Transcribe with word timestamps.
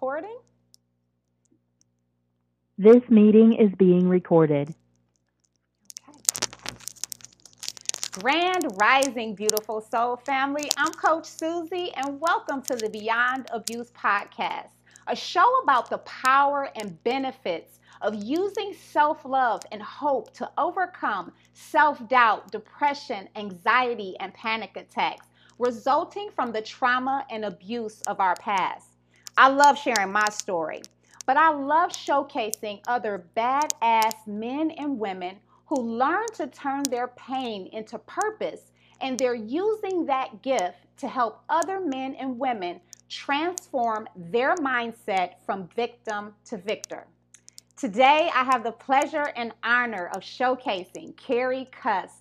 recording. 0.00 0.38
This 2.78 3.02
meeting 3.10 3.52
is 3.52 3.70
being 3.76 4.08
recorded. 4.08 4.74
Grand 8.12 8.66
Rising, 8.80 9.34
beautiful 9.34 9.82
soul 9.82 10.16
family. 10.16 10.70
I'm 10.78 10.92
Coach 10.94 11.26
Susie, 11.26 11.92
and 11.96 12.18
welcome 12.18 12.62
to 12.62 12.76
the 12.76 12.88
Beyond 12.88 13.48
Abuse 13.52 13.90
podcast, 13.90 14.70
a 15.06 15.14
show 15.14 15.60
about 15.64 15.90
the 15.90 15.98
power 15.98 16.70
and 16.76 17.04
benefits 17.04 17.78
of 18.00 18.14
using 18.14 18.72
self 18.72 19.26
love 19.26 19.60
and 19.70 19.82
hope 19.82 20.32
to 20.32 20.50
overcome 20.56 21.30
self 21.52 22.08
doubt, 22.08 22.50
depression, 22.50 23.28
anxiety, 23.36 24.16
and 24.18 24.32
panic 24.32 24.78
attacks 24.78 25.26
resulting 25.58 26.30
from 26.30 26.52
the 26.52 26.62
trauma 26.62 27.26
and 27.28 27.44
abuse 27.44 28.00
of 28.06 28.18
our 28.18 28.34
past. 28.36 28.89
I 29.36 29.48
love 29.48 29.78
sharing 29.78 30.12
my 30.12 30.28
story, 30.30 30.82
but 31.26 31.36
I 31.36 31.50
love 31.50 31.90
showcasing 31.90 32.80
other 32.86 33.24
badass 33.36 34.26
men 34.26 34.70
and 34.72 34.98
women 34.98 35.36
who 35.66 35.76
learn 35.76 36.26
to 36.34 36.46
turn 36.48 36.82
their 36.84 37.08
pain 37.08 37.68
into 37.72 37.98
purpose 37.98 38.72
and 39.00 39.18
they're 39.18 39.34
using 39.34 40.06
that 40.06 40.42
gift 40.42 40.78
to 40.98 41.08
help 41.08 41.42
other 41.48 41.80
men 41.80 42.14
and 42.16 42.38
women 42.38 42.80
transform 43.08 44.06
their 44.14 44.54
mindset 44.56 45.34
from 45.44 45.68
victim 45.74 46.34
to 46.44 46.56
victor. 46.58 47.06
Today, 47.76 48.30
I 48.34 48.44
have 48.44 48.62
the 48.62 48.72
pleasure 48.72 49.32
and 49.36 49.52
honor 49.64 50.10
of 50.14 50.22
showcasing 50.22 51.16
Carrie 51.16 51.68
Cust. 51.72 52.16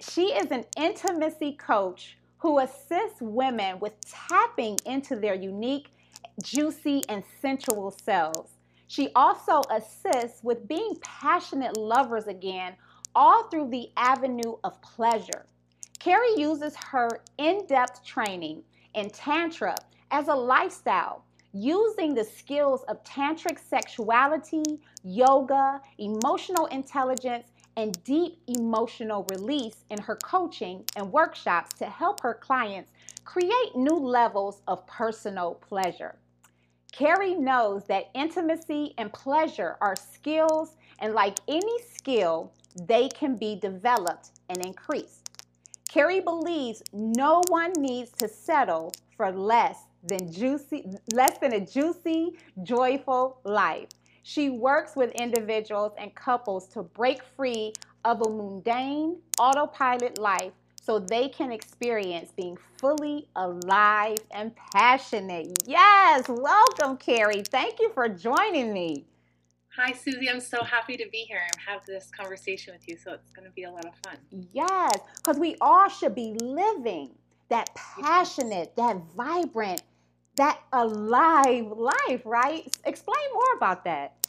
She 0.00 0.28
is 0.32 0.50
an 0.50 0.64
intimacy 0.76 1.52
coach 1.52 2.16
who 2.38 2.60
assists 2.60 3.20
women 3.20 3.78
with 3.80 3.92
tapping 4.10 4.78
into 4.86 5.16
their 5.16 5.34
unique, 5.34 5.88
juicy, 6.42 7.02
and 7.08 7.22
sensual 7.40 7.90
selves. 7.90 8.52
She 8.86 9.10
also 9.14 9.62
assists 9.70 10.42
with 10.42 10.66
being 10.66 10.96
passionate 11.02 11.76
lovers 11.76 12.26
again, 12.26 12.74
all 13.14 13.44
through 13.44 13.70
the 13.70 13.90
avenue 13.96 14.56
of 14.64 14.80
pleasure. 14.80 15.46
Carrie 15.98 16.36
uses 16.36 16.74
her 16.76 17.08
in 17.38 17.66
depth 17.66 18.04
training 18.04 18.62
in 18.94 19.10
Tantra 19.10 19.76
as 20.10 20.28
a 20.28 20.34
lifestyle, 20.34 21.24
using 21.52 22.14
the 22.14 22.24
skills 22.24 22.82
of 22.84 23.02
tantric 23.04 23.58
sexuality, 23.58 24.80
yoga, 25.02 25.80
emotional 25.98 26.66
intelligence, 26.66 27.48
and 27.76 28.02
deep 28.04 28.38
emotional 28.48 29.26
release 29.30 29.84
in 29.90 30.00
her 30.00 30.16
coaching 30.16 30.84
and 30.96 31.12
workshops 31.12 31.76
to 31.78 31.84
help 31.86 32.20
her 32.20 32.34
clients 32.34 32.90
create 33.24 33.76
new 33.76 33.94
levels 33.94 34.62
of 34.66 34.86
personal 34.86 35.54
pleasure. 35.54 36.16
Carrie 36.98 37.36
knows 37.36 37.84
that 37.84 38.10
intimacy 38.12 38.92
and 38.98 39.12
pleasure 39.12 39.76
are 39.80 39.94
skills, 39.94 40.74
and 40.98 41.14
like 41.14 41.38
any 41.46 41.78
skill, 41.94 42.52
they 42.74 43.08
can 43.10 43.36
be 43.36 43.54
developed 43.54 44.30
and 44.48 44.66
increased. 44.66 45.30
Carrie 45.88 46.18
believes 46.18 46.82
no 46.92 47.40
one 47.50 47.72
needs 47.74 48.10
to 48.10 48.26
settle 48.26 48.92
for 49.16 49.30
less 49.30 49.84
than 50.02 50.32
juicy 50.32 50.90
less 51.12 51.38
than 51.38 51.52
a 51.52 51.60
juicy, 51.64 52.36
joyful 52.64 53.38
life. 53.44 53.90
She 54.24 54.50
works 54.50 54.96
with 54.96 55.12
individuals 55.12 55.92
and 55.98 56.12
couples 56.16 56.66
to 56.70 56.82
break 56.82 57.22
free 57.22 57.74
of 58.04 58.22
a 58.22 58.28
mundane 58.28 59.18
autopilot 59.38 60.18
life 60.18 60.52
so 60.88 60.98
they 60.98 61.28
can 61.28 61.52
experience 61.52 62.32
being 62.34 62.56
fully 62.78 63.28
alive 63.36 64.16
and 64.30 64.52
passionate. 64.72 65.62
Yes, 65.66 66.26
welcome, 66.30 66.96
Carrie. 66.96 67.42
Thank 67.42 67.78
you 67.78 67.90
for 67.92 68.08
joining 68.08 68.72
me. 68.72 69.04
Hi, 69.76 69.92
Susie. 69.92 70.30
I'm 70.30 70.40
so 70.40 70.64
happy 70.64 70.96
to 70.96 71.06
be 71.12 71.18
here 71.18 71.42
and 71.42 71.52
have 71.60 71.84
this 71.84 72.10
conversation 72.10 72.72
with 72.72 72.88
you. 72.88 72.96
So 72.96 73.12
it's 73.12 73.30
going 73.34 73.44
to 73.44 73.52
be 73.52 73.64
a 73.64 73.70
lot 73.70 73.84
of 73.84 73.92
fun. 74.02 74.16
Yes, 74.54 74.94
because 75.18 75.38
we 75.38 75.56
all 75.60 75.90
should 75.90 76.14
be 76.14 76.34
living 76.40 77.10
that 77.50 77.68
passionate, 77.74 78.74
that 78.76 78.96
vibrant, 79.14 79.82
that 80.36 80.58
alive 80.72 81.66
life, 81.66 82.22
right? 82.24 82.74
Explain 82.86 83.26
more 83.34 83.56
about 83.58 83.84
that. 83.84 84.26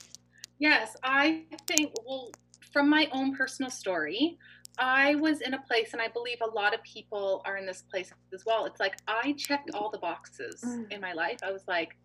Yes, 0.58 0.98
I 1.06 1.46
think, 1.68 1.94
well, 2.06 2.31
from 2.74 2.90
my 2.90 3.08
own 3.14 3.34
personal 3.34 3.72
story, 3.72 4.38
I 4.79 5.16
was 5.16 5.41
in 5.41 5.53
a 5.53 5.62
place, 5.62 5.94
and 5.94 6.01
I 6.01 6.07
believe 6.07 6.38
a 6.41 6.50
lot 6.50 6.73
of 6.73 6.81
people 6.84 7.41
are 7.45 7.57
in 7.57 7.66
this 7.66 7.84
place 7.91 8.12
as 8.34 8.45
well. 8.45 8.66
It's 8.66 8.79
like 8.79 8.95
I 9.07 9.34
checked 9.34 9.72
all 9.73 9.90
the 9.90 9.97
boxes 9.97 10.63
mm. 10.66 10.91
in 10.91 11.01
my 11.01 11.13
life. 11.13 11.40
I 11.44 11.51
was 11.51 11.63
like, 11.67 11.97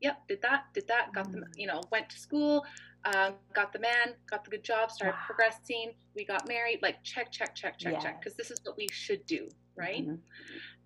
yep, 0.00 0.18
did 0.28 0.42
that, 0.42 0.64
did 0.74 0.88
that, 0.88 1.12
got 1.14 1.28
mm. 1.28 1.32
them, 1.32 1.44
you 1.56 1.66
know, 1.66 1.80
went 1.92 2.10
to 2.10 2.18
school, 2.18 2.64
um, 3.04 3.34
got 3.54 3.72
the 3.72 3.78
man, 3.78 4.14
got 4.28 4.44
the 4.44 4.50
good 4.50 4.64
job, 4.64 4.90
started 4.90 5.14
wow. 5.14 5.22
progressing, 5.24 5.92
we 6.14 6.24
got 6.24 6.48
married, 6.48 6.80
like 6.82 7.02
check, 7.04 7.30
check, 7.30 7.54
check, 7.54 7.78
check, 7.78 7.92
yes. 7.92 8.02
check, 8.02 8.20
because 8.20 8.36
this 8.36 8.50
is 8.50 8.60
what 8.64 8.76
we 8.76 8.88
should 8.90 9.24
do, 9.26 9.48
right? 9.76 10.06
Mm-hmm. 10.06 10.16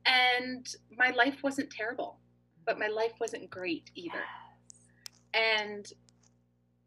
And 0.06 0.68
my 0.96 1.10
life 1.10 1.38
wasn't 1.42 1.70
terrible, 1.70 2.18
but 2.66 2.78
my 2.78 2.88
life 2.88 3.12
wasn't 3.18 3.48
great 3.50 3.90
either. 3.94 4.22
Yes. 5.34 5.42
And 5.42 5.92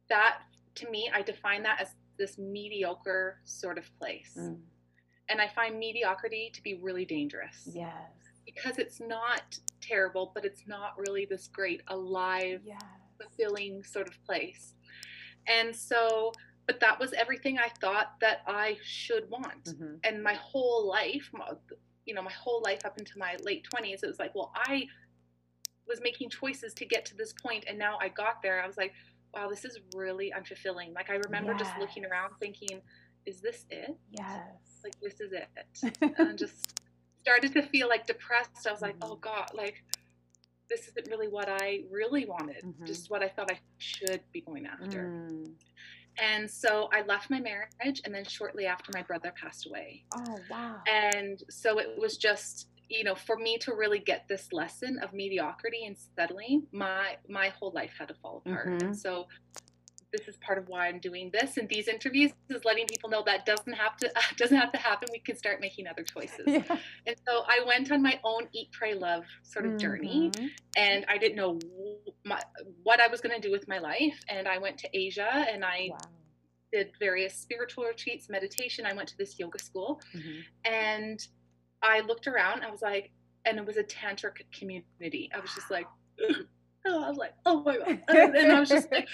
that, 0.10 0.40
to 0.76 0.90
me, 0.90 1.10
I 1.14 1.24
define 1.24 1.64
that 1.64 1.82
as 1.82 1.96
this 2.18 2.38
mediocre 2.38 3.40
sort 3.46 3.78
of 3.78 3.86
place. 4.00 4.36
Mm. 4.38 4.60
And 5.30 5.42
I 5.42 5.48
find 5.48 5.80
mediocrity 5.80 6.52
to 6.54 6.62
be 6.62 6.76
really 6.76 7.06
dangerous. 7.06 7.70
Yes. 7.72 7.94
Because 8.46 8.78
it's 8.78 9.00
not 9.00 9.58
terrible, 9.82 10.32
but 10.34 10.44
it's 10.46 10.64
not 10.68 10.98
really 10.98 11.26
this 11.26 11.48
great, 11.48 11.82
alive, 11.88 12.62
yes. 12.66 12.82
fulfilling 13.20 13.84
sort 13.84 14.08
of 14.08 14.22
place. 14.26 14.74
And 15.48 15.76
so, 15.76 16.34
but 16.68 16.80
that 16.82 17.00
was 17.00 17.14
everything 17.14 17.58
I 17.58 17.70
thought 17.82 18.20
that 18.22 18.42
I 18.48 18.78
should 18.84 19.30
want. 19.30 19.66
Mm-hmm. 19.66 19.96
And 20.04 20.24
my 20.24 20.34
whole 20.36 20.88
life, 20.88 21.32
you 22.06 22.14
know, 22.14 22.22
my 22.22 22.32
whole 22.32 22.62
life 22.66 22.86
up 22.86 22.98
into 22.98 23.18
my 23.18 23.38
late 23.44 23.66
20s, 23.74 24.04
it 24.04 24.08
was 24.08 24.20
like, 24.20 24.36
well, 24.36 24.52
I 24.56 24.88
was 25.88 26.00
making 26.02 26.30
choices 26.30 26.74
to 26.76 26.86
get 26.86 27.06
to 27.06 27.16
this 27.16 27.34
point 27.34 27.66
and 27.68 27.78
now 27.78 27.98
I 28.00 28.10
got 28.10 28.42
there. 28.42 28.62
I 28.62 28.68
was 28.68 28.78
like, 28.78 28.94
wow, 29.34 29.50
this 29.50 29.66
is 29.66 29.80
really 29.96 30.32
unfulfilling. 30.36 30.94
Like 30.94 31.10
I 31.10 31.16
remember 31.16 31.52
yes. 31.54 31.62
just 31.62 31.80
looking 31.80 32.06
around 32.06 32.34
thinking, 32.40 32.82
is 33.26 33.42
this 33.42 33.66
it? 33.70 33.96
Yes. 34.12 34.42
Like 34.84 35.00
this 35.02 35.20
is 35.20 35.32
it. 35.34 36.14
and 36.18 36.38
just 36.38 36.80
started 37.22 37.54
to 37.54 37.62
feel 37.64 37.88
like 37.88 38.06
depressed. 38.06 38.68
I 38.68 38.72
was 38.72 38.82
like, 38.82 38.96
oh 39.02 39.12
mm-hmm. 39.12 39.22
God, 39.22 39.52
like 39.54 39.84
this 40.70 40.88
isn't 40.88 41.08
really 41.10 41.28
what 41.28 41.50
I 41.50 41.82
really 41.92 42.26
wanted, 42.26 42.64
mm-hmm. 42.64 42.86
just 42.86 43.10
what 43.10 43.22
I 43.22 43.30
thought 43.30 43.52
I 43.52 43.60
should 43.78 44.22
be 44.32 44.42
going 44.42 44.66
after. 44.66 45.04
Mm. 45.04 45.52
And 46.18 46.50
so 46.50 46.90
I 46.92 47.02
left 47.04 47.30
my 47.30 47.40
marriage, 47.40 48.02
and 48.06 48.14
then 48.14 48.24
shortly 48.24 48.66
after, 48.66 48.92
my 48.94 49.02
brother 49.02 49.34
passed 49.40 49.66
away. 49.66 50.04
Oh, 50.16 50.38
wow. 50.50 50.76
And 50.88 51.42
so 51.50 51.80
it 51.80 51.98
was 51.98 52.18
just 52.18 52.68
you 52.90 53.04
know, 53.04 53.16
for 53.16 53.38
me 53.38 53.58
to 53.60 53.74
really 53.74 54.00
get 54.00 54.26
this 54.28 54.52
lesson 54.52 55.00
of 55.02 55.14
mediocrity 55.14 55.86
and 55.86 55.96
settling, 56.16 56.68
my 56.72 57.18
my 57.28 57.50
whole 57.50 57.72
life 57.74 57.92
had 57.98 58.08
to 58.10 58.14
fall 58.16 58.44
apart. 58.46 58.68
Mm-hmm. 58.68 58.88
And 58.88 58.98
so 58.98 59.28
this 60.14 60.28
is 60.28 60.38
part 60.38 60.60
of 60.60 60.70
why 60.70 60.88
I'm 60.88 61.00
doing 61.00 61.32
this 61.34 61.58
and 61.58 61.68
these 61.68 61.88
interviews 61.88 62.32
is 62.50 62.64
letting 62.64 62.86
people 62.86 63.10
know 63.10 63.24
that 63.26 63.46
doesn't 63.46 63.74
have 63.74 63.98
to 63.98 64.12
doesn't 64.38 64.56
have 64.56 64.72
to 64.72 64.78
happen. 64.78 65.10
We 65.12 65.20
can 65.20 65.36
start 65.36 65.60
making 65.60 65.88
other 65.88 66.04
choices. 66.04 66.46
Yeah. 66.46 66.78
And 67.08 67.16
so 67.28 67.44
I 67.48 67.62
went 67.66 67.92
on 67.92 68.02
my 68.02 68.20
own 68.24 68.48
eat, 68.54 68.72
pray, 68.72 68.94
love 68.94 69.24
sort 69.42 69.66
of 69.66 69.72
mm-hmm. 69.72 69.78
journey, 69.80 70.32
and 70.78 71.06
I 71.10 71.18
didn't 71.18 71.36
know 71.36 71.60
my, 72.24 72.40
what 72.84 73.02
I 73.02 73.08
was 73.08 73.20
going 73.20 73.36
to 73.36 73.46
do 73.46 73.52
with 73.52 73.68
my 73.68 73.80
life. 73.80 74.18
And 74.30 74.48
I 74.48 74.60
went 74.60 74.78
to 74.80 74.90
Asia 74.94 75.46
and 75.52 75.66
I. 75.66 75.90
Wow. 75.90 75.98
Did 76.72 76.90
various 77.00 77.36
spiritual 77.36 77.84
retreats, 77.84 78.30
meditation. 78.30 78.84
I 78.84 78.94
went 78.94 79.08
to 79.10 79.16
this 79.16 79.38
yoga 79.38 79.60
school, 79.60 80.02
mm-hmm. 80.12 80.40
and 80.66 81.20
I 81.84 82.00
looked 82.00 82.28
around. 82.28 82.64
I 82.64 82.72
was 82.72 82.82
like, 82.82 83.12
and 83.46 83.58
it 83.58 83.66
was 83.66 83.78
a 83.78 83.84
tantric 83.84 84.42
community. 84.58 85.30
I 85.36 85.40
was 85.40 85.54
just 85.54 85.70
like, 85.70 85.86
oh, 86.86 87.04
I 87.04 87.10
was 87.10 87.18
like, 87.18 87.34
oh 87.46 87.62
my 87.62 87.78
god, 87.78 88.00
and 88.08 88.52
I 88.52 88.60
was 88.60 88.70
just 88.70 88.92
like 88.92 89.10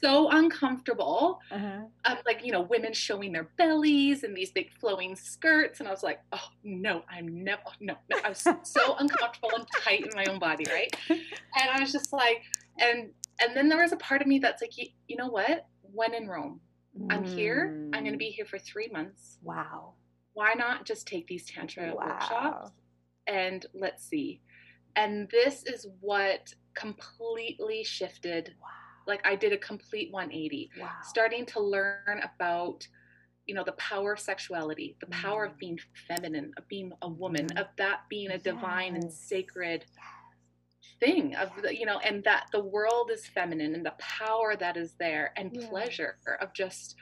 so 0.00 0.28
uncomfortable. 0.30 1.40
Uh-huh. 1.50 2.16
Like 2.26 2.44
you 2.44 2.52
know, 2.52 2.62
women 2.62 2.92
showing 2.92 3.32
their 3.32 3.48
bellies 3.56 4.24
and 4.24 4.36
these 4.36 4.50
big 4.50 4.72
flowing 4.80 5.14
skirts, 5.16 5.78
and 5.78 5.88
I 5.88 5.92
was 5.92 6.02
like, 6.02 6.20
oh 6.32 6.48
no, 6.64 7.04
I'm 7.08 7.44
never, 7.44 7.62
no, 7.80 7.94
no. 8.10 8.18
I 8.24 8.28
was 8.28 8.46
so 8.62 8.96
uncomfortable 8.98 9.50
and 9.54 9.66
tight 9.82 10.02
in 10.02 10.10
my 10.14 10.24
own 10.26 10.38
body, 10.38 10.64
right? 10.70 10.94
And 11.08 11.70
I 11.70 11.80
was 11.80 11.92
just 11.92 12.12
like, 12.12 12.42
and 12.78 13.10
and 13.40 13.56
then 13.56 13.68
there 13.68 13.80
was 13.80 13.92
a 13.92 13.96
part 13.96 14.20
of 14.20 14.26
me 14.26 14.38
that's 14.40 14.60
like, 14.60 14.76
you, 14.76 14.88
you 15.06 15.16
know 15.16 15.28
what? 15.28 15.66
When 15.82 16.14
in 16.14 16.28
Rome, 16.28 16.60
I'm 17.08 17.24
here. 17.24 17.88
I'm 17.92 18.02
going 18.02 18.12
to 18.12 18.18
be 18.18 18.30
here 18.30 18.44
for 18.44 18.58
three 18.58 18.88
months. 18.88 19.38
Wow 19.42 19.94
why 20.38 20.54
not 20.54 20.84
just 20.84 21.08
take 21.08 21.26
these 21.26 21.44
tantra 21.46 21.92
wow. 21.92 22.06
workshops 22.06 22.70
and 23.26 23.66
let's 23.74 24.04
see 24.04 24.40
and 24.94 25.28
this 25.32 25.64
is 25.64 25.88
what 26.00 26.54
completely 26.74 27.82
shifted 27.82 28.54
wow. 28.62 28.68
like 29.08 29.20
i 29.26 29.34
did 29.34 29.52
a 29.52 29.58
complete 29.58 30.12
180 30.12 30.70
wow. 30.80 30.90
starting 31.02 31.44
to 31.44 31.60
learn 31.60 32.20
about 32.22 32.86
you 33.46 33.54
know 33.54 33.64
the 33.64 33.72
power 33.72 34.12
of 34.12 34.20
sexuality 34.20 34.96
the 35.00 35.08
power 35.08 35.44
of 35.44 35.54
mm. 35.54 35.58
being 35.58 35.78
feminine 36.06 36.52
of 36.56 36.68
being 36.68 36.92
a 37.02 37.08
woman 37.08 37.46
mm. 37.48 37.60
of 37.60 37.66
that 37.76 38.02
being 38.08 38.30
a 38.30 38.38
divine 38.38 38.94
and 38.94 39.12
sacred 39.12 39.84
thing 41.00 41.34
of 41.34 41.50
the, 41.62 41.76
you 41.76 41.84
know 41.84 41.98
and 41.98 42.22
that 42.22 42.46
the 42.52 42.62
world 42.62 43.10
is 43.12 43.26
feminine 43.26 43.74
and 43.74 43.84
the 43.84 43.94
power 43.98 44.54
that 44.54 44.76
is 44.76 44.94
there 45.00 45.32
and 45.36 45.50
Yeah. 45.52 45.66
pleasure 45.68 46.16
of 46.40 46.52
just 46.52 46.94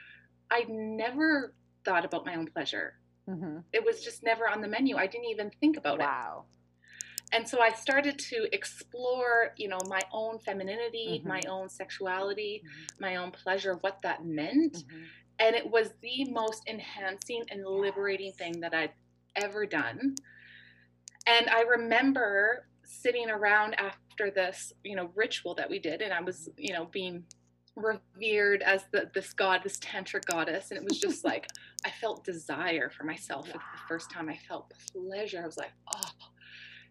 i 0.49 0.65
never 0.67 1.53
thought 1.85 2.03
about 2.03 2.25
my 2.25 2.35
own 2.35 2.47
pleasure 2.47 2.95
Mm-hmm. 3.29 3.57
it 3.73 3.83
was 3.83 4.01
just 4.03 4.23
never 4.23 4.47
on 4.49 4.61
the 4.61 4.67
menu 4.67 4.95
i 4.97 5.05
didn't 5.07 5.27
even 5.27 5.49
think 5.59 5.75
about 5.77 5.99
it 5.99 6.03
Wow. 6.03 6.45
and 7.33 7.47
so 7.47 7.59
i 7.61 7.71
started 7.71 8.17
to 8.17 8.47
explore 8.53 9.53
you 9.57 9.67
know 9.67 9.79
my 9.89 10.01
own 10.13 10.39
femininity 10.39 11.21
Mhm. 11.21 11.25
my 11.27 11.41
own 11.49 11.69
sexuality 11.69 12.63
Mhm. 12.63 13.01
my 13.01 13.15
own 13.17 13.31
pleasure 13.31 13.75
what 13.81 14.01
that 14.03 14.23
meant 14.23 14.77
Mhm. 14.77 15.07
and 15.39 15.55
it 15.55 15.69
was 15.69 15.91
the 16.01 16.23
most 16.31 16.63
enhancing 16.67 17.43
and 17.51 17.65
liberating 17.65 18.31
thing 18.33 18.59
that 18.61 18.73
I'd 18.73 18.93
ever 19.35 19.67
done. 19.67 20.15
And 21.27 21.49
I 21.49 21.61
remember 21.61 22.67
sitting 22.85 23.29
around 23.29 23.75
after 23.79 24.31
this, 24.31 24.73
you 24.83 24.95
know, 24.95 25.11
ritual 25.13 25.53
that 25.55 25.69
we 25.69 25.77
did, 25.77 26.01
and 26.01 26.11
I 26.11 26.21
was, 26.21 26.49
you 26.57 26.73
know, 26.73 26.85
being 26.85 27.25
revered 27.77 28.61
as 28.63 28.85
the, 28.91 29.09
this 29.13 29.31
god, 29.33 29.61
this 29.63 29.77
tantric 29.79 30.25
goddess, 30.25 30.71
and 30.71 30.77
it 30.79 30.83
was 30.83 30.99
just 30.99 31.23
like 31.31 31.47
I 31.85 31.91
felt 31.91 32.23
desire 32.25 32.89
for 32.89 33.03
myself 33.05 33.47
for 33.47 33.53
the 33.53 33.59
first 33.87 34.11
time. 34.11 34.27
I 34.29 34.37
felt 34.47 34.73
pleasure. 34.91 35.41
I 35.41 35.45
was 35.45 35.57
like, 35.57 35.71
oh. 35.95 36.09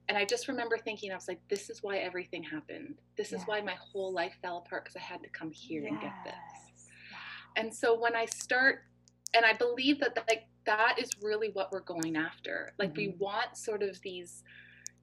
And 0.09 0.17
I 0.17 0.25
just 0.25 0.47
remember 0.47 0.79
thinking, 0.79 1.11
I 1.11 1.17
was 1.17 1.27
like, 1.27 1.41
this 1.50 1.69
is 1.69 1.83
why 1.83 1.99
everything 1.99 2.43
happened. 2.44 2.94
This 3.17 3.33
is 3.33 3.43
why 3.47 3.61
my 3.61 3.75
whole 3.93 4.12
life 4.12 4.35
fell 4.41 4.59
apart 4.59 4.85
because 4.85 4.94
I 4.97 5.00
had 5.00 5.21
to 5.25 5.29
come 5.31 5.50
here 5.50 5.85
and 5.87 6.00
get 6.00 6.12
this 6.25 6.35
Yes. 6.35 6.88
and 7.56 7.75
so 7.75 7.99
when 7.99 8.15
i 8.15 8.25
start 8.27 8.81
and 9.35 9.44
i 9.44 9.53
believe 9.53 9.99
that 10.00 10.17
like 10.29 10.44
that 10.67 10.97
is 10.99 11.11
really 11.23 11.50
what 11.55 11.71
we're 11.73 11.81
going 11.81 12.17
after 12.17 12.73
like 12.79 12.94
we 12.97 13.09
Mhm. 13.09 13.19
want 13.19 13.56
sort 13.56 13.83
of 13.83 14.00
these 14.03 14.43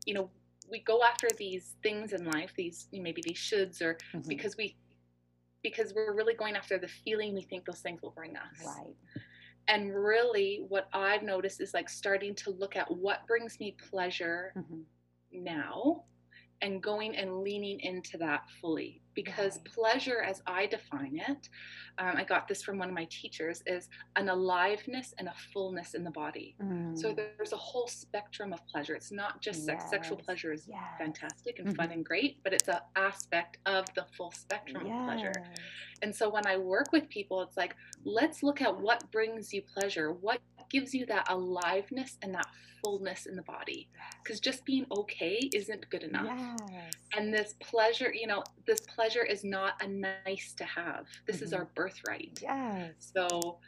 you 0.06 0.14
know 0.14 0.30
we 0.70 0.80
go 0.80 1.04
after 1.04 1.28
these 1.38 1.76
things 1.84 2.14
in 2.14 2.26
life 2.26 2.52
these 2.56 2.88
maybe 2.94 3.22
these 3.26 3.38
shoulds 3.38 3.82
or 3.82 3.98
Mhm. 4.14 4.28
because 4.28 4.56
we 4.58 4.76
because 5.64 5.94
we're 5.96 6.14
really 6.14 6.34
going 6.36 6.56
after 6.56 6.78
the 6.78 6.88
feeling 6.88 7.34
we 7.34 7.42
think 7.44 7.66
those 7.66 7.80
things 7.80 8.02
will 8.02 8.12
bring 8.12 8.36
us 8.36 8.66
Right. 8.66 8.96
and 9.68 9.94
really 9.96 10.66
what 10.68 10.88
i've 10.94 11.24
noticed 11.24 11.62
is 11.62 11.74
like 11.74 11.90
starting 11.90 12.36
to 12.36 12.52
look 12.52 12.76
at 12.76 12.90
what 12.92 13.26
brings 13.28 13.60
me 13.60 13.76
pleasure 13.90 14.54
Mhm. 14.56 14.84
now 15.32 16.04
and 16.64 16.82
going 16.82 17.16
and 17.16 17.42
leaning 17.48 17.80
into 17.82 18.18
that 18.18 18.42
fully. 18.60 19.02
Because 19.16 19.60
pleasure 19.60 20.22
as 20.32 20.42
i 20.48 20.66
define 20.66 21.16
it 21.30 21.48
um, 22.00 22.14
i 22.18 22.24
got 22.24 22.48
this 22.48 22.64
from 22.64 22.80
one 22.80 22.90
of 22.90 22.96
my 22.96 23.08
teachers 23.12 23.62
is 23.68 23.88
an 24.16 24.28
aliveness 24.30 25.14
and 25.20 25.28
a 25.28 25.34
fullness 25.54 25.94
in 25.94 26.04
the 26.04 26.10
body. 26.24 26.56
So 26.96 27.08
Mm. 27.14 27.16
there's 27.38 27.54
a 27.54 27.58
whole 27.58 27.88
spectrum 27.88 28.54
of 28.54 28.60
pleasure. 28.72 28.96
It's 28.96 29.12
not 29.12 29.34
just 29.42 29.66
sex. 29.66 29.90
Sexual 29.90 30.18
pleasure 30.18 30.52
is 30.58 30.64
Yes. 30.68 30.80
fantastic 30.98 31.60
and 31.60 31.76
fun 31.78 31.92
and 31.92 32.04
great 32.12 32.34
but 32.44 32.54
it's 32.54 32.70
an 32.70 32.80
aspect 32.96 33.58
of 33.66 33.84
the 33.98 34.06
full 34.16 34.32
spectrum 34.32 34.86
of 34.86 34.92
pleasure. 35.06 35.34
And 36.04 36.12
so 36.20 36.30
when 36.30 36.46
I 36.48 36.58
work 36.58 36.92
with 36.92 37.08
people, 37.10 37.42
it's 37.46 37.58
like, 37.64 37.76
let's 38.04 38.42
look 38.44 38.62
at 38.62 38.74
what 38.88 39.00
brings 39.12 39.54
you 39.54 39.62
pleasure, 39.76 40.08
what 40.12 40.40
gives 40.74 40.94
you 40.94 41.06
that 41.06 41.26
aliveness 41.30 42.18
and 42.22 42.34
that 42.34 42.48
fullness 42.84 43.28
in 43.28 43.36
the 43.38 43.44
body. 43.44 43.88
Because 44.22 44.42
just 44.42 44.66
being 44.66 44.86
okay 44.92 45.50
isn't 45.54 45.90
good 45.90 46.04
enough. 46.04 46.38
Yes. 46.70 46.92
And 47.16 47.34
this 47.34 47.56
pleasure, 47.62 48.12
you 48.14 48.28
know, 48.28 48.44
this 48.68 48.82
pleasure 48.82 49.24
is 49.24 49.44
not 49.46 49.82
a 49.82 49.88
nice 49.88 50.54
to 50.58 50.66
have. 50.66 51.06
This 51.26 51.42
is 51.42 51.52
Mhm. 51.54 51.60
our 51.60 51.66
birthright. 51.76 52.40
Yes. 52.42 52.94
So 53.16 53.60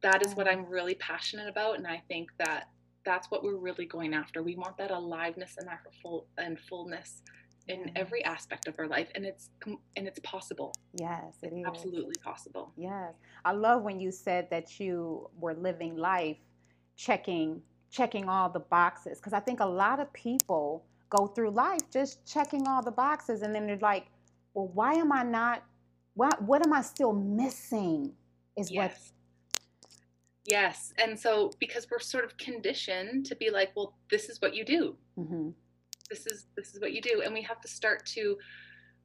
that 0.00 0.24
is 0.24 0.34
what 0.34 0.48
I'm 0.48 0.64
really 0.64 0.94
passionate 0.94 1.48
about. 1.48 1.76
And 1.76 1.86
I 1.86 1.98
think 2.08 2.30
that 2.38 2.70
that's 3.04 3.30
what 3.30 3.42
we're 3.42 3.56
really 3.56 3.86
going 3.86 4.14
after. 4.14 4.42
We 4.42 4.56
want 4.56 4.76
that 4.78 4.90
aliveness 4.90 5.56
and 5.58 5.66
that 5.68 5.80
full 6.00 6.26
and 6.38 6.58
fullness 6.58 7.22
in 7.68 7.90
every 7.96 8.24
aspect 8.24 8.66
of 8.68 8.78
our 8.78 8.86
life. 8.86 9.08
And 9.14 9.24
it's 9.24 9.50
and 9.96 10.06
it's 10.06 10.20
possible. 10.20 10.72
Yes, 10.94 11.36
it 11.42 11.52
is. 11.52 11.64
Absolutely 11.66 12.16
possible. 12.22 12.72
Yes. 12.76 13.14
I 13.44 13.52
love 13.52 13.82
when 13.82 14.00
you 14.00 14.10
said 14.10 14.48
that 14.50 14.78
you 14.80 15.28
were 15.38 15.54
living 15.54 15.96
life 15.96 16.38
checking 16.96 17.60
checking 17.90 18.28
all 18.28 18.48
the 18.48 18.60
boxes 18.60 19.18
because 19.18 19.32
I 19.32 19.40
think 19.40 19.60
a 19.60 19.66
lot 19.66 20.00
of 20.00 20.12
people 20.12 20.84
go 21.08 21.26
through 21.28 21.50
life 21.50 21.80
just 21.92 22.26
checking 22.26 22.66
all 22.66 22.82
the 22.82 22.90
boxes 22.90 23.42
and 23.42 23.54
then 23.54 23.66
they're 23.66 23.78
like, 23.78 24.06
"Well, 24.54 24.68
why 24.74 24.94
am 24.94 25.12
I 25.12 25.22
not 25.22 25.62
what 26.14 26.42
what 26.42 26.66
am 26.66 26.72
I 26.72 26.82
still 26.82 27.12
missing?" 27.12 28.14
is 28.56 28.70
Yes. 28.70 29.12
Yes. 30.46 30.92
And 30.98 31.18
so 31.18 31.50
because 31.58 31.88
we're 31.90 31.98
sort 31.98 32.24
of 32.24 32.36
conditioned 32.36 33.26
to 33.26 33.36
be 33.36 33.50
like, 33.50 33.72
well, 33.76 33.94
this 34.10 34.28
is 34.28 34.40
what 34.40 34.54
you 34.54 34.64
do. 34.64 34.96
what 35.14 35.28
Mhm. 35.28 35.54
This 36.08 36.26
is 36.26 36.46
this 36.56 36.74
is 36.74 36.80
what 36.80 36.92
you 36.92 37.00
do. 37.00 37.22
And 37.24 37.34
we 37.34 37.42
have 37.42 37.60
to 37.62 37.68
start 37.68 38.06
to 38.06 38.38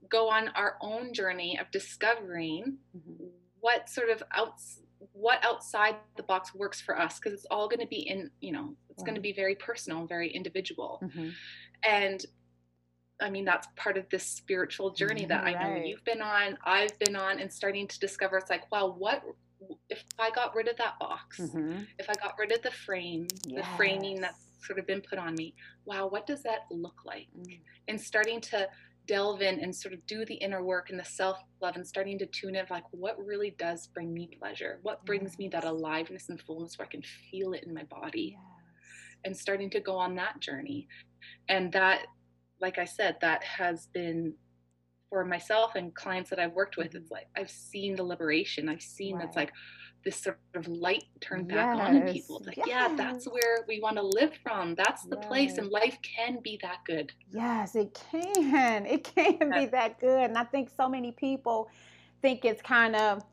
go 0.10 0.30
on 0.30 0.50
our 0.50 0.78
own 0.82 1.14
journey 1.14 1.58
of 1.60 1.70
discovering 1.72 2.78
Mhm. 2.96 3.32
what 3.60 3.90
sort 3.90 4.10
of 4.10 4.24
outs 4.32 4.80
what 5.14 5.44
outside 5.44 5.96
the 6.16 6.24
box 6.24 6.54
works 6.54 6.80
for 6.80 6.98
us 7.00 7.20
because 7.20 7.34
it's 7.34 7.46
all 7.50 7.68
going 7.68 7.80
to 7.80 7.88
be 7.88 8.08
in, 8.08 8.30
you 8.40 8.52
know, 8.52 8.76
it's 8.90 9.02
going 9.02 9.16
to 9.16 9.22
be 9.22 9.34
very 9.34 9.56
personal, 9.56 10.06
very 10.06 10.30
individual. 10.30 11.00
Mhm. 11.02 11.34
And 11.84 12.26
I 13.20 13.30
mean, 13.30 13.46
that's 13.46 13.68
part 13.76 13.98
of 13.98 14.08
this 14.10 14.24
spiritual 14.26 14.92
journey 14.92 15.26
that 15.26 15.44
I 15.44 15.54
know 15.54 15.76
you've 15.84 16.04
been 16.04 16.22
on, 16.22 16.58
I've 16.64 16.98
been 17.00 17.16
on, 17.16 17.40
and 17.40 17.52
starting 17.52 17.88
to 17.88 18.00
discover 18.00 18.38
it's 18.38 18.50
like, 18.50 18.72
wow, 18.72 18.88
what 18.92 19.24
if 19.90 20.04
I 20.18 20.32
got 20.32 20.56
rid 20.56 20.68
of 20.68 20.78
that 20.78 20.98
box? 21.00 21.40
Mhm. 21.40 21.88
If 22.00 22.10
I 22.10 22.14
got 22.16 22.38
rid 22.40 22.52
of 22.52 22.62
the 22.64 22.72
frame, 22.72 23.28
the 23.46 23.64
framing 23.78 24.22
that's 24.22 24.40
Yes. 24.40 24.51
Sort 24.62 24.80
of 24.80 24.88
been 24.88 25.02
put 25.02 25.20
on 25.20 25.36
me, 25.36 25.54
wow, 25.86 26.08
what 26.08 26.26
does 26.28 26.44
that 26.44 26.62
look 26.72 27.02
like? 27.06 27.28
Mm. 27.38 27.60
And 27.88 28.00
starting 28.00 28.42
to 28.42 28.68
delve 29.08 29.42
in 29.42 29.60
and 29.60 29.76
sort 29.76 29.94
of 29.94 30.06
do 30.06 30.24
the 30.26 30.36
inner 30.36 30.64
work 30.64 30.90
and 30.90 31.00
the 31.00 31.04
self 31.06 31.38
love 31.62 31.76
and 31.76 31.86
starting 31.88 32.18
to 32.20 32.26
tune 32.28 32.56
in 32.56 32.66
like, 32.70 32.84
what 32.92 33.18
really 33.24 33.56
does 33.58 33.88
bring 33.88 34.14
me 34.14 34.30
pleasure? 34.40 34.80
What 34.84 35.06
brings 35.06 35.38
me 35.40 35.50
that 35.50 35.64
aliveness 35.66 36.30
and 36.30 36.40
fullness 36.42 36.78
where 36.78 36.88
I 36.88 36.92
can 36.92 37.02
feel 37.32 37.54
it 37.54 37.64
in 37.66 37.74
my 37.74 37.84
body? 37.84 38.38
Yes. 38.38 38.42
and 39.26 39.38
starting 39.38 39.70
to 39.72 39.80
go 39.80 39.96
on 39.98 40.16
that 40.16 40.40
journey. 40.40 40.88
And 41.50 41.72
that, 41.74 42.08
like 42.60 42.78
I 42.80 42.86
said, 42.86 43.18
that 43.22 43.44
has 43.44 43.88
been 43.94 44.34
for 45.10 45.26
myself 45.26 45.76
and 45.76 45.94
clients 45.94 46.30
that 46.30 46.40
I've 46.40 46.54
worked 46.54 46.78
with. 46.78 46.96
It's 46.96 47.12
like 47.12 47.28
I've 47.38 47.50
seen 47.52 47.96
the 47.96 48.04
liberation. 48.04 48.70
I've 48.70 48.82
seen 48.82 49.18
Right. 49.18 49.36
like 49.36 49.52
this 50.04 50.18
sort 50.18 50.40
of 50.56 50.68
light 50.68 51.06
turned 51.20 51.48
back 51.48 51.78
on 51.80 51.96
in 51.96 52.14
people. 52.14 52.38
It's 52.40 52.58
like, 52.58 52.68
yeah, 52.68 52.94
that's 52.96 53.26
where 53.26 53.60
we 53.68 53.80
want 53.80 53.98
to 53.98 54.02
live 54.02 54.34
from. 54.44 54.76
That's 54.76 55.04
the 55.04 55.18
place, 55.18 55.58
and 55.58 55.70
life 55.70 55.98
can 56.02 56.40
be 56.42 56.60
that 56.62 56.80
good. 56.86 57.12
Yes, 57.32 57.76
it 57.76 58.00
can. 58.12 58.86
It 58.92 59.04
can 59.04 59.52
be 59.52 59.66
that 59.68 60.00
good. 60.00 60.30
And 60.30 60.38
I 60.38 60.44
think 60.44 60.70
so 60.70 60.90
many 60.90 61.12
people 61.12 61.70
think 62.22 62.46
it's 62.46 62.62
kind 62.62 62.96
of 62.96 63.24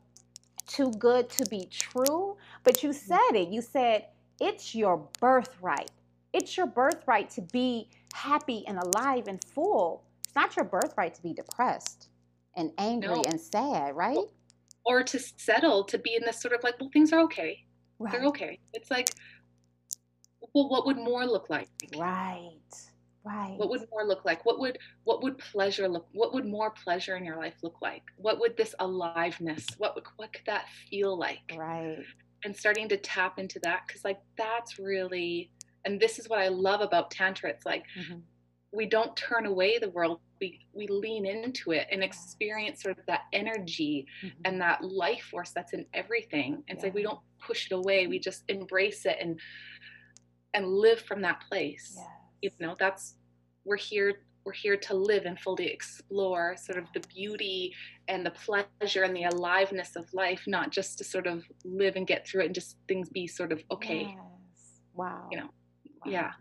too 0.67 0.91
good 0.91 1.29
to 1.31 1.45
be 1.49 1.67
true. 1.71 2.37
But 2.63 2.83
you 2.83 2.89
mm-hmm. 2.89 3.07
said 3.07 3.39
it. 3.39 3.49
You 3.49 3.61
said 3.61 4.07
it's 4.39 4.73
your 4.75 5.07
birthright. 5.19 5.91
It's 6.33 6.55
your 6.55 6.67
birthright 6.67 7.29
to 7.31 7.41
be 7.41 7.89
happy 8.13 8.63
and 8.67 8.77
alive 8.77 9.27
and 9.27 9.43
full. 9.43 10.03
It's 10.23 10.35
not 10.35 10.55
your 10.55 10.65
birthright 10.65 11.15
to 11.15 11.23
be 11.23 11.33
depressed 11.33 12.09
and 12.55 12.71
angry 12.77 13.15
No. 13.15 13.23
and 13.27 13.39
sad, 13.39 13.95
right? 13.95 14.27
Or 14.85 15.03
to 15.03 15.19
settle 15.19 15.83
to 15.85 15.97
be 15.97 16.15
in 16.15 16.23
this 16.25 16.41
sort 16.41 16.53
of 16.53 16.63
like, 16.63 16.79
well, 16.79 16.89
things 16.91 17.11
are 17.13 17.19
okay. 17.21 17.63
Right. 17.99 18.11
They're 18.11 18.25
okay. 18.25 18.59
It's 18.73 18.89
like, 18.89 19.09
well, 20.53 20.69
what 20.69 20.85
would 20.85 20.97
more 20.97 21.25
look 21.25 21.49
like? 21.49 21.69
Right. 21.97 22.51
Right. 23.25 23.57
what 23.57 23.69
would 23.69 23.81
more 23.91 24.05
look 24.05 24.23
like 24.23 24.43
what 24.45 24.59
would 24.59 24.77
what 25.03 25.21
would 25.21 25.37
pleasure 25.37 25.87
look 25.89 26.07
what 26.13 26.33
would 26.33 26.45
more 26.45 26.71
pleasure 26.71 27.17
in 27.17 27.25
your 27.25 27.37
life 27.37 27.53
look 27.61 27.75
like 27.81 28.01
what 28.15 28.39
would 28.39 28.55
this 28.55 28.73
aliveness 28.79 29.67
what 29.77 29.93
would 29.93 30.05
what 30.15 30.31
could 30.31 30.45
that 30.45 30.65
feel 30.89 31.15
like 31.19 31.41
right. 31.55 31.97
and 32.45 32.55
starting 32.55 32.87
to 32.89 32.97
tap 32.97 33.37
into 33.37 33.59
that 33.61 33.81
because 33.85 34.05
like 34.05 34.19
that's 34.37 34.79
really 34.79 35.51
and 35.85 35.99
this 35.99 36.17
is 36.17 36.29
what 36.29 36.39
i 36.39 36.47
love 36.47 36.79
about 36.79 37.11
tantra 37.11 37.49
it's 37.49 37.65
like 37.65 37.83
Mhm. 37.99 38.21
We 38.71 38.85
don't 38.85 39.15
turn 39.17 39.45
away 39.45 39.79
the 39.79 39.89
world 39.89 40.19
we 40.39 40.59
we 40.73 40.87
lean 40.87 41.25
into 41.25 41.71
it 41.71 41.87
and 41.91 42.03
experience 42.03 42.81
sort 42.83 42.97
of 42.97 43.05
that 43.07 43.21
energy 43.33 44.05
Mhm. 44.23 44.31
and 44.45 44.61
that 44.61 44.83
life 44.83 45.23
force 45.23 45.51
that's 45.51 45.73
in 45.73 45.85
everything 45.93 46.53
and 46.67 46.77
it's 46.77 46.83
like 46.83 46.93
we 46.93 47.03
don't 47.03 47.19
push 47.39 47.65
it 47.71 47.73
away 47.73 48.07
we 48.07 48.19
just 48.19 48.43
embrace 48.47 49.05
it 49.05 49.17
and 49.19 49.39
and 50.53 50.67
live 50.67 51.01
from 51.01 51.21
that 51.21 51.41
place 51.49 51.97
you 52.41 52.49
know 52.59 52.75
that's 52.79 53.15
we're 53.65 53.75
here 53.75 54.21
we're 54.45 54.53
here 54.53 54.77
to 54.77 54.93
live 54.93 55.25
and 55.25 55.39
fully 55.39 55.67
explore 55.67 56.55
sort 56.57 56.77
of 56.77 56.85
the 56.93 57.01
beauty 57.13 57.73
and 58.07 58.25
the 58.25 58.31
pleasure 58.31 59.03
and 59.03 59.15
the 59.15 59.23
aliveness 59.25 59.95
of 59.95 60.11
life 60.13 60.43
not 60.47 60.71
just 60.71 60.97
to 60.97 61.03
sort 61.03 61.27
of 61.27 61.43
live 61.65 61.95
and 61.97 62.07
get 62.07 62.25
through 62.27 62.41
it 62.41 62.45
and 62.45 62.55
just 62.55 62.77
things 62.87 63.09
be 63.09 63.27
sort 63.27 63.51
of 63.51 63.61
okay 63.71 64.15
Yes. 64.15 64.81
Wow. 64.93 65.27
you 65.31 65.37
know, 65.37 65.49
Wow. 66.05 66.11
yeah 66.11 66.31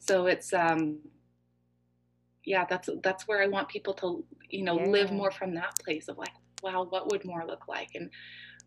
so 0.00 0.26
it's 0.26 0.52
um 0.52 1.00
yeah 2.44 2.64
that's 2.68 2.88
that's 3.02 3.26
where 3.28 3.42
i 3.42 3.46
want 3.46 3.68
people 3.68 3.92
to 3.94 4.24
you 4.48 4.62
know 4.62 4.76
live 4.76 5.10
more 5.12 5.30
from 5.30 5.54
that 5.54 5.78
place 5.84 6.08
of 6.08 6.16
like 6.18 6.32
wow 6.62 6.86
what 6.90 7.10
would 7.12 7.24
more 7.24 7.44
look 7.46 7.68
like? 7.68 7.90
And 7.94 8.10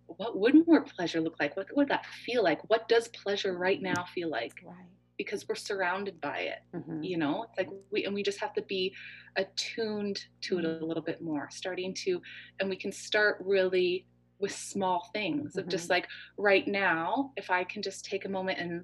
what 0.05 0.37
would 0.37 0.65
more 0.67 0.81
pleasure 0.81 1.21
look 1.21 1.35
like? 1.39 1.55
What 1.57 1.67
would 1.75 1.87
that 1.89 2.05
feel 2.05 2.43
like? 2.43 2.61
What 2.69 2.87
does 2.87 3.07
pleasure 3.09 3.57
right 3.57 3.81
now 3.81 4.05
feel 4.13 4.29
like? 4.29 4.53
Right. 4.63 4.87
because 5.17 5.47
we're 5.47 5.55
surrounded 5.55 6.19
by 6.19 6.39
it. 6.39 6.59
Mhm. 6.73 7.03
You 7.03 7.17
know, 7.17 7.43
it's 7.43 7.57
like 7.57 7.69
we 7.91 8.05
and 8.05 8.13
we 8.15 8.23
just 8.23 8.39
have 8.39 8.53
to 8.53 8.61
be 8.63 8.95
attuned 9.35 10.25
to 10.41 10.57
it 10.57 10.65
a 10.65 10.83
little 10.85 11.03
bit 11.03 11.21
more, 11.21 11.47
starting 11.51 11.93
to, 12.05 12.19
and 12.59 12.67
we 12.69 12.75
can 12.75 12.91
start 12.91 13.37
really 13.41 14.07
with 14.39 14.51
small 14.51 15.09
things 15.13 15.57
of 15.57 15.67
just 15.67 15.89
like 15.91 16.07
right 16.37 16.67
now, 16.67 17.31
if 17.37 17.51
I 17.51 17.63
can 17.63 17.83
just 17.83 18.03
take 18.03 18.25
a 18.25 18.29
moment 18.29 18.57
and 18.57 18.83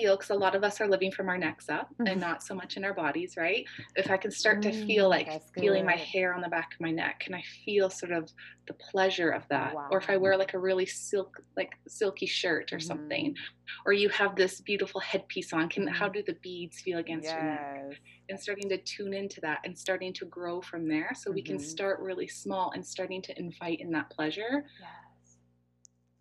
feel 0.00 0.16
because 0.16 0.30
a 0.30 0.34
lot 0.34 0.54
of 0.54 0.62
us 0.64 0.80
are 0.80 0.88
living 0.88 1.12
from 1.12 1.28
our 1.28 1.38
necks 1.38 1.68
up 1.68 1.88
Mhm. 2.00 2.10
and 2.10 2.20
not 2.20 2.42
so 2.42 2.54
much 2.54 2.76
in 2.76 2.84
our 2.84 2.94
bodies 2.94 3.34
right 3.36 3.64
if 3.96 4.10
i 4.10 4.16
can 4.16 4.30
start 4.30 4.62
to 4.62 4.72
feel 4.72 5.06
Mm, 5.06 5.10
like 5.10 5.28
feeling 5.60 5.84
my 5.84 5.96
hair 5.96 6.34
on 6.34 6.40
the 6.40 6.48
back 6.48 6.74
of 6.74 6.80
my 6.80 6.90
neck 6.90 7.20
can 7.20 7.34
i 7.34 7.42
feel 7.64 7.90
sort 7.90 8.12
of 8.12 8.30
the 8.66 8.74
pleasure 8.74 9.30
of 9.30 9.46
that 9.48 9.78
or 9.90 9.98
if 9.98 10.08
i 10.10 10.16
wear 10.16 10.36
like 10.36 10.54
a 10.54 10.58
really 10.58 10.86
silk 10.86 11.42
like 11.56 11.72
silky 11.88 12.26
shirt 12.26 12.72
or 12.72 12.80
something 12.80 13.34
or 13.86 13.92
you 13.92 14.08
have 14.08 14.36
this 14.36 14.60
beautiful 14.60 15.00
headpiece 15.00 15.52
on 15.52 15.68
can 15.68 15.86
how 15.86 16.08
Mhm. 16.08 16.12
do 16.14 16.22
the 16.26 16.36
beads 16.42 16.80
feel 16.80 16.98
against 16.98 17.36
your 17.36 17.44
neck 17.44 17.64
and 18.28 18.38
starting 18.40 18.68
to 18.68 18.78
tune 18.78 19.14
into 19.14 19.40
that 19.40 19.60
and 19.64 19.78
starting 19.78 20.12
to 20.14 20.26
grow 20.26 20.60
from 20.60 20.88
there 20.88 21.10
so 21.14 21.30
we 21.30 21.42
can 21.42 21.58
Mhm. 21.58 21.62
start 21.62 22.00
really 22.00 22.28
small 22.28 22.70
and 22.72 22.86
starting 22.86 23.22
to 23.22 23.38
invite 23.38 23.80
in 23.80 23.90
that 23.92 24.10
pleasure 24.10 24.64
Yes. 24.78 25.38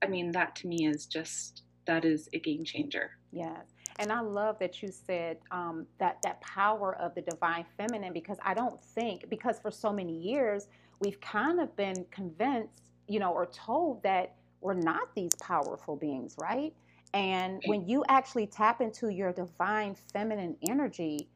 i 0.01 0.07
mean 0.07 0.31
that 0.31 0.55
to 0.55 0.67
me 0.67 0.85
is 0.87 1.05
just 1.05 1.63
that 1.85 2.05
is 2.05 2.27
a 2.33 2.39
game 2.39 2.63
changer 2.65 3.11
Yes. 3.37 3.67
And 3.99 4.11
I 4.11 4.21
love 4.21 4.57
that 4.59 4.81
you 4.81 4.91
said 4.91 5.37
um, 5.51 5.85
that 5.99 6.21
that 6.23 6.41
power 6.41 6.95
of 6.97 7.13
the 7.15 7.21
divine 7.21 7.65
feminine 7.77 8.13
because 8.13 8.37
I 8.43 8.53
don't 8.55 8.81
think 8.81 9.29
because 9.29 9.59
for 9.59 9.71
so 9.71 9.93
many 9.93 10.13
years 10.17 10.67
we've 10.99 11.19
kind 11.21 11.59
of 11.59 11.75
been 11.75 12.05
convinced, 12.11 12.81
you 13.07 13.19
know, 13.19 13.31
or 13.31 13.45
told 13.45 14.01
that 14.03 14.35
we're 14.61 14.73
not 14.73 15.13
these 15.15 15.35
powerful 15.35 15.95
beings, 15.95 16.35
right? 16.37 16.73
And 17.13 17.61
when 17.63 17.87
you 17.87 18.03
actually 18.09 18.47
tap 18.47 18.81
into 18.81 19.09
your 19.09 19.31
divine 19.31 19.95
feminine 20.13 20.57
energy, 20.63 21.29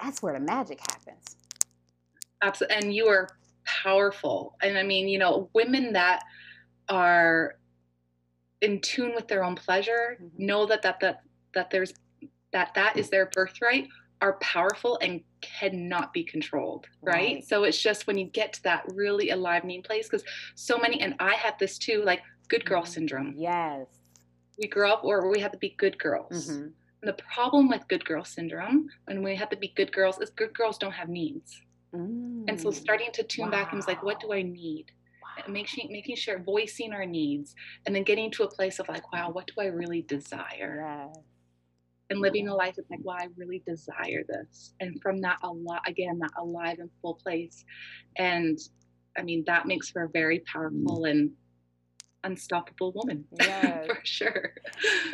that's 0.00 0.22
where 0.22 0.34
the 0.34 0.40
magic 0.40 0.80
happens. 0.80 1.36
absolutely 2.42 2.76
and 2.76 2.94
you 2.94 3.06
are 3.08 3.28
powerful 3.64 4.56
and 4.62 4.78
i 4.78 4.82
mean 4.82 5.08
you 5.08 5.18
know 5.18 5.48
women 5.54 5.92
that 5.92 6.22
are 6.88 7.56
in 8.60 8.80
tune 8.80 9.14
with 9.14 9.28
their 9.28 9.44
own 9.44 9.54
pleasure 9.54 10.20
Mhm. 10.22 10.38
know 10.38 10.66
that 10.66 10.82
that 10.82 11.00
that 11.00 11.22
that 11.56 11.70
there's 11.70 11.92
that 12.52 12.72
that 12.74 12.96
is 12.96 13.10
their 13.10 13.26
birthright 13.34 13.88
are 14.22 14.34
powerful 14.34 14.98
and 15.02 15.20
cannot 15.42 16.12
be 16.12 16.22
controlled 16.24 16.86
right, 17.02 17.14
Right. 17.36 17.44
so 17.44 17.64
it's 17.64 17.80
just 17.82 18.06
when 18.06 18.16
you 18.16 18.26
get 18.26 18.52
to 18.54 18.62
that 18.62 18.84
really 18.94 19.28
alivening 19.28 19.84
place 19.84 20.08
because 20.08 20.24
so 20.54 20.78
many 20.78 21.00
and 21.00 21.14
i 21.18 21.34
had 21.34 21.54
this 21.58 21.76
too 21.78 22.02
like 22.04 22.22
good 22.48 22.64
girl 22.64 22.82
Mhm. 22.82 22.88
syndrome 22.88 23.34
Yes. 23.36 23.86
we 24.58 24.68
grew 24.68 24.88
up 24.90 25.04
where 25.04 25.26
we 25.28 25.40
had 25.40 25.52
to 25.52 25.58
be 25.58 25.70
good 25.76 25.98
girls 25.98 26.48
Mhm. 26.50 26.72
and 27.02 27.08
the 27.12 27.18
problem 27.34 27.68
with 27.68 27.86
good 27.88 28.04
girl 28.04 28.24
syndrome 28.24 28.88
when 29.06 29.22
we 29.22 29.34
have 29.34 29.50
to 29.50 29.56
be 29.56 29.68
good 29.76 29.92
girls 29.92 30.18
is 30.20 30.30
good 30.30 30.54
girls 30.54 30.78
don't 30.78 30.92
have 30.92 31.08
needs 31.08 31.60
and 32.48 32.60
so 32.60 32.68
Mm. 32.70 32.74
starting 32.74 33.10
to 33.12 33.22
tune 33.22 33.50
back 33.50 33.68
and 33.72 33.78
was 33.78 33.86
like 33.88 34.02
what 34.02 34.20
do 34.20 34.32
i 34.32 34.42
need 34.42 34.92
Wow. 35.22 35.52
making 35.52 35.90
making 35.92 36.16
sure 36.16 36.38
voicing 36.38 36.92
our 36.92 37.04
needs 37.06 37.54
and 37.84 37.94
then 37.94 38.02
getting 38.02 38.30
to 38.32 38.44
a 38.44 38.50
place 38.56 38.78
of 38.78 38.88
like 38.88 39.12
wow 39.12 39.30
what 39.30 39.46
do 39.46 39.54
i 39.60 39.66
really 39.66 40.02
desire 40.02 40.74
Yes. 40.88 41.16
And 42.10 42.20
living 42.20 42.48
a 42.48 42.54
life 42.54 42.74
that's 42.76 42.90
like 42.90 43.00
wow 43.02 43.16
i 43.18 43.26
really 43.36 43.62
desire 43.66 44.22
this 44.28 44.74
and 44.80 45.00
from 45.02 45.20
that 45.20 45.38
a 45.42 45.48
lot 45.48 45.82
again 45.86 46.18
that 46.18 46.30
alive 46.38 46.78
and 46.78 46.90
full 47.02 47.14
place 47.14 47.64
and 48.16 48.58
i 49.18 49.22
mean 49.22 49.42
that 49.46 49.66
makes 49.66 49.90
for 49.90 50.04
a 50.04 50.08
very 50.08 50.40
powerful 50.52 51.02
mm. 51.02 51.10
and 51.10 51.30
unstoppable 52.24 52.92
woman 52.92 53.24
Yes. 53.38 53.86
for 53.86 53.98
sure 54.04 54.52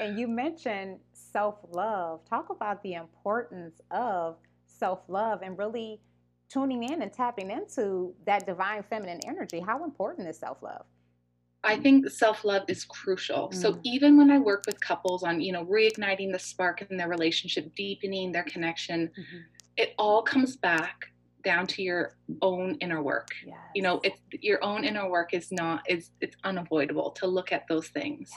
And 0.01 0.19
you 0.19 0.29
mentioned 0.29 0.99
self 1.33 1.57
love. 1.71 2.25
Talk 2.29 2.51
about 2.51 2.83
the 2.83 2.95
importance 2.95 3.81
of 3.91 4.37
self 4.67 5.01
love 5.09 5.41
and 5.43 5.57
really 5.59 6.01
tuning 6.49 6.83
in 6.83 7.03
and 7.03 7.13
tapping 7.13 7.51
into 7.51 8.15
that 8.27 8.47
divine 8.47 8.83
feminine 8.83 9.21
energy. 9.27 9.61
How 9.61 9.85
important 9.85 10.29
is 10.29 10.39
self 10.39 10.63
love? 10.63 10.85
I 11.65 11.77
think 11.77 12.11
self 12.11 12.45
love 12.45 12.65
is 12.69 12.85
crucial. 12.85 13.53
So 13.53 13.73
Mm. 13.75 13.81
even 13.85 14.17
when 14.17 14.31
I 14.31 14.39
work 14.39 14.65
with 14.67 14.81
couples 14.81 15.23
on, 15.23 15.41
you 15.41 15.53
know, 15.53 15.65
reigniting 15.65 16.33
the 16.33 16.39
spark 16.39 16.83
in 16.83 16.97
their 16.97 17.09
relationship, 17.09 17.75
deepening 17.77 18.33
their 18.33 18.45
connection, 18.45 19.11
it 19.77 19.95
all 19.99 20.23
comes 20.23 20.57
back 20.57 21.07
down 21.45 21.67
to 21.67 21.83
your 21.83 22.17
own 22.41 22.77
inner 22.81 23.03
work. 23.03 23.29
Yes. 23.45 23.57
You 23.75 23.83
know, 23.83 24.01
it's 24.05 24.21
your 24.41 24.63
own 24.63 24.85
inner 24.85 25.09
work 25.11 25.35
is 25.35 25.51
not 25.51 25.83
is 25.89 26.11
it's 26.21 26.37
unavoidable 26.45 27.11
to 27.13 27.27
look 27.27 27.51
at 27.53 27.65
those 27.69 27.89
things. 27.89 28.31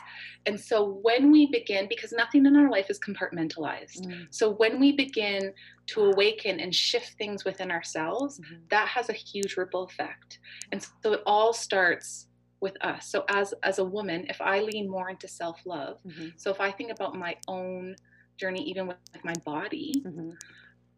And 0.47 0.59
so 0.59 0.83
when 1.03 1.31
we 1.31 1.45
begin 1.51 1.87
because 1.87 2.11
nothing 2.11 2.45
in 2.47 2.55
our 2.55 2.69
life 2.69 2.89
is 2.89 2.99
compartmentalized. 2.99 4.01
Mm, 4.07 4.27
So 4.33 4.49
when 4.51 4.79
we 4.79 4.91
begin 4.91 5.53
to 5.87 6.05
awaken 6.05 6.59
and 6.59 6.73
shift 6.73 7.13
things 7.19 7.45
within 7.45 7.69
ourselves, 7.71 8.39
mhm. 8.39 8.67
that 8.69 8.87
has 8.87 9.09
a 9.09 9.13
huge 9.13 9.55
ripple 9.57 9.83
effect 9.83 10.39
and 10.71 10.81
so 11.03 11.13
it 11.13 11.21
all 11.27 11.53
starts 11.53 12.27
with 12.61 12.75
us 12.81 13.07
so 13.07 13.23
as 13.29 13.53
as 13.63 13.79
a 13.79 13.83
woman 13.83 14.25
if 14.29 14.41
i 14.41 14.59
lean 14.59 14.89
more 14.89 15.09
into 15.09 15.27
self-love 15.27 15.99
Mhm. 16.05 16.33
so 16.37 16.49
if 16.49 16.59
i 16.61 16.71
think 16.71 16.91
about 16.91 17.15
my 17.15 17.35
own 17.47 17.95
journey 18.39 18.63
even 18.63 18.87
with, 18.87 18.97
with 19.13 19.23
my 19.23 19.33
body 19.45 20.01
Mhm. 20.05 20.35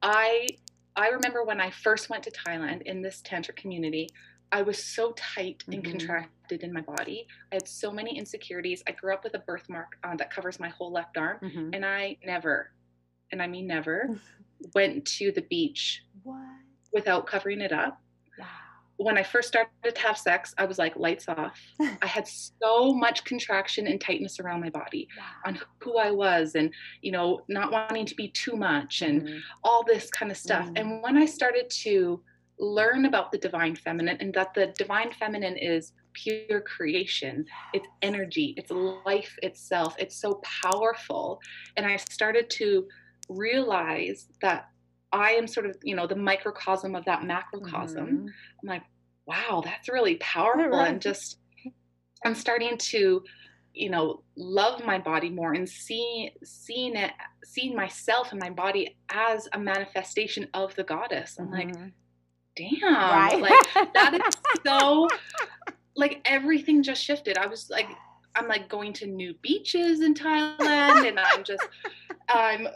i 0.01 0.47
i 0.95 1.09
remember 1.09 1.43
when 1.43 1.59
i 1.59 1.69
first 1.69 2.09
went 2.09 2.23
to 2.23 2.31
thailand 2.31 2.81
in 2.83 3.01
this 3.01 3.21
tantra 3.21 3.53
community 3.55 4.07
i 4.51 4.61
was 4.61 4.83
so 4.83 5.13
tight 5.17 5.63
and 5.67 5.83
Mhm. 5.83 5.91
contracted 5.91 6.63
in 6.63 6.71
my 6.71 6.81
body 6.81 7.27
i 7.51 7.55
had 7.55 7.67
so 7.67 7.91
many 7.91 8.17
insecurities 8.17 8.83
i 8.87 8.91
grew 8.91 9.13
up 9.13 9.23
with 9.23 9.33
a 9.35 9.39
birthmark 9.39 9.97
uh, 10.03 10.15
that 10.15 10.31
covers 10.31 10.59
my 10.59 10.69
whole 10.69 10.91
left 10.91 11.17
arm 11.17 11.39
Mhm. 11.41 11.71
and 11.73 11.85
i 11.85 12.17
never 12.23 12.71
and 13.31 13.41
i 13.41 13.47
mean 13.47 13.67
never 13.67 14.07
went 14.75 15.05
to 15.05 15.31
the 15.31 15.41
beach 15.41 16.03
What? 16.23 16.37
without 16.93 17.27
covering 17.27 17.61
it 17.61 17.71
up. 17.73 18.01
When 18.97 19.17
I 19.17 19.23
first 19.23 19.47
started 19.47 19.69
to 19.95 20.01
have 20.01 20.17
sex, 20.17 20.53
I 20.57 20.65
was 20.65 20.77
like 20.77 20.95
lights 20.95 21.27
off. 21.27 21.59
I 22.01 22.07
had 22.07 22.27
so 22.27 22.93
much 22.93 23.23
contraction 23.25 23.87
and 23.87 24.01
tightness 24.01 24.39
around 24.39 24.61
my 24.61 24.69
body 24.69 25.07
Wow. 25.17 25.23
on 25.45 25.59
who 25.81 25.97
I 25.97 26.11
was 26.11 26.55
and, 26.55 26.73
you 27.01 27.11
know, 27.11 27.41
not 27.47 27.71
wanting 27.71 28.05
to 28.07 28.15
be 28.15 28.29
too 28.29 28.55
much 28.55 29.01
and 29.01 29.21
Mhm. 29.21 29.39
all 29.63 29.83
this 29.83 30.09
kind 30.09 30.31
of 30.31 30.37
stuff. 30.37 30.67
Mm. 30.67 30.79
And 30.79 31.03
when 31.03 31.17
I 31.17 31.25
started 31.25 31.69
to 31.83 32.23
learn 32.59 33.05
about 33.05 33.31
the 33.31 33.37
divine 33.37 33.75
feminine 33.75 34.17
and 34.19 34.33
that 34.33 34.53
the 34.55 34.67
divine 34.77 35.11
feminine 35.13 35.57
is 35.57 35.93
pure 36.13 36.61
creation, 36.61 37.45
it's 37.73 37.87
energy, 38.01 38.55
it's 38.57 38.71
life 38.71 39.35
itself, 39.43 39.95
it's 39.99 40.15
so 40.19 40.41
powerful. 40.63 41.39
And 41.75 41.85
I 41.85 41.97
started 41.97 42.49
to 42.51 42.87
realize 43.29 44.27
that 44.41 44.69
I 45.11 45.31
am 45.31 45.47
sort 45.47 45.65
of, 45.65 45.77
you 45.83 45.95
know, 45.95 46.07
the 46.07 46.15
microcosm 46.15 46.95
of 46.95 47.05
that 47.05 47.23
macrocosm. 47.23 48.07
Mhm. 48.07 48.25
I'm 48.61 48.67
like, 48.67 48.83
wow, 49.25 49.61
that's 49.63 49.89
really 49.89 50.15
powerful. 50.15 50.69
Right. 50.79 50.89
And 50.89 51.01
just, 51.01 51.39
I'm 52.25 52.35
starting 52.35 52.77
to, 52.77 53.23
you 53.73 53.89
know, 53.89 54.23
love 54.35 54.83
my 54.85 54.97
body 54.97 55.29
more 55.29 55.53
and 55.53 55.67
see, 55.69 56.31
seeing 56.43 56.95
it, 56.95 57.11
seeing 57.45 57.75
myself 57.75 58.31
and 58.31 58.39
my 58.39 58.49
body 58.49 58.97
as 59.09 59.47
a 59.53 59.59
manifestation 59.59 60.47
of 60.53 60.75
the 60.75 60.83
goddess. 60.83 61.37
I'm 61.39 61.51
like, 61.51 61.69
Mhm. 61.75 61.91
damn, 62.55 62.93
right. 62.93 63.39
like 63.39 63.93
that 63.93 64.13
is 64.15 64.33
so, 64.65 65.07
like 65.95 66.21
everything 66.25 66.83
just 66.83 67.03
shifted. 67.03 67.37
I 67.37 67.47
was 67.47 67.69
like, 67.69 67.87
I'm 68.35 68.47
like 68.47 68.69
going 68.69 68.93
to 68.93 69.07
new 69.07 69.33
beaches 69.41 70.01
in 70.01 70.13
Thailand 70.13 71.07
and 71.07 71.19
I'm 71.19 71.43
just 71.43 71.67
I'm 72.29 72.67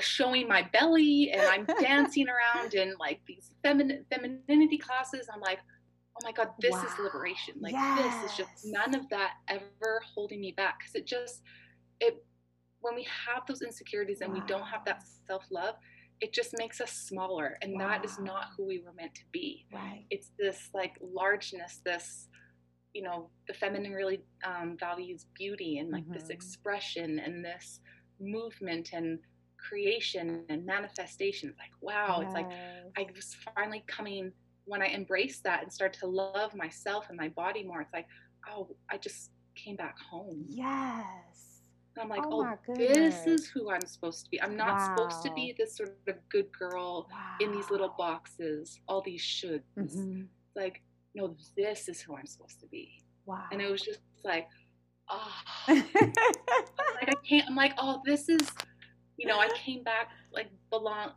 showing 0.00 0.48
my 0.48 0.62
belly 0.72 1.30
and 1.32 1.42
I'm 1.42 1.66
dancing 1.80 2.26
around 2.28 2.74
in 2.74 2.94
like 2.98 3.20
these 3.26 3.52
feminine 3.62 4.04
femininity 4.10 4.78
classes. 4.78 5.28
I'm 5.32 5.40
like, 5.40 5.58
oh 6.16 6.20
my 6.24 6.32
god, 6.32 6.48
this 6.60 6.76
is 6.76 6.90
liberation. 7.02 7.54
Like 7.60 7.74
this 7.96 8.30
is 8.30 8.36
just 8.36 8.50
none 8.64 8.94
of 8.94 9.08
that 9.10 9.34
ever 9.48 10.02
holding 10.14 10.40
me 10.40 10.52
back 10.52 10.78
because 10.80 10.94
it 10.94 11.06
just 11.06 11.42
it 12.00 12.24
when 12.80 12.94
we 12.94 13.06
have 13.26 13.42
those 13.46 13.62
insecurities 13.62 14.20
and 14.20 14.32
we 14.32 14.40
don't 14.46 14.66
have 14.66 14.84
that 14.84 15.02
self-love, 15.26 15.74
it 16.20 16.32
just 16.32 16.56
makes 16.58 16.80
us 16.80 16.92
smaller 16.92 17.58
and 17.62 17.80
that 17.80 18.04
is 18.04 18.18
not 18.18 18.46
who 18.56 18.66
we 18.66 18.80
were 18.80 18.92
meant 18.92 19.14
to 19.14 19.22
be 19.32 19.66
right. 19.72 20.04
it's 20.10 20.32
this 20.38 20.68
like 20.74 20.92
largeness 21.00 21.80
this 21.84 22.28
you 22.94 23.02
know 23.02 23.30
the 23.46 23.54
feminine 23.54 23.92
really 23.92 24.20
um, 24.44 24.76
values 24.78 25.26
beauty 25.34 25.78
and 25.78 25.90
like 25.90 26.08
this 26.12 26.24
Mhm. 26.24 26.30
expression 26.30 27.18
and 27.20 27.44
this 27.44 27.80
movement 28.20 28.90
and 28.92 29.18
creation 29.58 30.44
and 30.48 30.64
manifestation. 30.64 31.48
It's 31.50 31.58
like 31.58 31.72
wow 31.80 32.20
it's 32.24 32.32
like 32.34 32.48
i 32.96 33.06
was 33.14 33.34
finally 33.54 33.82
coming 33.86 34.32
when 34.66 34.82
i 34.82 34.86
embraced 34.86 35.42
that 35.44 35.62
and 35.62 35.72
start 35.72 35.92
to 35.94 36.06
love 36.06 36.54
myself 36.54 37.06
and 37.08 37.16
my 37.16 37.28
body 37.30 37.64
more 37.64 37.80
it's 37.80 37.92
like 37.92 38.06
oh 38.50 38.68
i 38.90 38.96
just 38.96 39.30
came 39.56 39.74
back 39.74 39.96
home. 39.98 40.44
Yes. 40.48 41.62
and 41.96 42.02
i'm 42.04 42.08
like 42.08 42.22
Oh 42.24 42.46
oh, 42.46 42.74
this 42.76 43.26
is 43.26 43.48
who 43.48 43.70
i'm 43.70 43.84
supposed 43.84 44.24
to 44.26 44.30
be. 44.30 44.40
I'm 44.40 44.56
not 44.56 44.80
supposed 44.86 45.22
to 45.26 45.32
be 45.34 45.54
this 45.58 45.76
sort 45.76 45.96
of 46.06 46.14
good 46.28 46.46
girl 46.52 47.08
in 47.40 47.50
these 47.50 47.68
little 47.70 47.94
boxes 47.98 48.78
all 48.88 49.02
these 49.02 49.22
shoulds. 49.22 49.62
Mhm. 49.76 50.26
like 50.54 50.82
no 51.16 51.34
this 51.56 51.88
is 51.88 52.00
who 52.00 52.14
i'm 52.16 52.26
supposed 52.26 52.60
to 52.60 52.66
be. 52.68 53.02
Wow. 53.26 53.44
and 53.52 53.60
it 53.60 53.68
was 53.70 53.82
just 53.82 54.00
like 54.24 54.46
oh 55.10 55.32
like 55.68 57.08
i 57.08 57.14
can't 57.26 57.46
i'm 57.48 57.56
like 57.56 57.72
oh 57.78 58.00
this 58.04 58.28
is 58.28 58.50
you 59.18 59.26
know, 59.26 59.38
I 59.38 59.46
uh-huh. 59.46 59.56
came 59.56 59.82
back 59.82 60.10
like 60.32 60.48
belong 60.70 61.10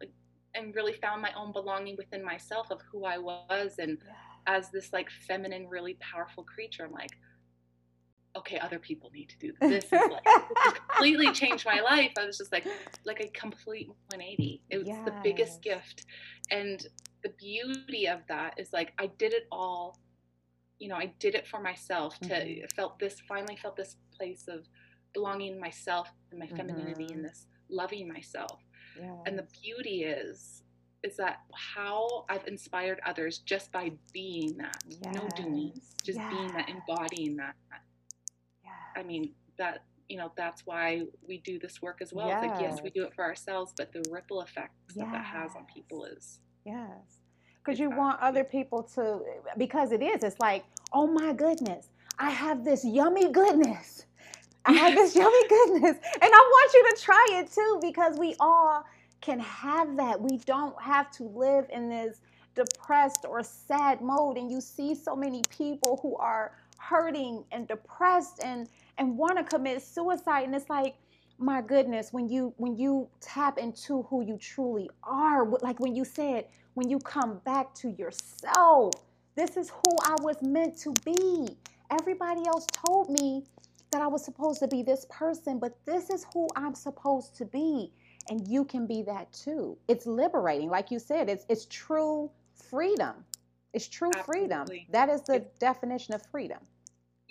and 0.55 0.75
really 0.75 0.93
found 0.93 1.21
my 1.21 1.31
own 1.38 1.53
belonging 1.53 1.95
within 1.95 2.25
myself 2.25 2.71
of 2.71 2.81
who 2.91 3.05
I 3.05 3.17
was 3.17 3.75
and 3.79 3.98
yeah. 4.05 4.57
as 4.57 4.69
this 4.71 4.91
like 4.91 5.10
feminine, 5.27 5.69
really 5.69 5.98
powerful 6.01 6.43
creature, 6.43 6.83
I'm 6.83 6.91
like, 6.91 7.12
okay, 8.36 8.60
other 8.60 8.79
people 8.79 9.12
need 9.13 9.29
to 9.29 9.38
do 9.38 9.53
this. 9.62 9.86
This 9.89 10.01
is 10.01 10.12
like 10.12 10.24
this 10.24 10.74
completely 10.74 11.31
changed 11.31 11.65
my 11.65 11.79
life. 11.91 12.12
I 12.17 12.25
was 12.25 12.38
just 12.38 12.51
like 12.51 12.65
like 13.05 13.21
a 13.21 13.27
complete 13.27 13.88
180. 13.88 14.62
It 14.69 14.77
was 14.79 14.88
yes. 14.88 15.05
the 15.05 15.13
biggest 15.24 15.62
gift. 15.62 16.05
And 16.50 16.86
the 17.24 17.29
beauty 17.38 18.07
of 18.07 18.19
that 18.27 18.55
is 18.57 18.74
like 18.74 18.93
I 18.98 19.07
did 19.19 19.33
it 19.33 19.43
all, 19.51 20.00
you 20.81 20.88
know, 20.88 20.95
I 20.95 21.13
did 21.19 21.35
it 21.35 21.47
for 21.47 21.61
myself 21.61 22.19
to 22.21 22.29
mm-hmm. 22.29 22.65
felt 22.75 22.97
this 22.97 23.21
finally 23.27 23.55
felt 23.55 23.75
this 23.75 23.97
place 24.17 24.45
of 24.47 24.67
belonging 25.13 25.59
myself 25.59 26.09
and 26.31 26.39
my 26.39 26.47
femininity 26.47 27.03
mm-hmm. 27.03 27.17
and 27.17 27.25
this 27.25 27.45
loving 27.69 28.07
myself. 28.07 28.59
Yes. 29.00 29.11
And 29.27 29.38
the 29.38 29.47
beauty 29.61 30.03
is 30.03 30.63
is 31.03 31.17
that 31.17 31.38
how 31.53 32.25
I've 32.29 32.45
inspired 32.47 33.00
others 33.05 33.39
just 33.39 33.71
by 33.71 33.91
being 34.11 34.57
that. 34.57 34.77
Yes. 34.88 35.15
No 35.15 35.27
doing. 35.35 35.73
Just 36.03 36.19
yes. 36.19 36.33
being 36.33 36.51
that, 36.53 36.69
embodying 36.69 37.38
that. 37.38 37.55
I 38.95 39.03
mean, 39.03 39.33
that 39.57 39.83
you 40.09 40.17
know 40.17 40.31
that's 40.35 40.65
why 40.65 41.03
we 41.25 41.38
do 41.39 41.59
this 41.59 41.81
work 41.81 42.00
as 42.01 42.11
well. 42.11 42.27
Yes. 42.27 42.43
It's 42.43 42.51
like 42.51 42.61
yes, 42.61 42.81
we 42.83 42.89
do 42.89 43.03
it 43.03 43.13
for 43.13 43.23
ourselves, 43.23 43.71
but 43.77 43.93
the 43.93 44.03
ripple 44.09 44.41
effects 44.41 44.95
yes. 44.95 45.05
that 45.05 45.11
that 45.11 45.25
has 45.25 45.51
on 45.55 45.65
people 45.71 46.05
is 46.05 46.39
yes, 46.65 47.21
because 47.63 47.80
you 47.80 47.89
want 47.89 48.22
other 48.22 48.44
people 48.44 48.84
to 48.96 49.22
because 49.58 49.91
it 49.91 50.01
is. 50.03 50.24
It's 50.24 50.39
like 50.39 50.65
oh 50.94 51.08
my 51.08 51.34
goodness, 51.34 51.89
I 52.20 52.32
have 52.32 52.65
this 52.65 52.86
yummy 52.86 53.32
goodness. 53.32 54.06
I 54.65 54.74
have 54.74 54.96
this 54.96 55.15
yummy 55.18 55.48
goodness, 55.50 55.98
and 56.22 56.24
I 56.24 56.30
want 56.30 56.74
you 56.74 56.89
to 56.96 57.01
try 57.01 57.27
it 57.32 57.51
too 57.51 57.80
because 57.82 58.18
we 58.20 58.36
all 58.39 58.86
can 59.22 59.39
have 59.39 59.98
that. 59.98 60.22
We 60.22 60.38
don't 60.39 60.80
have 60.82 61.12
to 61.13 61.24
live 61.24 61.65
in 61.72 61.89
this 61.89 62.22
depressed 62.56 63.25
or 63.27 63.44
sad 63.44 64.01
mode. 64.01 64.38
And 64.38 64.51
you 64.51 64.62
see 64.62 64.96
so 64.96 65.15
many 65.15 65.44
people 65.50 66.00
who 66.01 66.15
are 66.18 66.53
hurting 66.80 67.46
and 67.51 67.68
depressed 67.68 68.41
and 68.44 68.68
and 68.98 69.18
want 69.18 69.38
to 69.38 69.44
commit 69.44 69.82
suicide 69.84 70.44
and 70.46 70.56
it's 70.56 70.70
like 70.70 70.96
my 71.39 71.62
goodness 71.62 72.13
when 72.13 72.30
you 72.30 72.53
when 72.58 72.75
you 72.77 73.10
tap 73.22 73.58
into 73.58 74.03
who 74.03 74.24
you 74.25 74.38
truly 74.38 74.89
are 75.03 75.46
like 75.62 75.80
when 75.80 75.96
you 75.96 76.06
said 76.06 76.46
when 76.74 76.90
you 76.90 77.00
come 77.00 77.40
back 77.46 77.74
to 77.75 77.90
yourself 77.92 78.94
this 79.36 79.58
is 79.58 79.70
who 79.70 79.96
I 80.04 80.16
was 80.22 80.42
meant 80.42 80.78
to 80.80 80.94
be. 81.06 81.48
Everybody 81.90 82.46
else 82.48 82.66
told 82.74 83.10
me 83.10 83.44
that 83.92 84.01
I 84.01 84.08
was 84.08 84.24
supposed 84.24 84.60
to 84.60 84.68
be 84.68 84.84
this 84.84 85.06
person 85.10 85.60
but 85.60 85.78
this 85.86 86.10
is 86.10 86.25
who 86.34 86.48
I'm 86.56 86.75
supposed 86.75 87.36
to 87.38 87.46
be. 87.46 87.92
And 88.30 88.48
you 88.48 88.66
can 88.66 88.86
be 88.86 89.01
that 89.04 89.32
too. 89.34 89.78
It's 89.88 90.06
liberating. 90.06 90.70
Like 90.70 90.92
you 90.92 91.00
said 91.00 91.30
it's 91.30 91.46
it's 91.50 91.66
true 91.66 92.30
freedom. 92.56 93.25
It's 93.74 93.88
true 93.88 94.12
Absolutely. 94.16 94.50
freedom 94.50 94.68
that 94.92 95.10
is 95.10 95.22
the 95.22 95.46
definition 95.60 96.13
of 96.13 96.22
freedom. 96.28 96.60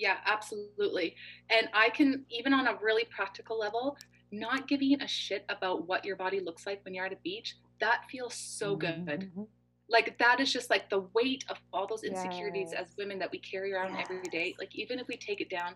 Yeah, 0.00 0.16
absolutely. 0.24 1.14
And 1.50 1.68
I 1.74 1.90
can, 1.90 2.24
even 2.30 2.54
on 2.54 2.66
a 2.66 2.78
really 2.82 3.04
practical 3.14 3.58
level, 3.58 3.98
not 4.32 4.66
giving 4.66 5.00
a 5.02 5.06
shit 5.06 5.44
about 5.50 5.86
what 5.86 6.06
your 6.06 6.16
body 6.16 6.40
looks 6.40 6.64
like 6.66 6.82
when 6.84 6.94
you're 6.94 7.04
at 7.04 7.12
a 7.12 7.18
beach, 7.22 7.56
that 7.80 8.02
feels 8.10 8.34
so 8.34 8.76
good. 8.76 9.06
Mm-hmm. 9.06 9.42
Like, 9.88 10.18
that 10.18 10.38
is 10.38 10.52
just 10.52 10.70
like 10.70 10.88
the 10.88 11.00
weight 11.14 11.44
of 11.48 11.56
all 11.72 11.86
those 11.86 12.04
insecurities 12.04 12.70
yes. 12.72 12.86
as 12.88 12.96
women 12.96 13.18
that 13.18 13.30
we 13.32 13.40
carry 13.40 13.72
around 13.72 13.94
yes. 13.94 14.06
every 14.08 14.22
day. 14.30 14.54
Like, 14.58 14.76
even 14.76 14.98
if 14.98 15.08
we 15.08 15.16
take 15.16 15.40
it 15.40 15.50
down 15.50 15.74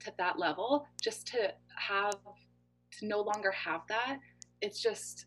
to 0.00 0.12
that 0.18 0.38
level, 0.38 0.86
just 1.02 1.26
to 1.28 1.52
have, 1.76 2.14
to 2.98 3.06
no 3.06 3.22
longer 3.22 3.50
have 3.52 3.80
that, 3.88 4.18
it's 4.60 4.82
just, 4.82 5.26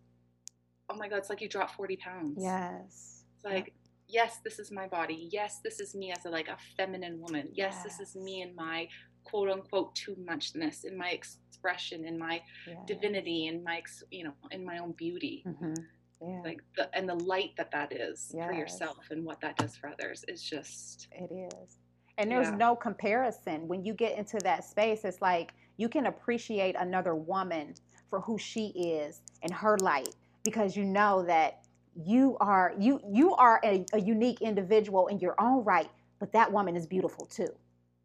oh 0.89 0.95
my 0.95 1.09
God, 1.09 1.17
it's 1.17 1.29
like 1.29 1.41
you 1.41 1.49
drop 1.49 1.71
40 1.71 1.97
pounds. 1.97 2.37
Yes. 2.39 3.23
It's 3.35 3.45
like, 3.45 3.73
yes, 4.07 4.39
this 4.43 4.59
is 4.59 4.71
my 4.71 4.87
body. 4.87 5.29
Yes, 5.31 5.59
this 5.63 5.79
is 5.79 5.95
me 5.95 6.11
as 6.11 6.25
a 6.25 6.29
like 6.29 6.47
a 6.47 6.57
feminine 6.75 7.19
woman. 7.19 7.49
Yes, 7.53 7.75
yes. 7.83 7.97
this 7.97 8.09
is 8.09 8.15
me 8.15 8.41
and 8.41 8.55
my 8.55 8.87
quote 9.23 9.49
unquote 9.49 9.93
too 9.95 10.15
muchness, 10.25 10.83
in 10.83 10.97
my 10.97 11.09
expression, 11.09 12.05
in 12.05 12.17
my 12.17 12.41
yes. 12.67 12.77
divinity, 12.85 13.47
in 13.47 13.63
my 13.63 13.81
you 14.11 14.23
know, 14.23 14.33
in 14.51 14.65
my 14.65 14.79
own 14.79 14.93
beauty. 14.93 15.43
Mm-hmm. 15.47 15.73
Yeah. 16.21 16.41
Like 16.43 16.61
the 16.75 16.89
and 16.97 17.07
the 17.07 17.15
light 17.15 17.51
that 17.57 17.71
that 17.71 17.93
is 17.93 18.31
yes. 18.35 18.47
for 18.47 18.53
yourself 18.53 18.97
and 19.11 19.23
what 19.23 19.39
that 19.41 19.57
does 19.57 19.75
for 19.77 19.89
others 19.89 20.25
is 20.27 20.41
just 20.41 21.07
it 21.11 21.31
is. 21.31 21.77
And 22.17 22.31
there's 22.31 22.49
yeah. 22.49 22.55
no 22.55 22.75
comparison 22.75 23.67
when 23.67 23.85
you 23.85 23.93
get 23.93 24.17
into 24.17 24.39
that 24.39 24.63
space. 24.63 25.05
It's 25.05 25.21
like 25.21 25.53
you 25.77 25.87
can 25.87 26.07
appreciate 26.07 26.75
another 26.77 27.13
woman 27.15 27.75
for 28.09 28.19
who 28.21 28.37
she 28.37 28.67
is 28.69 29.21
and 29.43 29.53
her 29.53 29.77
light 29.79 30.15
because 30.43 30.75
you 30.75 30.83
know 30.83 31.23
that 31.23 31.61
you 32.05 32.37
are 32.39 32.73
you 32.79 32.99
you 33.09 33.33
are 33.35 33.59
a, 33.63 33.85
a, 33.93 33.99
unique 33.99 34.41
individual 34.41 35.07
in 35.07 35.19
your 35.19 35.35
own 35.39 35.63
right 35.63 35.89
but 36.19 36.31
that 36.31 36.51
woman 36.51 36.75
is 36.75 36.85
beautiful 36.85 37.25
too 37.25 37.49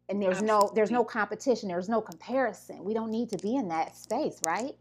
and 0.09 0.21
there's 0.21 0.41
Absolutely. 0.41 0.67
no 0.67 0.71
there's 0.75 0.91
no 0.91 1.03
competition 1.03 1.69
there's 1.69 1.89
no 1.89 2.01
comparison 2.01 2.83
we 2.83 2.93
don't 2.93 3.11
need 3.11 3.29
to 3.29 3.37
be 3.37 3.55
in 3.55 3.67
that 3.67 3.95
space 3.95 4.39
right 4.45 4.75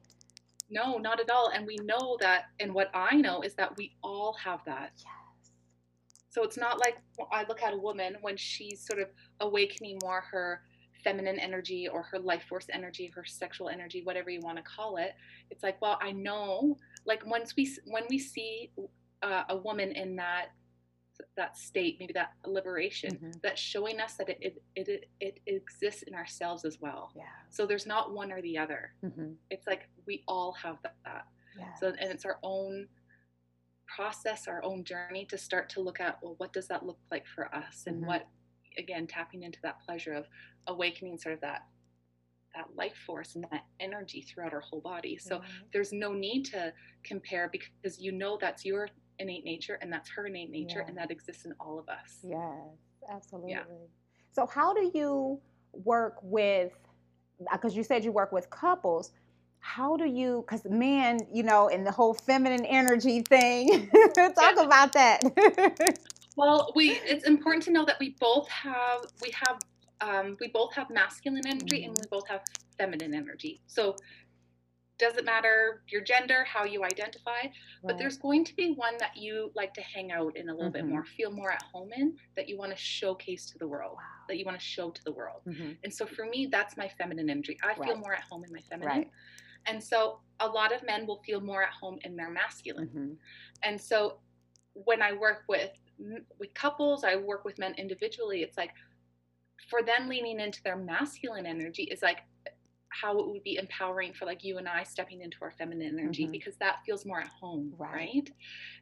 no 0.73 0.99
not 0.99 1.21
at 1.21 1.31
all. 1.31 1.51
And 1.55 1.67
we 1.67 1.77
know 1.85 2.17
that 2.21 2.47
and 2.61 2.73
what 2.73 2.91
i 2.95 3.15
know 3.15 3.43
is 3.43 3.55
that 3.55 3.77
we 3.77 3.93
all 4.03 4.37
have 4.43 4.61
that. 4.67 4.93
Yes. 4.97 5.53
So 6.31 6.43
it's 6.43 6.57
not 6.57 6.79
like 6.81 6.97
i 7.31 7.45
look 7.49 7.63
at 7.63 7.75
a 7.75 7.79
woman 7.79 8.17
when 8.23 8.37
she's 8.37 8.85
sort 8.85 9.01
of 9.01 9.09
awakening 9.41 9.99
more 10.03 10.23
her 10.33 10.63
feminine 11.05 11.39
energy 11.39 11.89
or 11.89 12.03
her 12.03 12.19
life 12.19 12.45
force 12.49 12.67
energy 12.73 13.11
her 13.15 13.25
sexual 13.25 13.69
energy 13.69 14.03
whatever 14.05 14.31
you 14.31 14.41
want 14.41 14.57
to 14.57 14.65
call 14.65 14.97
it. 14.97 15.13
It's 15.51 15.63
like 15.63 15.81
well 15.83 15.99
i 16.01 16.13
know 16.13 16.77
like 17.07 17.25
once 17.27 17.55
we 17.57 17.71
when 17.87 18.05
we 18.09 18.19
see 18.19 18.73
uh, 19.23 19.45
a 19.51 19.57
woman 19.57 19.93
in 19.93 20.17
that 20.17 20.47
that 21.37 21.57
state, 21.57 21.97
maybe 22.01 22.13
that 22.13 22.33
liberation, 22.47 23.15
mm-hmm. 23.15 23.31
that's 23.43 23.61
showing 23.61 24.01
us 24.01 24.15
that 24.15 24.29
it, 24.29 24.41
it, 24.41 24.61
it, 24.77 25.09
it, 25.21 25.41
exists 25.47 26.03
in 26.03 26.15
ourselves 26.15 26.65
as 26.65 26.79
well. 26.81 27.11
Yeah. 27.15 27.23
So 27.51 27.67
there's 27.67 27.87
not 27.87 28.13
one 28.13 28.33
or 28.33 28.41
the 28.43 28.59
other. 28.59 28.93
Mm-hmm. 29.05 29.33
It's 29.51 29.67
like 29.67 29.89
we 30.07 30.23
all 30.27 30.53
have 30.53 30.79
that. 30.83 31.27
Yes. 31.59 31.69
So, 31.81 31.89
and 31.89 32.11
it's 32.11 32.25
our 32.25 32.39
own 32.43 32.89
process, 33.87 34.49
our 34.49 34.63
own 34.65 34.85
journey 34.85 35.27
to 35.27 35.39
start 35.39 35.69
to 35.71 35.81
look 35.81 36.01
at, 36.01 36.19
well, 36.23 36.35
what 36.39 36.53
does 36.53 36.69
that 36.69 36.85
look 36.85 36.99
like 37.11 37.27
for 37.27 37.55
us? 37.55 37.85
And 37.87 37.97
mm-hmm. 37.97 38.07
what, 38.07 38.29
again, 38.79 39.07
tapping 39.07 39.43
into 39.43 39.59
that 39.63 39.81
pleasure 39.85 40.15
of 40.15 40.27
awakening 40.67 41.19
sort 41.19 41.35
of 41.35 41.41
that 41.43 41.63
that 42.55 42.67
life 42.77 42.97
force 43.07 43.35
and 43.35 43.47
that 43.51 43.65
energy 43.81 44.21
throughout 44.21 44.53
our 44.53 44.61
whole 44.61 44.81
body. 44.81 45.17
So 45.17 45.41
there's 45.73 45.93
no 45.93 46.13
need 46.13 46.45
to 46.47 46.73
compare 47.03 47.51
because 47.51 47.99
you 47.99 48.13
know 48.13 48.37
that's 48.39 48.63
your 48.65 48.89
innate 49.19 49.45
nature 49.45 49.79
and 49.81 49.93
that's 49.93 50.11
her 50.11 50.27
innate 50.27 50.51
nature 50.51 50.81
yeah. 50.81 50.89
and 50.89 50.97
that 50.97 51.11
exists 51.11 51.45
in 51.45 51.55
all 51.61 51.79
of 51.79 51.89
us. 51.89 52.19
Yes, 52.23 52.41
absolutely. 53.11 53.53
Yeah. 53.53 53.65
So 54.33 54.47
how 54.47 54.73
do 54.73 54.91
you 54.95 55.41
work 55.73 56.17
with 56.23 56.73
because 57.51 57.75
you 57.75 57.83
said 57.83 58.05
you 58.05 58.13
work 58.13 58.33
with 58.33 58.49
couples 58.51 59.13
how 59.63 59.97
do 59.97 60.05
you 60.05 60.45
because 60.47 60.65
men 60.69 61.19
you 61.33 61.43
know 61.43 61.69
in 61.69 61.85
the 61.85 61.91
whole 61.91 62.13
feminine 62.13 62.65
energy 62.67 63.21
thing 63.23 63.89
talk 64.17 64.35
yeah. 64.37 64.63
about 64.63 64.93
that 64.93 65.21
well 66.37 66.73
we 66.75 66.91
it's 67.05 67.25
important 67.25 67.63
to 67.63 67.71
know 67.71 67.85
that 67.85 67.97
we 68.01 68.17
both 68.21 68.49
have 68.49 69.01
we 69.23 69.31
have 69.31 69.59
um, 70.01 70.37
we 70.41 70.49
both 70.49 70.75
have 70.75 70.91
masculine 70.91 71.47
energy 71.47 71.83
mm-hmm. 71.83 71.91
and 71.91 71.97
we 71.97 72.09
both 72.11 72.27
have 72.29 72.43
feminine 72.77 73.15
energy 73.15 73.61
so 73.69 73.95
doesn't 75.03 75.25
matter 75.25 75.83
your 75.89 76.01
gender, 76.01 76.45
how 76.45 76.65
you 76.65 76.85
identify, 76.85 77.31
right. 77.33 77.53
but 77.85 77.99
there's 77.99 78.17
going 78.17 78.45
to 78.45 78.55
be 78.57 78.73
one 78.73 78.95
that 78.99 79.17
you 79.17 79.51
like 79.55 79.75
to 79.75 79.83
hang 79.83 80.13
out 80.13 80.37
in 80.37 80.49
a 80.49 80.53
little 80.53 80.71
mm-hmm. 80.71 80.87
bit 80.87 80.89
more, 80.89 81.05
feel 81.05 81.31
more 81.31 81.51
at 81.51 81.63
home 81.73 81.91
in, 81.95 82.17
that 82.37 82.49
you 82.49 82.57
want 82.57 82.71
to 82.71 82.77
showcase 82.77 83.47
to 83.47 83.59
the 83.59 83.67
world, 83.67 83.97
wow. 83.97 84.25
that 84.29 84.39
you 84.39 84.45
want 84.45 84.59
to 84.59 84.65
show 84.65 84.91
to 84.91 85.05
the 85.05 85.13
world. 85.13 85.43
Mm-hmm. 85.47 85.73
And 85.85 85.93
so 85.93 86.07
for 86.07 86.25
me, 86.27 86.49
that's 86.51 86.77
my 86.77 86.89
feminine 86.97 87.29
energy. 87.29 87.59
I 87.63 87.69
right. 87.69 87.85
feel 87.85 87.97
more 87.97 88.15
at 88.15 88.23
home 88.23 88.45
in 88.45 88.53
my 88.53 88.61
feminine. 88.61 88.97
Right. 88.97 89.11
And 89.67 89.83
so 89.83 90.21
a 90.41 90.47
lot 90.47 90.73
of 90.75 90.85
men 90.85 91.07
will 91.07 91.23
feel 91.27 91.41
more 91.41 91.63
at 91.63 91.73
home 91.73 91.99
in 92.05 92.17
their 92.17 92.31
masculine. 92.31 92.87
Mm-hmm. 92.87 93.13
And 93.63 93.81
so 93.81 94.19
when 94.75 95.03
I 95.03 95.13
work 95.13 95.43
with 95.49 95.71
with 96.39 96.53
couples, 96.55 97.05
I 97.05 97.15
work 97.17 97.45
with 97.45 97.59
men 97.59 97.75
individually, 97.79 98.43
it's 98.43 98.57
like 98.57 98.71
for 99.71 99.83
them 99.83 100.09
leaning 100.09 100.41
into 100.41 100.61
their 100.63 100.77
masculine 100.77 101.47
energy 101.47 101.85
is 101.85 102.03
like 102.03 102.19
how 103.01 103.19
it 103.19 103.29
would 103.29 103.43
be 103.43 103.57
empowering 103.57 104.13
for 104.13 104.27
like 104.27 104.45
you 104.45 104.59
and 104.59 104.69
I 104.69 104.83
stepping 104.83 105.23
into 105.23 105.39
our 105.43 105.51
feminine 105.51 105.99
energy 105.99 106.25
mm-hmm. 106.25 106.33
because 106.33 106.57
that 106.57 106.77
feels 106.85 107.05
more 107.07 107.21
at 107.21 107.29
home, 107.29 107.73
right. 107.79 107.93
right? 107.95 108.31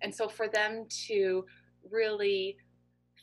And 0.03 0.15
so 0.15 0.29
for 0.29 0.49
them 0.49 0.87
to 1.07 1.45
really 1.91 2.57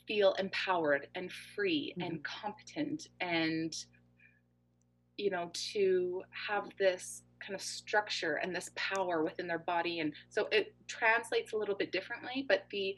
feel 0.06 0.32
empowered 0.38 1.08
and 1.14 1.30
free 1.54 1.94
mm-hmm. 1.98 2.10
and 2.10 2.24
competent 2.24 3.08
and 3.20 3.74
you 5.16 5.30
know 5.30 5.50
to 5.52 6.22
have 6.48 6.64
this 6.78 7.22
kind 7.40 7.54
of 7.54 7.60
structure 7.60 8.40
and 8.42 8.54
this 8.54 8.70
power 8.74 9.22
within 9.22 9.46
their 9.46 9.58
body 9.58 10.00
and 10.00 10.12
so 10.30 10.48
it 10.50 10.74
translates 10.86 11.52
a 11.52 11.56
little 11.56 11.74
bit 11.74 11.92
differently 11.92 12.44
but 12.48 12.64
the 12.70 12.96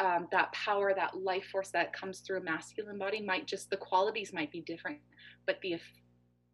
um, 0.00 0.26
that 0.32 0.52
power 0.52 0.92
that 0.94 1.16
life 1.16 1.44
force 1.52 1.70
that 1.70 1.92
comes 1.92 2.20
through 2.20 2.38
a 2.38 2.42
masculine 2.42 2.98
body 2.98 3.20
might 3.20 3.46
just 3.46 3.70
the 3.70 3.76
qualities 3.76 4.32
might 4.32 4.50
be 4.50 4.60
different 4.62 4.98
but 5.46 5.58
the 5.62 5.78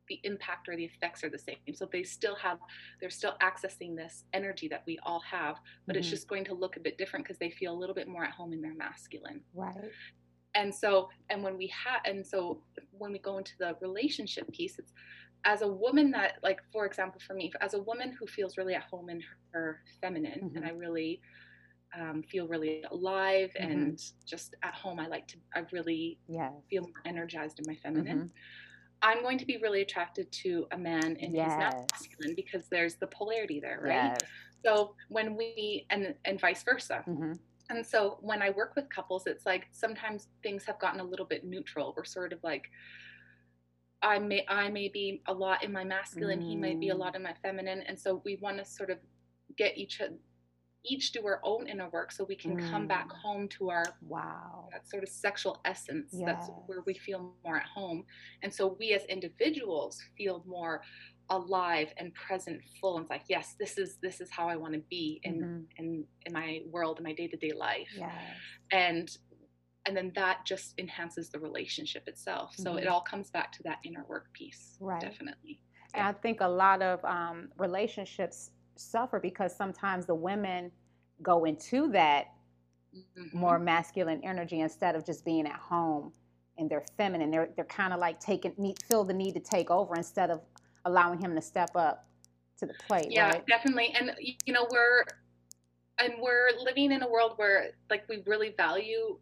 the 0.09 0.21
impact 0.25 0.69
or 0.69 0.77
the 0.77 0.85
effects 0.85 1.25
are 1.25 1.31
the 1.31 1.39
same. 1.39 1.57
So 1.75 1.89
they 1.91 2.03
still 2.03 2.37
have, 2.37 2.59
they're 3.01 3.11
still 3.11 3.37
accessing 3.43 3.97
this 3.97 4.25
energy 4.33 4.69
that 4.69 4.83
we 4.87 4.99
all 5.03 5.21
have, 5.21 5.57
but 5.87 5.95
mm-hmm. 5.95 6.01
it's 6.01 6.09
just 6.09 6.29
going 6.29 6.45
to 6.45 6.55
look 6.55 6.77
a 6.77 6.81
bit 6.81 6.99
different 6.99 7.25
because 7.25 7.39
they 7.39 7.51
feel 7.51 7.73
a 7.73 7.79
little 7.79 7.95
bit 7.95 8.09
more 8.09 8.25
at 8.25 8.31
home 8.31 8.53
in 8.53 8.63
their 8.63 8.75
masculine. 8.75 9.41
Right. 9.55 9.91
And 10.55 10.75
so, 10.75 11.09
and 11.29 11.43
when 11.43 11.59
we 11.59 11.73
have, 11.85 12.01
and 12.05 12.27
so 12.27 12.63
when 12.93 13.13
we 13.13 13.19
go 13.19 13.39
into 13.39 13.53
the 13.59 13.77
relationship 13.81 14.51
piece, 14.53 14.79
it's 14.79 14.93
as 15.45 15.63
a 15.63 15.69
woman 15.69 16.11
that, 16.13 16.35
like, 16.43 16.61
for 16.73 16.87
example, 16.87 17.21
for 17.25 17.35
me, 17.35 17.53
as 17.61 17.75
a 17.75 17.83
woman 17.83 18.17
who 18.19 18.27
feels 18.27 18.57
really 18.57 18.75
at 18.75 18.83
home 18.85 19.11
in 19.11 19.23
her 19.53 19.81
feminine, 20.01 20.41
mm-hmm. 20.45 20.57
and 20.57 20.65
I 20.65 20.71
really, 20.71 21.21
um, 21.99 22.23
feel 22.23 22.47
really 22.47 22.83
alive 22.91 23.51
mm-hmm. 23.59 23.71
and 23.71 24.03
just 24.27 24.55
at 24.63 24.75
home. 24.75 24.99
I 25.01 25.07
like 25.07 25.27
to, 25.29 25.37
I 25.55 25.63
really 25.73 26.19
yes. 26.29 26.53
feel 26.69 26.83
more 26.83 27.03
energized 27.05 27.59
in 27.59 27.65
my 27.67 27.77
feminine. 27.77 28.19
Mm-hmm. 28.19 28.27
I'm 29.03 29.23
going 29.23 29.39
to 29.39 29.45
be 29.45 29.59
really 29.59 29.83
attracted 29.83 30.31
to 30.33 30.67
a 30.73 30.79
man 30.79 31.17
in 31.17 31.35
yes. 31.35 31.51
his 31.51 31.87
masculine 31.93 32.35
because 32.35 32.69
there's 32.71 32.97
the 32.97 33.07
polarity 33.07 33.61
there, 33.61 33.81
right? 33.83 33.93
Yes. 33.93 34.19
So 34.65 34.95
when 35.09 35.37
we 35.37 35.87
and 35.91 36.15
and 36.25 36.41
vice 36.41 36.63
versa. 36.63 37.05
Mm-hmm. 37.07 37.33
And 37.69 37.85
so 37.85 38.19
when 38.21 38.43
I 38.43 38.51
work 38.51 38.75
with 38.77 38.89
couples, 38.91 39.27
it's 39.27 39.45
like 39.45 39.67
sometimes 39.73 40.29
things 40.43 40.65
have 40.65 40.79
gotten 40.79 41.01
a 41.01 41.05
little 41.05 41.27
bit 41.27 41.45
neutral. 41.45 41.93
We're 41.97 42.05
sort 42.05 42.33
of 42.33 42.39
like 42.45 42.71
I 44.03 44.19
may 44.19 44.45
I 44.49 44.69
may 44.69 44.89
be 44.89 45.23
a 45.27 45.33
lot 45.33 45.65
in 45.65 45.73
my 45.73 45.85
masculine, 45.85 46.41
mm. 46.41 46.49
he 46.49 46.57
may 46.57 46.75
be 46.75 46.91
a 46.91 46.95
lot 46.95 47.15
mm. 47.15 47.17
in 47.17 47.23
my 47.23 47.35
feminine, 47.43 47.83
and 47.87 47.99
so 47.99 48.23
we 48.25 48.37
want 48.37 48.59
to 48.59 48.65
sort 48.65 48.91
of 48.91 48.99
get 49.57 49.77
each 49.77 50.01
each 50.87 51.13
do 51.13 51.25
our 51.27 51.41
own 51.43 51.67
inner 51.69 51.89
work 51.91 52.13
so 52.13 52.25
we 52.25 52.37
can 52.37 52.57
mm. 52.57 52.71
come 52.71 52.87
back 52.87 53.09
mm. 53.09 53.17
home 53.17 53.49
to 53.49 53.71
our 53.71 53.85
wow 54.03 54.69
that 54.73 54.89
sort 54.89 55.03
of 55.03 55.09
sexual 55.09 55.61
essence 55.65 56.11
yes. 56.13 56.25
that's 56.27 56.51
where 56.67 56.83
we 56.87 56.95
feel 56.95 57.35
more 57.45 57.57
at 57.57 57.67
home 57.67 58.05
and 58.43 58.53
so 58.53 58.77
we 58.79 58.93
as 58.93 59.05
individuals 59.07 60.03
feel 60.17 60.43
more 60.47 60.81
alive 61.31 61.93
and 61.97 62.15
present 62.15 62.61
full 62.81 62.97
and 62.97 63.03
it's 63.05 63.11
like 63.11 63.25
yes 63.29 63.57
this 63.59 63.79
is 63.79 63.99
this 64.03 64.21
is 64.21 64.31
how 64.31 64.49
i 64.49 64.55
want 64.55 64.73
to 64.73 64.81
be 64.89 65.21
in 65.25 65.35
mm-hmm. 65.35 65.85
in 65.85 66.05
in 66.25 66.33
my 66.33 66.61
world 66.71 66.99
in 66.99 67.05
my 67.05 67.13
day-to-day 67.13 67.53
life 67.53 67.89
yes. 67.97 68.13
and 68.73 69.19
and 69.87 69.97
then 69.97 70.13
that 70.15 70.45
just 70.45 70.75
enhances 70.79 71.29
the 71.31 71.39
relationship 71.39 72.07
itself 72.07 72.55
so 72.57 72.71
mm-hmm. 72.71 72.79
it 72.79 72.87
all 72.87 73.01
comes 73.01 73.31
back 73.31 73.51
to 73.51 73.63
that 73.65 73.79
inner 73.85 74.05
work 74.09 74.33
piece 74.33 74.77
right 74.81 75.01
definitely 75.01 75.61
and 75.95 76.07
i 76.07 76.13
think 76.13 76.41
a 76.41 76.49
lot 76.49 76.81
of 76.81 77.05
um, 77.05 77.49
relationships 77.59 78.51
suffer 78.79 79.21
because 79.21 79.55
sometimes 79.57 80.07
the 80.07 80.15
women 80.15 80.71
go 81.23 81.45
into 81.45 81.91
that 81.93 82.27
mm-hmm. 82.95 83.39
more 83.39 83.59
masculine 83.59 84.21
energy 84.25 84.61
instead 84.61 84.95
of 84.95 85.05
just 85.05 85.25
being 85.25 85.47
at 85.47 85.57
home 85.57 86.13
and 86.59 86.71
they're 86.71 86.85
feminine. 86.97 87.31
They're 87.31 87.51
they're 87.57 87.65
kind 87.65 87.93
of 87.93 88.01
like 88.01 88.21
taking 88.21 88.53
need 88.59 88.83
feel 88.89 89.05
the 89.05 89.15
need 89.15 89.35
to 89.35 89.41
take 89.41 89.71
over 89.71 89.95
instead 89.95 90.31
of 90.31 90.41
allowing 90.85 91.21
him 91.21 91.35
to 91.35 91.43
step 91.43 91.71
up 91.75 92.07
to 92.59 92.67
the 92.67 92.75
plate. 92.87 93.09
Yeah, 93.11 93.31
right? 93.31 93.47
definitely. 93.47 93.95
And 93.99 94.13
you 94.21 94.53
know 94.53 94.67
we're 94.71 95.05
and 95.99 96.15
we're 96.21 96.51
living 96.63 96.93
in 96.93 97.03
a 97.03 97.09
world 97.09 97.33
where 97.37 97.71
like 97.91 98.05
we 98.09 98.23
really 98.27 98.55
value 98.57 99.19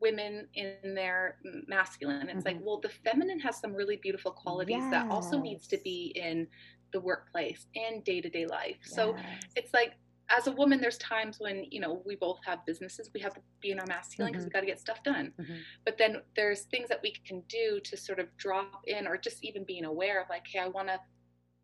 women 0.00 0.48
in 0.54 0.94
their 0.94 1.36
masculine. 1.66 2.28
It's 2.28 2.38
mm-hmm. 2.38 2.46
like, 2.46 2.58
well, 2.62 2.80
the 2.80 2.88
feminine 2.88 3.38
has 3.40 3.60
some 3.60 3.74
really 3.74 3.96
beautiful 3.96 4.32
qualities 4.32 4.78
yes. 4.78 4.90
that 4.90 5.10
also 5.10 5.40
needs 5.40 5.66
to 5.68 5.78
be 5.78 6.12
in 6.16 6.46
the 6.94 7.00
workplace 7.00 7.66
and 7.74 8.02
day 8.04 8.22
to 8.22 8.30
day 8.30 8.46
life. 8.46 8.76
Yes. 8.86 8.94
So 8.94 9.16
it's 9.56 9.74
like 9.74 9.92
as 10.30 10.46
a 10.46 10.52
woman, 10.52 10.80
there's 10.80 10.96
times 10.98 11.36
when 11.38 11.66
you 11.70 11.80
know 11.80 12.00
we 12.06 12.16
both 12.16 12.38
have 12.46 12.64
businesses. 12.64 13.10
We 13.12 13.20
have 13.20 13.34
to 13.34 13.40
be 13.60 13.72
in 13.72 13.78
our 13.78 13.86
masculine 13.86 14.32
because 14.32 14.44
mm-hmm. 14.44 14.48
we 14.48 14.52
got 14.52 14.60
to 14.60 14.66
get 14.66 14.80
stuff 14.80 15.02
done. 15.02 15.32
Mm-hmm. 15.38 15.54
But 15.84 15.98
then 15.98 16.22
there's 16.34 16.62
things 16.62 16.88
that 16.88 17.00
we 17.02 17.14
can 17.26 17.42
do 17.48 17.80
to 17.84 17.96
sort 17.96 18.20
of 18.20 18.34
drop 18.38 18.84
in, 18.86 19.06
or 19.06 19.18
just 19.18 19.44
even 19.44 19.64
being 19.64 19.84
aware 19.84 20.22
of 20.22 20.28
like, 20.30 20.44
hey, 20.50 20.60
I 20.60 20.68
want 20.68 20.88
to. 20.88 20.98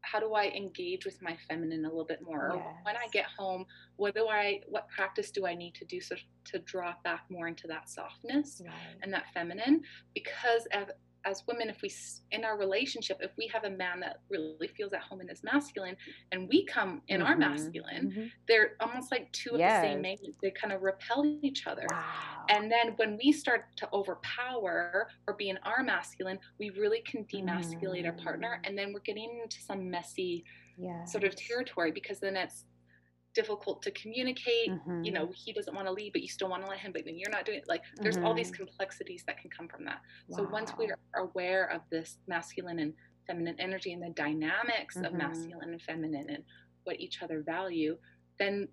How 0.02 0.18
do 0.18 0.32
I 0.32 0.46
engage 0.46 1.04
with 1.04 1.20
my 1.20 1.36
feminine 1.46 1.84
a 1.84 1.88
little 1.88 2.06
bit 2.06 2.20
more? 2.22 2.52
Yes. 2.54 2.64
When 2.84 2.96
I 2.96 3.06
get 3.12 3.26
home, 3.38 3.66
what 3.96 4.14
do 4.14 4.28
I? 4.28 4.60
What 4.66 4.88
practice 4.88 5.30
do 5.30 5.46
I 5.46 5.54
need 5.54 5.74
to 5.74 5.84
do 5.84 6.00
so 6.00 6.16
to 6.46 6.58
drop 6.60 7.02
back 7.04 7.24
more 7.30 7.48
into 7.48 7.66
that 7.68 7.88
softness 7.88 8.62
right. 8.64 8.74
and 9.02 9.12
that 9.12 9.24
feminine? 9.34 9.82
Because 10.14 10.66
as 11.24 11.42
women, 11.46 11.68
if 11.68 11.82
we 11.82 11.92
in 12.32 12.44
our 12.44 12.58
relationship, 12.58 13.18
if 13.20 13.30
we 13.36 13.46
have 13.48 13.64
a 13.64 13.70
man 13.70 14.00
that 14.00 14.20
really 14.28 14.68
feels 14.68 14.92
at 14.92 15.00
home 15.00 15.20
in 15.20 15.28
his 15.28 15.42
masculine, 15.42 15.96
and 16.32 16.48
we 16.48 16.64
come 16.64 17.02
in 17.08 17.20
mm-hmm. 17.20 17.28
our 17.28 17.36
masculine, 17.36 18.10
mm-hmm. 18.10 18.26
they're 18.48 18.72
almost 18.80 19.10
like 19.10 19.30
two 19.32 19.50
of 19.50 19.58
the 19.58 19.80
same 19.80 20.00
magnets. 20.00 20.36
They 20.42 20.50
kind 20.50 20.72
of 20.72 20.82
repel 20.82 21.24
each 21.42 21.66
other. 21.66 21.86
Wow. 21.90 22.46
And 22.48 22.70
then 22.70 22.94
when 22.96 23.18
we 23.22 23.32
start 23.32 23.64
to 23.76 23.88
overpower 23.92 25.08
or 25.26 25.34
be 25.34 25.50
in 25.50 25.58
our 25.64 25.82
masculine, 25.82 26.38
we 26.58 26.70
really 26.70 27.00
can 27.00 27.24
demasculate 27.24 28.04
mm-hmm. 28.04 28.06
our 28.06 28.24
partner, 28.24 28.60
mm. 28.62 28.68
and 28.68 28.78
then 28.78 28.92
we're 28.92 29.00
getting 29.00 29.40
into 29.42 29.60
some 29.60 29.90
messy 29.90 30.44
yes. 30.78 31.12
sort 31.12 31.24
of 31.24 31.36
territory 31.36 31.92
because 31.92 32.18
then 32.18 32.36
it's 32.36 32.64
difficult 33.34 33.82
to 33.82 33.90
communicate. 33.92 34.70
Mm-hmm. 34.70 35.04
You 35.04 35.12
know, 35.12 35.30
he 35.34 35.52
doesn't 35.52 35.74
want 35.74 35.86
to 35.86 35.92
leave, 35.92 36.12
but 36.12 36.22
you 36.22 36.28
still 36.28 36.48
want 36.48 36.64
to 36.64 36.68
let 36.68 36.78
him, 36.78 36.92
but 36.92 37.04
then 37.04 37.18
you're 37.18 37.30
not 37.30 37.44
doing 37.44 37.58
it. 37.58 37.68
Like, 37.68 37.82
there's 37.96 38.16
mm-hmm. 38.16 38.26
all 38.26 38.34
these 38.34 38.50
mm-hmm. 38.50 38.64
complexities 38.64 39.22
that 39.26 39.38
can 39.40 39.50
come 39.50 39.68
from 39.68 39.84
that. 39.84 40.00
Wow. 40.28 40.38
So 40.38 40.48
once 40.50 40.72
we 40.78 40.90
are 40.90 41.22
aware 41.22 41.70
of 41.70 41.82
this 41.90 42.18
masculine 42.26 42.78
and 42.80 42.92
feminine 43.26 43.56
energy 43.58 43.92
and 43.92 44.02
the 44.02 44.10
dynamics 44.10 44.96
mm-hmm. 44.96 45.04
of 45.06 45.14
masculine 45.14 45.70
and 45.70 45.82
feminine 45.82 46.26
and 46.28 46.42
what 46.84 46.98
each 46.98 47.22
other 47.22 47.42
value, 47.42 47.96
then 48.38 48.68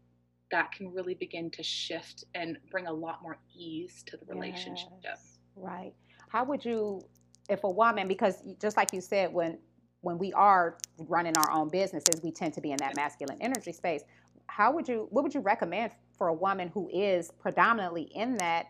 that 0.49 0.71
can 0.71 0.91
really 0.93 1.13
begin 1.13 1.51
to 1.51 1.61
shift 1.61 2.23
and 2.33 2.57
bring 2.71 2.87
a 2.87 2.93
lot 2.93 3.21
more 3.21 3.37
ease 3.55 4.03
to 4.07 4.17
the 4.17 4.25
relationship. 4.25 4.89
Yes. 5.03 5.39
Right. 5.55 5.93
How 6.29 6.45
would 6.45 6.63
you, 6.63 7.01
if 7.49 7.63
a 7.63 7.69
woman, 7.69 8.07
because 8.07 8.43
just 8.61 8.77
like 8.77 8.93
you 8.93 9.01
said, 9.01 9.33
when 9.33 9.59
when 10.01 10.17
we 10.17 10.31
are 10.33 10.77
running 10.99 11.33
our 11.37 11.51
own 11.51 11.69
businesses, 11.69 12.21
we 12.23 12.31
tend 12.31 12.53
to 12.53 12.61
be 12.61 12.71
in 12.71 12.77
that 12.77 12.95
masculine 12.95 13.37
energy 13.41 13.73
space 13.73 14.03
how 14.47 14.71
would 14.71 14.87
you 14.87 15.07
what 15.11 15.23
would 15.23 15.33
you 15.33 15.41
recommend 15.41 15.91
for 16.17 16.29
a 16.29 16.33
woman 16.33 16.69
who 16.69 16.89
is 16.91 17.31
predominantly 17.39 18.03
in 18.15 18.35
that 18.37 18.67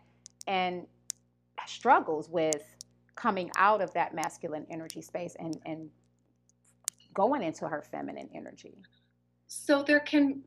and 0.47 0.85
struggles 1.65 2.29
with 2.29 2.63
coming 3.15 3.49
out 3.57 3.81
of 3.81 3.93
that 3.93 4.13
masculine 4.13 4.65
energy 4.69 5.01
space 5.01 5.35
and 5.39 5.57
and 5.65 5.89
going 7.13 7.41
into 7.41 7.67
her 7.67 7.81
feminine 7.81 8.29
energy 8.35 8.75
so 9.47 9.81
there 9.81 9.99
can 9.99 10.41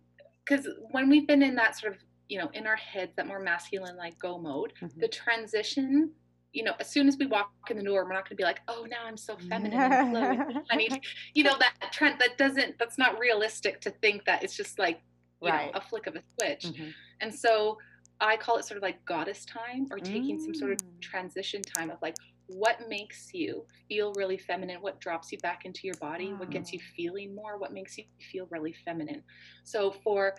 because 0.44 0.68
when 0.92 1.08
we've 1.08 1.26
been 1.26 1.42
in 1.42 1.54
that 1.54 1.76
sort 1.76 1.92
of 1.94 1.98
you 2.28 2.38
know 2.38 2.48
in 2.54 2.66
our 2.66 2.76
heads 2.76 3.12
that 3.16 3.26
more 3.26 3.40
masculine 3.40 3.96
like 3.96 4.18
go 4.18 4.38
mode 4.38 4.72
mm-hmm. 4.80 5.00
the 5.00 5.08
transition 5.08 6.10
you 6.52 6.64
know, 6.64 6.72
as 6.80 6.90
soon 6.90 7.06
as 7.06 7.16
we 7.16 7.26
walk 7.26 7.52
in 7.70 7.76
the 7.76 7.82
door, 7.82 8.04
we're 8.04 8.12
not 8.12 8.24
going 8.24 8.30
to 8.30 8.34
be 8.34 8.42
like, 8.42 8.60
oh, 8.66 8.86
now 8.88 9.04
I'm 9.06 9.16
so 9.16 9.36
feminine 9.48 9.80
and. 9.80 10.60
I 10.70 10.76
need, 10.76 11.00
you 11.34 11.44
know, 11.44 11.56
that 11.58 11.92
trend 11.92 12.20
that 12.20 12.38
doesn't, 12.38 12.78
that's 12.78 12.98
not 12.98 13.18
realistic 13.18 13.80
to 13.82 13.90
think 13.90 14.24
that 14.24 14.42
it's 14.42 14.56
just 14.56 14.78
like 14.78 15.00
you 15.42 15.48
right. 15.48 15.72
know, 15.72 15.78
a 15.78 15.80
flick 15.80 16.06
of 16.06 16.16
a 16.16 16.22
switch. 16.38 16.66
Mm-hmm. 16.66 16.90
And 17.20 17.34
so 17.34 17.78
I 18.20 18.36
call 18.36 18.58
it 18.58 18.64
sort 18.64 18.76
of 18.76 18.82
like 18.82 19.04
goddess 19.04 19.44
time 19.44 19.86
or 19.90 19.98
taking 19.98 20.38
mm. 20.38 20.44
some 20.44 20.54
sort 20.54 20.72
of 20.72 20.78
mm. 20.78 21.00
transition 21.00 21.62
time 21.62 21.90
of 21.90 21.96
like 22.02 22.16
what 22.48 22.88
makes 22.88 23.32
you 23.32 23.64
feel 23.88 24.12
really 24.14 24.36
feminine, 24.36 24.80
what 24.80 25.00
drops 25.00 25.30
you 25.30 25.38
back 25.38 25.64
into 25.64 25.82
your 25.84 25.94
body, 26.00 26.32
what 26.32 26.50
gets 26.50 26.72
you 26.72 26.80
feeling 26.96 27.34
more, 27.34 27.58
what 27.58 27.72
makes 27.72 27.96
you 27.96 28.04
feel 28.32 28.46
really 28.50 28.74
feminine. 28.84 29.22
So 29.62 29.92
for 30.02 30.34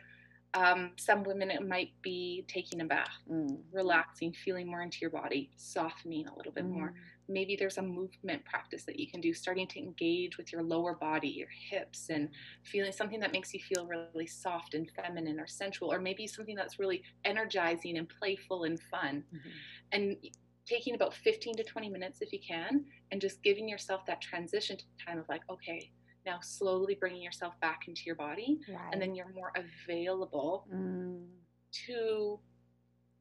um, 0.54 0.92
some 0.98 1.24
women, 1.24 1.50
it 1.50 1.68
might 1.68 1.92
be 2.02 2.46
taking 2.48 2.82
a 2.82 2.86
bath, 2.86 3.18
mm. 3.32 3.58
relaxing, 3.72 4.34
feeling 4.34 4.68
more 4.68 4.82
into 4.82 4.98
your 5.02 5.10
body, 5.10 5.50
softening 5.56 6.28
a 6.28 6.36
little 6.36 6.52
bit 6.52 6.66
mm. 6.66 6.72
more 6.72 6.94
maybe 7.32 7.56
there's 7.56 7.78
a 7.78 7.82
movement 7.82 8.44
practice 8.46 8.84
that 8.84 9.00
you 9.00 9.10
can 9.10 9.22
do 9.22 9.34
starting 9.34 9.68
to 9.68 9.80
engage 9.80 10.38
with 10.38 10.52
your 10.52 10.62
lower 10.62 10.94
body 10.94 11.28
your 11.28 11.48
hips 11.70 12.10
and 12.10 12.30
feeling 12.64 12.92
something 12.92 13.20
that 13.20 13.32
makes 13.32 13.54
you 13.54 13.60
feel 13.60 13.88
really 13.88 14.28
soft 14.28 14.74
and 14.74 14.90
feminine 14.92 15.40
or 15.40 15.48
sensual 15.48 15.92
or 15.92 16.00
maybe 16.00 16.28
something 16.28 16.56
that's 16.56 16.80
really 16.80 17.02
energizing 17.26 17.98
and 17.98 18.08
playful 18.20 18.64
and 18.64 18.80
fun 18.80 19.24
mm-hmm. 19.34 19.50
and 19.92 20.18
taking 20.66 20.94
about 20.94 21.14
15 21.14 21.56
to 21.58 21.64
20 21.64 21.90
minutes 21.90 22.22
if 22.22 22.32
you 22.32 22.40
can 22.46 22.86
and 23.12 23.20
just 23.20 23.42
giving 23.44 23.68
yourself 23.68 24.06
that 24.06 24.22
transition 24.22 24.78
time 25.04 25.18
of 25.18 25.28
like 25.28 25.42
okay 25.50 25.92
now 26.26 26.40
slowly 26.42 26.96
bringing 27.00 27.22
yourself 27.22 27.60
back 27.62 27.88
into 27.88 28.02
your 28.06 28.16
body 28.16 28.60
right. 28.70 28.90
and 28.92 29.02
then 29.02 29.16
you're 29.16 29.32
more 29.34 29.52
available 29.56 30.68
mm. 30.74 31.26
to 31.72 32.40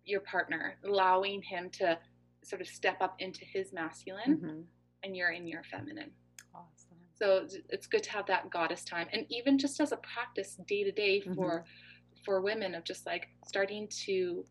your 0.05 0.21
partner 0.21 0.77
allowing 0.85 1.43
him 1.43 1.71
to 1.71 1.99
sort 2.43 2.61
of 2.61 2.69
step 2.69 2.97
up 3.01 3.17
into 3.19 3.45
his 3.45 3.73
masculine 3.73 4.37
mm-hmm. 4.37 4.61
and 5.05 5.17
you're 5.17 5.31
in 5.31 5.47
your 5.47 5.63
feminine. 5.65 6.11
Awesome. 6.55 6.97
So 7.15 7.47
it's 7.69 7.87
good 7.87 8.03
to 8.05 8.11
have 8.13 8.27
that 8.27 8.51
goddess 8.51 8.85
time 8.85 9.09
and 9.13 9.27
even 9.29 9.59
just 9.59 9.81
as 9.81 9.93
a 9.93 9.99
practice 9.99 10.59
day 10.67 10.85
to 10.85 10.93
day 10.93 11.21
for 11.21 11.33
mm-hmm. 11.33 12.23
for 12.25 12.41
women 12.41 12.75
of 12.75 12.85
just 12.85 13.07
like 13.07 13.29
starting 13.47 13.89
to 14.07 14.45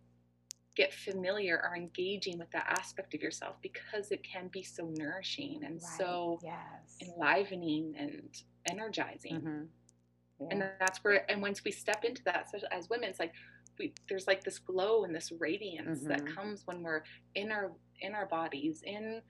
get 0.79 0.93
familiar 0.93 1.61
or 1.61 1.75
engaging 1.75 2.39
with 2.39 2.49
that 2.51 2.65
aspect 2.79 3.13
of 3.13 3.21
yourself 3.21 3.55
because 3.61 4.11
it 4.11 4.23
can 4.23 4.47
be 4.47 4.63
so 4.63 4.89
nourishing 4.95 5.59
and 5.65 5.73
right. 5.73 5.97
so 5.97 6.39
yes. 6.41 6.95
enlivening 7.01 7.93
and 7.99 8.41
energizing. 8.69 9.35
Mm-hmm. 9.35 9.63
Yeah. 10.39 10.47
And 10.51 10.61
that's 10.79 11.03
where 11.03 11.29
and 11.29 11.41
once 11.41 11.65
we 11.65 11.71
step 11.71 12.05
into 12.05 12.23
that 12.23 12.47
as 12.71 12.89
women 12.89 13.09
it's 13.09 13.19
like 13.19 13.33
we, 13.77 13.93
there's 14.07 14.25
like 14.25 14.41
this 14.41 14.57
glow 14.57 15.03
and 15.03 15.13
this 15.13 15.33
radiance 15.37 15.99
mm-hmm. 15.99 16.07
that 16.07 16.25
comes 16.33 16.61
when 16.65 16.81
we're 16.81 17.03
in 17.35 17.51
our 17.51 17.71
in 17.99 18.15
our 18.15 18.27
bodies 18.27 18.81
in 18.85 19.21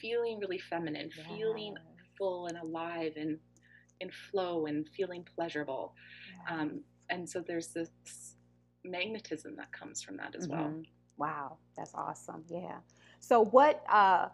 feeling 0.00 0.40
really 0.40 0.58
feminine 0.58 1.10
yes. 1.14 1.26
feeling 1.28 1.74
full 2.16 2.46
and 2.46 2.56
alive 2.56 3.12
and 3.16 3.38
in 4.00 4.10
flow 4.30 4.64
and 4.64 4.88
feeling 4.96 5.26
pleasurable. 5.36 5.94
Yeah. 6.48 6.60
Um, 6.60 6.80
and 7.10 7.28
so 7.28 7.44
there's 7.46 7.68
this 7.68 7.90
magnetism 8.84 9.56
that 9.56 9.70
comes 9.70 10.02
from 10.02 10.16
that 10.16 10.34
as 10.34 10.48
mm-hmm. 10.48 10.56
well. 10.56 10.82
Wow, 11.16 11.58
that's 11.76 11.94
awesome. 11.94 12.44
Yeah. 12.48 12.76
So 13.20 13.44
what 13.44 13.82
uh, 13.90 14.28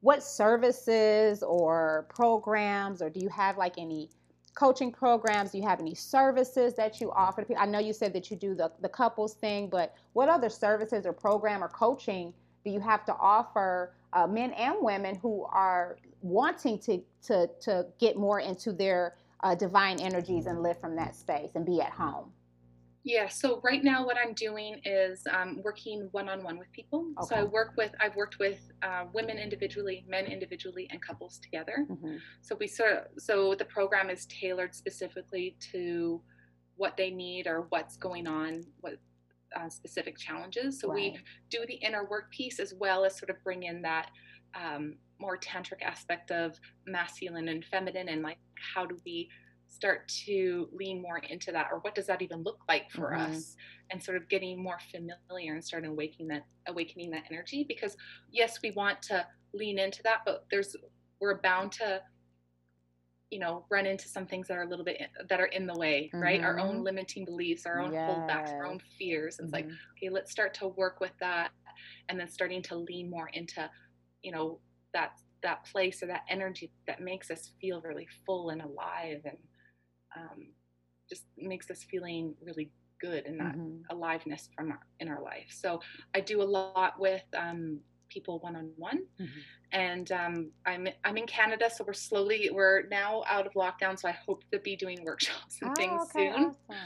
what 0.00 0.22
services 0.22 1.42
or 1.42 2.06
programs, 2.08 3.02
or 3.02 3.10
do 3.10 3.20
you 3.20 3.28
have 3.28 3.58
like 3.58 3.74
any 3.78 4.10
coaching 4.54 4.90
programs? 4.90 5.52
Do 5.52 5.58
you 5.58 5.64
have 5.66 5.80
any 5.80 5.94
services 5.94 6.74
that 6.74 7.00
you 7.00 7.12
offer 7.12 7.42
to 7.42 7.46
people? 7.46 7.62
I 7.62 7.66
know 7.66 7.78
you 7.78 7.92
said 7.92 8.12
that 8.14 8.30
you 8.30 8.36
do 8.36 8.54
the, 8.54 8.72
the 8.80 8.88
couples 8.88 9.34
thing, 9.34 9.68
but 9.68 9.94
what 10.14 10.28
other 10.28 10.48
services 10.48 11.06
or 11.06 11.12
program 11.12 11.62
or 11.62 11.68
coaching 11.68 12.32
do 12.64 12.70
you 12.70 12.80
have 12.80 13.04
to 13.06 13.14
offer 13.14 13.94
uh, 14.12 14.26
men 14.26 14.52
and 14.52 14.76
women 14.80 15.14
who 15.16 15.44
are 15.44 15.98
wanting 16.22 16.78
to, 16.80 17.02
to, 17.22 17.48
to 17.60 17.86
get 18.00 18.16
more 18.16 18.40
into 18.40 18.72
their 18.72 19.16
uh, 19.42 19.54
divine 19.54 20.00
energies 20.00 20.46
and 20.46 20.62
live 20.62 20.80
from 20.80 20.96
that 20.96 21.14
space 21.14 21.50
and 21.54 21.64
be 21.66 21.80
at 21.80 21.90
home? 21.90 22.32
Yeah, 23.06 23.28
so 23.28 23.60
right 23.62 23.84
now 23.84 24.04
what 24.04 24.16
I'm 24.18 24.34
doing 24.34 24.80
is 24.84 25.28
um, 25.32 25.60
working 25.62 26.08
one-on-one 26.10 26.58
with 26.58 26.72
people. 26.72 27.06
Okay. 27.20 27.28
So 27.28 27.40
I 27.40 27.44
work 27.44 27.74
with, 27.76 27.92
I've 28.00 28.16
worked 28.16 28.40
with 28.40 28.58
uh, 28.82 29.04
women 29.12 29.38
individually, 29.38 30.04
men 30.08 30.26
individually, 30.26 30.88
and 30.90 31.00
couples 31.00 31.38
together. 31.38 31.86
Mm-hmm. 31.88 32.16
So 32.42 32.56
we 32.58 32.66
sort 32.66 32.92
of, 32.92 33.04
so 33.16 33.54
the 33.54 33.64
program 33.64 34.10
is 34.10 34.26
tailored 34.26 34.74
specifically 34.74 35.56
to 35.70 36.20
what 36.74 36.96
they 36.96 37.12
need 37.12 37.46
or 37.46 37.66
what's 37.68 37.96
going 37.96 38.26
on, 38.26 38.64
what 38.80 38.94
uh, 39.54 39.68
specific 39.68 40.18
challenges. 40.18 40.80
So 40.80 40.88
right. 40.88 41.12
we 41.12 41.20
do 41.48 41.64
the 41.68 41.74
inner 41.74 42.06
work 42.10 42.32
piece 42.32 42.58
as 42.58 42.74
well 42.74 43.04
as 43.04 43.16
sort 43.16 43.30
of 43.30 43.36
bring 43.44 43.62
in 43.62 43.82
that 43.82 44.10
um, 44.56 44.96
more 45.20 45.38
tantric 45.38 45.80
aspect 45.80 46.32
of 46.32 46.58
masculine 46.88 47.50
and 47.50 47.64
feminine 47.64 48.08
and 48.08 48.22
like 48.22 48.38
how 48.74 48.84
do 48.84 48.98
we 49.04 49.28
start 49.76 50.08
to 50.08 50.68
lean 50.72 51.02
more 51.02 51.18
into 51.18 51.52
that 51.52 51.68
or 51.70 51.78
what 51.80 51.94
does 51.94 52.06
that 52.06 52.22
even 52.22 52.42
look 52.42 52.60
like 52.68 52.90
for 52.90 53.10
mm-hmm. 53.10 53.32
us 53.32 53.56
and 53.90 54.02
sort 54.02 54.16
of 54.16 54.28
getting 54.28 54.62
more 54.62 54.78
familiar 54.90 55.52
and 55.52 55.62
starting 55.62 55.90
awakening 55.90 56.28
that 56.28 56.44
awakening 56.66 57.10
that 57.10 57.24
energy 57.30 57.64
because 57.68 57.96
yes 58.32 58.58
we 58.62 58.70
want 58.70 59.00
to 59.02 59.24
lean 59.52 59.78
into 59.78 60.02
that 60.02 60.20
but 60.24 60.46
there's 60.50 60.74
we're 61.20 61.40
bound 61.42 61.70
to 61.70 62.00
you 63.30 63.38
know 63.38 63.66
run 63.70 63.84
into 63.84 64.08
some 64.08 64.26
things 64.26 64.48
that 64.48 64.56
are 64.56 64.62
a 64.62 64.68
little 64.68 64.84
bit 64.84 64.98
in, 64.98 65.26
that 65.28 65.40
are 65.40 65.46
in 65.46 65.66
the 65.66 65.76
way 65.76 66.08
mm-hmm. 66.14 66.22
right 66.22 66.42
our 66.42 66.58
own 66.58 66.76
mm-hmm. 66.76 66.84
limiting 66.84 67.24
beliefs 67.24 67.66
our 67.66 67.80
own 67.80 67.92
yes. 67.92 68.10
holdbacks 68.10 68.52
our 68.52 68.66
own 68.66 68.80
fears 68.98 69.34
it's 69.38 69.46
mm-hmm. 69.46 69.54
like 69.54 69.66
okay 69.96 70.08
let's 70.10 70.30
start 70.30 70.54
to 70.54 70.68
work 70.68 71.00
with 71.00 71.12
that 71.20 71.50
and 72.08 72.18
then 72.18 72.28
starting 72.28 72.62
to 72.62 72.76
lean 72.76 73.10
more 73.10 73.28
into 73.34 73.68
you 74.22 74.32
know 74.32 74.58
that 74.94 75.10
that 75.42 75.64
place 75.66 76.02
or 76.02 76.06
that 76.06 76.22
energy 76.30 76.72
that 76.86 77.00
makes 77.00 77.30
us 77.30 77.52
feel 77.60 77.82
really 77.82 78.08
full 78.24 78.50
and 78.50 78.62
alive 78.62 79.20
and 79.24 79.36
um, 80.16 80.48
just 81.08 81.24
makes 81.36 81.70
us 81.70 81.84
feeling 81.84 82.34
really 82.42 82.70
good 83.00 83.26
and 83.26 83.38
that 83.38 83.54
mm-hmm. 83.54 83.82
aliveness 83.90 84.48
from 84.56 84.72
our, 84.72 84.80
in 85.00 85.08
our 85.08 85.22
life. 85.22 85.46
So 85.50 85.80
I 86.14 86.20
do 86.20 86.42
a 86.42 86.44
lot 86.44 86.98
with 86.98 87.24
um, 87.36 87.78
people 88.08 88.38
one 88.40 88.56
on 88.56 88.70
one, 88.76 89.02
and 89.72 90.10
um, 90.12 90.50
I'm 90.64 90.88
I'm 91.04 91.16
in 91.16 91.26
Canada, 91.26 91.68
so 91.74 91.84
we're 91.86 91.92
slowly 91.92 92.50
we're 92.52 92.86
now 92.88 93.24
out 93.28 93.46
of 93.46 93.52
lockdown. 93.54 93.98
So 93.98 94.08
I 94.08 94.12
hope 94.12 94.44
to 94.52 94.58
be 94.58 94.76
doing 94.76 95.04
workshops 95.04 95.58
and 95.60 95.70
oh, 95.70 95.74
things 95.74 96.02
okay, 96.02 96.30
soon. 96.32 96.44
Awesome. 96.46 96.76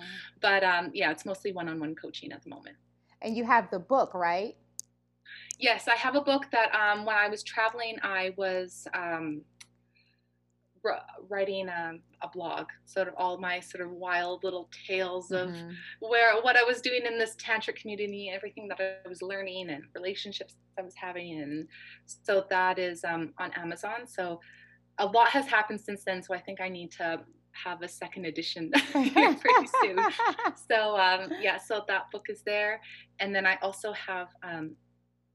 But 0.41 0.65
um, 0.65 0.91
yeah, 0.95 1.11
it's 1.11 1.25
mostly 1.25 1.53
one 1.53 1.69
on 1.69 1.79
one 1.79 1.95
coaching 1.95 2.33
at 2.33 2.43
the 2.43 2.51
moment. 2.51 2.77
And 3.23 3.37
you 3.37 3.45
have 3.45 3.71
the 3.71 3.79
book, 3.79 4.15
right? 4.15 4.57
Yes, 5.59 5.89
I 5.89 5.95
have 5.95 6.17
a 6.17 6.23
book 6.23 6.47
that 6.53 6.75
um, 6.75 7.05
when 7.05 7.17
I 7.17 7.29
was 7.29 7.43
traveling, 7.43 7.99
I 8.03 8.33
was 8.37 8.89
um, 8.95 9.43
writing 11.29 11.69
a, 11.69 11.93
a, 12.23 12.29
blog, 12.29 12.67
sort 12.85 13.09
of 13.09 13.15
all 13.17 13.39
my 13.39 13.61
sort 13.61 13.85
of 13.85 13.91
wild 13.91 14.45
little 14.45 14.69
tales 14.87 15.31
of 15.31 15.51
mm-hmm. 15.51 15.71
where 16.01 16.41
what 16.43 16.57
I 16.57 16.63
was 16.63 16.81
doing 16.81 17.03
in 17.07 17.19
this 17.19 17.37
tantric 17.37 17.77
community, 17.77 18.31
everything 18.31 18.69
that 18.69 18.81
I 18.81 19.09
was 19.09 19.23
learning, 19.23 19.71
and 19.71 19.85
relationships 19.95 20.55
I 20.79 20.83
was 20.83 20.95
having, 20.95 21.41
and 21.41 21.69
so 22.07 22.45
that 22.51 22.79
is 22.79 23.05
um, 23.05 23.33
on 23.39 23.53
Amazon. 23.53 24.07
So 24.07 24.41
a 24.99 25.07
lot 25.07 25.29
has 25.31 25.47
happened 25.47 25.81
since 25.81 26.05
then. 26.05 26.23
So 26.23 26.35
I 26.35 26.41
think 26.41 26.61
I 26.61 26.69
need 26.69 26.91
to 26.93 27.21
have 27.53 27.83
a 27.83 27.89
second 27.89 28.27
edition 28.27 28.71
pretty 28.93 29.69
soon. 29.83 29.99
So 30.69 30.97
um, 30.97 31.33
yeah, 31.41 31.59
so 31.59 31.85
that 31.89 32.11
book 32.13 32.27
is 32.29 32.43
there, 32.43 32.81
and 33.19 33.35
then 33.35 33.47
I 33.47 33.57
also 33.63 33.93
have. 33.93 34.29
Um, 34.43 34.77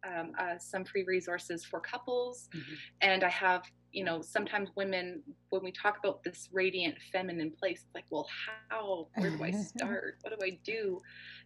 um, 0.05 0.31
uh, 0.37 0.57
some 0.57 0.85
free 0.85 1.03
resources 1.03 1.65
for 1.65 1.79
couples, 1.79 2.49
mm-hmm. 2.53 2.73
and 3.01 3.23
I 3.23 3.29
have 3.29 3.63
you 3.95 4.03
know, 4.03 4.21
sometimes 4.21 4.69
women, 4.75 5.23
when 5.49 5.63
we 5.63 5.71
talk 5.71 5.97
about 6.03 6.21
this 6.21 6.49
radiant 6.51 6.95
feminine 7.13 7.49
place, 7.49 7.83
it's 7.85 7.95
like, 7.95 8.03
well, 8.11 8.27
how, 8.69 9.07
where 9.15 9.29
do 9.29 9.41
I 9.41 9.51
start? 9.51 10.17
what 10.21 10.37
do 10.37 10.45
I 10.45 10.59
do? 10.65 11.01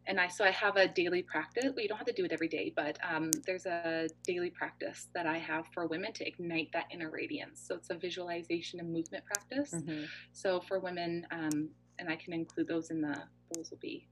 And 0.08 0.20
I, 0.20 0.28
so 0.28 0.44
I 0.44 0.50
have 0.50 0.76
a 0.76 0.88
daily 0.88 1.22
practice. 1.22 1.66
Well, 1.66 1.84
you 1.84 1.88
don't 1.88 2.00
have 2.00 2.08
to 2.08 2.14
do 2.14 2.26
it 2.26 2.32
every 2.32 2.48
day, 2.48 2.74
but 2.76 2.98
um, 3.08 3.30
there's 3.46 3.68
a 3.68 4.10
daily 4.24 4.50
practice 4.50 5.10
that 5.14 5.28
I 5.28 5.38
have 5.38 5.66
for 5.74 5.86
women 5.86 6.12
to 6.14 6.28
ignite 6.28 6.70
that 6.74 6.86
inner 6.92 7.12
radiance. 7.12 7.64
So 7.68 7.76
it's 7.76 7.92
a 7.92 7.96
visualization 7.96 8.80
and 8.80 8.92
movement 8.92 9.26
practice. 9.26 9.72
Mm-hmm. 9.76 10.06
So 10.34 10.60
for 10.60 10.80
women, 10.80 11.28
um, 11.30 11.70
and 12.00 12.10
I 12.10 12.16
can 12.16 12.34
include 12.34 12.68
those 12.68 12.90
in 12.90 13.00
the, 13.00 13.16
those 13.54 13.70
will 13.70 13.78
be 13.78 14.08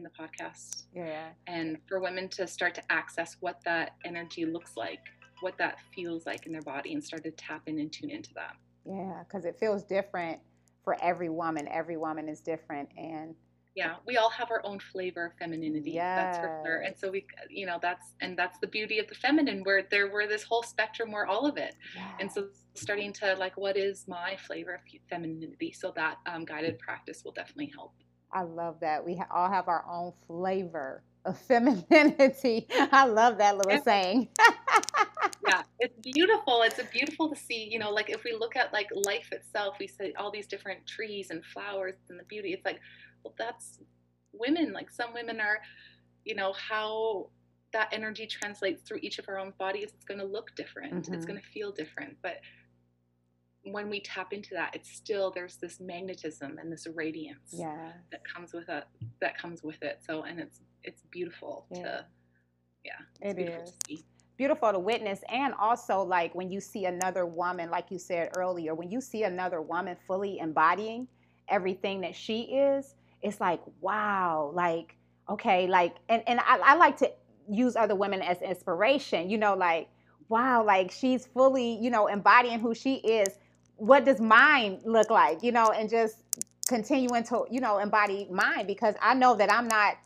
in 0.00 0.04
the 0.04 0.10
podcast. 0.10 0.84
Yeah. 0.94 1.28
And 1.46 1.78
for 1.86 2.00
women 2.00 2.28
to 2.30 2.46
start 2.46 2.74
to 2.76 2.82
access 2.90 3.36
what 3.40 3.60
that 3.64 3.96
energy 4.04 4.44
looks 4.44 4.76
like 4.76 5.00
what 5.40 5.56
that 5.58 5.78
feels 5.94 6.26
like 6.26 6.46
in 6.46 6.52
their 6.52 6.62
body 6.62 6.92
and 6.92 7.02
start 7.02 7.24
to 7.24 7.30
tap 7.32 7.62
in 7.66 7.78
and 7.78 7.92
tune 7.92 8.10
into 8.10 8.32
that. 8.34 8.56
Yeah, 8.86 9.22
because 9.26 9.44
it 9.44 9.56
feels 9.58 9.84
different 9.84 10.40
for 10.84 10.96
every 11.02 11.28
woman. 11.28 11.68
Every 11.68 11.96
woman 11.96 12.28
is 12.28 12.40
different, 12.40 12.88
and 12.96 13.34
yeah, 13.76 13.96
we 14.04 14.16
all 14.16 14.30
have 14.30 14.50
our 14.50 14.64
own 14.64 14.80
flavor 14.80 15.26
of 15.26 15.32
femininity. 15.38 15.92
Yes. 15.92 16.36
That's 16.36 16.38
for 16.38 16.62
sure. 16.64 16.80
And 16.80 16.96
so 16.98 17.10
we, 17.10 17.24
you 17.48 17.66
know, 17.66 17.78
that's 17.80 18.14
and 18.20 18.36
that's 18.36 18.58
the 18.58 18.66
beauty 18.66 18.98
of 18.98 19.06
the 19.06 19.14
feminine, 19.14 19.62
where 19.62 19.84
there 19.90 20.10
were 20.10 20.26
this 20.26 20.42
whole 20.42 20.62
spectrum, 20.62 21.12
where 21.12 21.26
all 21.26 21.46
of 21.46 21.56
it. 21.56 21.76
Yes. 21.94 22.04
And 22.20 22.32
so 22.32 22.48
starting 22.74 23.12
to 23.14 23.34
like, 23.34 23.56
what 23.56 23.76
is 23.76 24.06
my 24.08 24.36
flavor 24.36 24.74
of 24.74 24.80
femininity? 25.08 25.72
So 25.72 25.92
that 25.96 26.16
um, 26.26 26.44
guided 26.44 26.78
practice 26.78 27.22
will 27.24 27.32
definitely 27.32 27.70
help. 27.74 27.94
I 28.32 28.42
love 28.42 28.80
that. 28.80 29.04
We 29.04 29.20
all 29.30 29.50
have 29.50 29.68
our 29.68 29.84
own 29.90 30.12
flavor 30.26 31.02
of 31.24 31.38
femininity. 31.48 32.66
I 32.70 33.06
love 33.06 33.38
that 33.38 33.56
little 33.56 33.82
saying. 33.82 34.28
yeah, 35.46 35.62
it's 35.78 35.98
beautiful. 36.02 36.62
It's 36.62 36.80
beautiful 36.92 37.28
to 37.28 37.36
see, 37.36 37.68
you 37.70 37.78
know, 37.78 37.90
like 37.90 38.10
if 38.10 38.24
we 38.24 38.32
look 38.32 38.56
at 38.56 38.72
like 38.72 38.88
life 39.06 39.28
itself, 39.32 39.76
we 39.78 39.86
see 39.86 40.12
all 40.18 40.30
these 40.30 40.46
different 40.46 40.86
trees 40.86 41.30
and 41.30 41.44
flowers 41.44 41.94
and 42.08 42.18
the 42.18 42.24
beauty. 42.24 42.52
It's 42.52 42.64
like, 42.64 42.80
well, 43.24 43.34
that's 43.38 43.78
women. 44.32 44.72
Like 44.72 44.90
some 44.90 45.12
women 45.12 45.40
are, 45.40 45.58
you 46.24 46.34
know, 46.34 46.52
how 46.52 47.28
that 47.72 47.88
energy 47.92 48.26
translates 48.26 48.82
through 48.82 48.98
each 49.02 49.18
of 49.18 49.28
our 49.28 49.38
own 49.38 49.52
bodies, 49.58 49.90
it's 49.94 50.04
going 50.04 50.18
to 50.18 50.26
look 50.26 50.54
different. 50.56 50.94
Mm-hmm. 50.94 51.14
It's 51.14 51.24
going 51.24 51.40
to 51.40 51.46
feel 51.46 51.72
different. 51.72 52.16
But 52.22 52.38
when 53.64 53.90
we 53.90 54.00
tap 54.00 54.32
into 54.32 54.54
that, 54.54 54.74
it's 54.74 54.90
still 54.90 55.30
there's 55.30 55.56
this 55.56 55.80
magnetism 55.80 56.58
and 56.58 56.72
this 56.72 56.86
radiance 56.94 57.52
yeah. 57.52 57.92
that 58.10 58.22
comes 58.24 58.52
with 58.52 58.68
it. 58.68 58.84
That 59.20 59.36
comes 59.38 59.62
with 59.62 59.82
it. 59.82 60.00
So, 60.06 60.22
and 60.22 60.40
it's 60.40 60.60
it's 60.82 61.02
beautiful 61.10 61.66
yeah. 61.70 61.82
to, 61.82 62.04
yeah, 62.84 62.92
it 63.20 63.38
is 63.38 64.02
beautiful 64.40 64.72
to 64.72 64.78
witness 64.78 65.20
and 65.28 65.52
also 65.60 66.00
like 66.00 66.34
when 66.34 66.50
you 66.50 66.62
see 66.62 66.86
another 66.86 67.26
woman 67.26 67.68
like 67.68 67.90
you 67.90 67.98
said 67.98 68.30
earlier 68.38 68.74
when 68.74 68.90
you 68.90 68.98
see 68.98 69.24
another 69.24 69.60
woman 69.60 69.94
fully 70.06 70.38
embodying 70.38 71.06
everything 71.48 72.00
that 72.00 72.14
she 72.14 72.44
is 72.44 72.94
it's 73.20 73.38
like 73.38 73.60
wow 73.82 74.50
like 74.54 74.96
okay 75.28 75.66
like 75.66 75.96
and, 76.08 76.22
and 76.26 76.40
I, 76.40 76.58
I 76.64 76.74
like 76.76 76.96
to 77.00 77.12
use 77.50 77.76
other 77.76 77.94
women 77.94 78.22
as 78.22 78.40
inspiration 78.40 79.28
you 79.28 79.36
know 79.36 79.54
like 79.54 79.90
wow 80.30 80.64
like 80.64 80.90
she's 80.90 81.26
fully 81.26 81.74
you 81.74 81.90
know 81.90 82.06
embodying 82.06 82.60
who 82.60 82.74
she 82.74 82.94
is 82.94 83.28
what 83.80 84.04
does 84.04 84.20
mine 84.20 84.80
look 84.84 85.10
like 85.10 85.42
you 85.42 85.52
know 85.52 85.70
and 85.70 85.90
just 85.90 86.16
continuing 86.68 87.24
to 87.24 87.44
you 87.50 87.60
know 87.60 87.78
embody 87.78 88.28
mine 88.30 88.66
because 88.66 88.94
i 89.02 89.14
know 89.14 89.34
that 89.34 89.52
i'm 89.52 89.66
not 89.66 89.96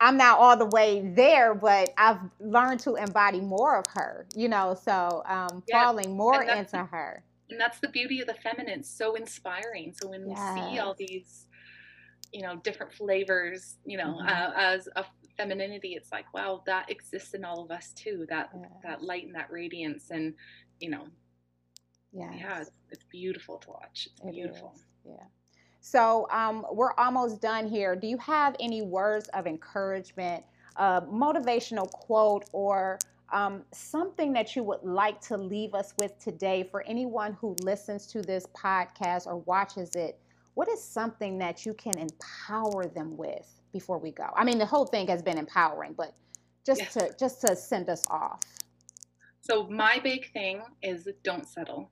I'm 0.00 0.16
not 0.16 0.38
all 0.38 0.56
the 0.56 0.66
way 0.66 1.00
there, 1.14 1.54
but 1.54 1.90
I've 1.96 2.18
learned 2.38 2.80
to 2.80 2.96
embody 2.96 3.40
more 3.40 3.78
of 3.78 3.86
her, 3.94 4.26
you 4.34 4.48
know, 4.48 4.76
so 4.80 5.22
um, 5.26 5.62
yeah. 5.66 5.82
falling 5.82 6.16
more 6.16 6.42
into 6.42 6.84
her. 6.84 7.22
And 7.48 7.60
that's 7.60 7.78
the 7.78 7.88
beauty 7.88 8.20
of 8.20 8.26
the 8.26 8.34
feminine. 8.34 8.80
It's 8.80 8.90
so 8.90 9.14
inspiring. 9.14 9.94
So 10.00 10.08
when 10.08 10.28
yes. 10.28 10.38
we 10.54 10.60
see 10.60 10.78
all 10.80 10.94
these, 10.98 11.46
you 12.32 12.42
know, 12.42 12.56
different 12.56 12.92
flavors, 12.92 13.76
you 13.86 13.96
know, 13.96 14.18
mm-hmm. 14.20 14.28
uh, 14.28 14.50
as 14.54 14.88
a 14.96 15.04
femininity, 15.36 15.94
it's 15.94 16.12
like, 16.12 16.32
wow, 16.34 16.62
that 16.66 16.90
exists 16.90 17.32
in 17.32 17.44
all 17.44 17.62
of 17.62 17.70
us 17.70 17.92
too. 17.92 18.26
That 18.28 18.50
yes. 18.54 18.70
that 18.82 19.02
light 19.02 19.24
and 19.24 19.34
that 19.34 19.50
radiance, 19.50 20.10
and 20.10 20.34
you 20.80 20.90
know, 20.90 21.06
yes. 22.16 22.34
yeah, 22.38 22.60
it's, 22.60 22.70
it's 22.90 23.04
beautiful 23.10 23.58
to 23.58 23.70
watch. 23.70 24.08
It's 24.18 24.26
it 24.26 24.32
beautiful. 24.32 24.72
Is. 24.74 24.84
Yeah. 25.04 25.24
So 25.80 26.26
um, 26.30 26.66
we're 26.72 26.94
almost 26.94 27.40
done 27.40 27.68
here. 27.68 27.94
Do 27.94 28.06
you 28.06 28.18
have 28.18 28.56
any 28.58 28.82
words 28.82 29.28
of 29.28 29.46
encouragement, 29.46 30.44
a 30.76 31.02
motivational 31.02 31.90
quote, 31.90 32.44
or 32.52 32.98
um, 33.32 33.64
something 33.72 34.32
that 34.32 34.54
you 34.54 34.62
would 34.62 34.82
like 34.82 35.20
to 35.22 35.36
leave 35.36 35.74
us 35.74 35.94
with 35.98 36.18
today 36.18 36.66
for 36.70 36.82
anyone 36.86 37.36
who 37.40 37.56
listens 37.62 38.06
to 38.08 38.22
this 38.22 38.46
podcast 38.46 39.26
or 39.26 39.38
watches 39.38 39.90
it. 39.94 40.18
What 40.54 40.68
is 40.68 40.82
something 40.82 41.38
that 41.38 41.66
you 41.66 41.74
can 41.74 41.98
empower 41.98 42.86
them 42.86 43.16
with 43.16 43.46
before 43.72 43.98
we 43.98 44.10
go? 44.10 44.28
I 44.34 44.44
mean, 44.44 44.58
the 44.58 44.66
whole 44.66 44.86
thing 44.86 45.08
has 45.08 45.22
been 45.22 45.38
empowering, 45.38 45.94
but 45.96 46.14
just 46.64 46.80
yes. 46.80 46.94
to 46.94 47.14
just 47.18 47.40
to 47.42 47.54
send 47.54 47.88
us 47.88 48.02
off. 48.08 48.40
So 49.40 49.66
my 49.68 50.00
big 50.02 50.32
thing 50.32 50.62
is 50.82 51.08
don't 51.22 51.46
settle. 51.46 51.90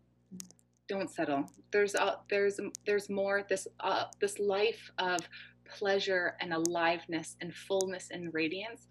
Don't 0.88 1.10
settle. 1.10 1.46
There's 1.72 1.94
a, 1.94 2.18
there's 2.28 2.60
there's 2.86 3.08
more 3.08 3.44
this 3.48 3.66
uh, 3.80 4.04
this 4.20 4.38
life 4.38 4.90
of 4.98 5.20
pleasure 5.66 6.36
and 6.40 6.52
aliveness 6.52 7.36
and 7.40 7.54
fullness 7.54 8.08
and 8.10 8.32
radiance 8.34 8.86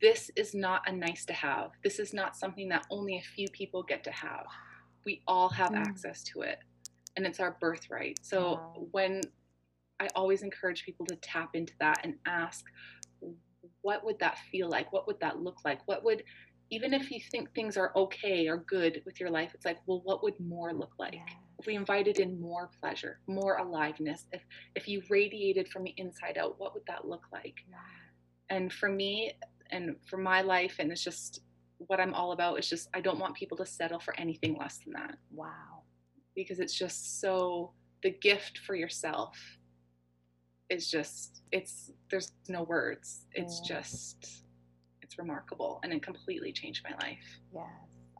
this 0.00 0.30
is 0.34 0.54
not 0.54 0.82
a 0.88 0.92
nice 0.92 1.24
to 1.26 1.32
have. 1.32 1.70
This 1.84 1.98
is 1.98 2.14
not 2.14 2.36
something 2.36 2.68
that 2.70 2.86
only 2.90 3.18
a 3.18 3.22
few 3.22 3.46
people 3.52 3.82
get 3.82 4.02
to 4.04 4.10
have. 4.10 4.46
We 5.04 5.22
all 5.26 5.48
have 5.50 5.70
mm. 5.70 5.78
access 5.78 6.22
to 6.24 6.42
it, 6.42 6.58
and 7.16 7.26
it's 7.26 7.40
our 7.40 7.56
birthright. 7.60 8.18
So 8.22 8.52
wow. 8.52 8.86
when 8.92 9.20
I 10.00 10.08
always 10.14 10.42
encourage 10.42 10.84
people 10.84 11.06
to 11.06 11.16
tap 11.16 11.50
into 11.54 11.74
that 11.80 12.00
and 12.02 12.14
ask, 12.26 12.64
what 13.82 14.04
would 14.04 14.18
that 14.20 14.38
feel 14.50 14.68
like? 14.68 14.92
What 14.92 15.06
would 15.06 15.20
that 15.20 15.40
look 15.40 15.58
like? 15.64 15.86
What 15.86 16.04
would 16.04 16.22
even 16.70 16.94
if 16.94 17.10
you 17.10 17.20
think 17.30 17.52
things 17.52 17.76
are 17.76 17.92
okay 17.96 18.46
or 18.46 18.58
good 18.58 19.02
with 19.04 19.18
your 19.18 19.30
life, 19.30 19.50
it's 19.54 19.64
like, 19.64 19.78
well, 19.86 20.02
what 20.04 20.22
would 20.22 20.38
more 20.38 20.72
look 20.72 20.92
like? 20.98 21.14
Yes. 21.14 21.36
If 21.58 21.66
we 21.66 21.74
invited 21.74 22.18
in 22.20 22.40
more 22.40 22.70
pleasure, 22.80 23.20
more 23.26 23.56
aliveness, 23.56 24.26
if 24.32 24.42
if 24.74 24.88
you 24.88 25.02
radiated 25.10 25.68
from 25.68 25.84
the 25.84 25.94
inside 25.96 26.38
out, 26.38 26.58
what 26.58 26.72
would 26.74 26.84
that 26.86 27.06
look 27.06 27.26
like? 27.32 27.56
And 28.48 28.72
for 28.72 28.88
me, 28.88 29.32
and 29.70 29.96
for 30.08 30.16
my 30.16 30.40
life 30.40 30.76
and 30.78 30.90
it's 30.90 31.02
just 31.02 31.40
what 31.78 32.00
I'm 32.00 32.12
all 32.14 32.32
about 32.32 32.58
is 32.58 32.68
just 32.68 32.88
I 32.92 33.00
don't 33.00 33.18
want 33.18 33.34
people 33.34 33.56
to 33.58 33.66
settle 33.66 34.00
for 34.00 34.18
anything 34.18 34.56
less 34.58 34.78
than 34.78 34.92
that. 34.94 35.16
Wow. 35.32 35.82
Because 36.34 36.60
it's 36.60 36.74
just 36.74 37.20
so 37.20 37.72
the 38.02 38.10
gift 38.10 38.58
for 38.58 38.74
yourself 38.74 39.36
is 40.68 40.90
just 40.90 41.42
it's 41.52 41.90
there's 42.10 42.32
no 42.48 42.62
words. 42.62 43.26
It's 43.32 43.62
yeah. 43.64 43.76
just 43.76 44.44
it's 45.10 45.18
remarkable 45.18 45.80
and 45.82 45.92
it 45.92 46.02
completely 46.02 46.52
changed 46.52 46.86
my 46.88 46.96
life. 47.04 47.40
Yes, 47.52 47.64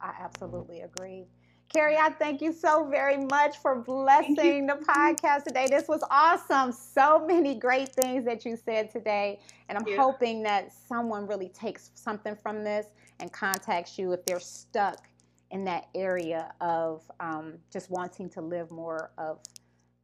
I 0.01 0.11
absolutely 0.19 0.81
agree. 0.81 1.25
Carrie, 1.73 1.95
I 1.95 2.09
thank 2.09 2.41
you 2.41 2.51
so 2.51 2.85
very 2.89 3.15
much 3.15 3.59
for 3.59 3.79
blessing 3.81 4.67
the 4.67 4.73
podcast 4.73 5.45
today. 5.45 5.67
This 5.69 5.87
was 5.87 6.03
awesome. 6.11 6.73
So 6.73 7.25
many 7.25 7.55
great 7.55 7.95
things 7.95 8.25
that 8.25 8.43
you 8.43 8.57
said 8.57 8.91
today. 8.91 9.39
And 9.69 9.77
I'm 9.77 9.85
hoping 9.95 10.43
that 10.43 10.73
someone 10.73 11.27
really 11.27 11.47
takes 11.47 11.91
something 11.95 12.35
from 12.35 12.65
this 12.65 12.87
and 13.21 13.31
contacts 13.31 13.97
you 13.97 14.11
if 14.11 14.25
they're 14.25 14.41
stuck 14.41 15.07
in 15.51 15.63
that 15.63 15.87
area 15.95 16.51
of 16.59 17.09
um, 17.21 17.53
just 17.71 17.89
wanting 17.89 18.29
to 18.31 18.41
live 18.41 18.69
more 18.69 19.11
of 19.17 19.39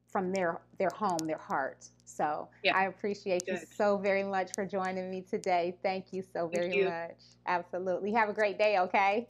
from 0.08 0.32
their 0.32 0.60
their 0.80 0.90
home, 0.90 1.20
their 1.26 1.38
heart. 1.38 1.86
So 2.06 2.50
yeah. 2.64 2.76
I 2.76 2.86
appreciate 2.86 3.46
Good. 3.46 3.54
you 3.54 3.60
so 3.76 3.98
very 3.98 4.24
much 4.24 4.52
for 4.54 4.66
joining 4.66 5.10
me 5.10 5.22
today. 5.22 5.78
Thank 5.84 6.12
you 6.12 6.24
so 6.34 6.48
very 6.48 6.76
you. 6.76 6.86
much. 6.86 7.18
Absolutely. 7.46 8.12
Have 8.14 8.30
a 8.30 8.34
great 8.34 8.58
day, 8.58 8.80
okay? 8.80 9.28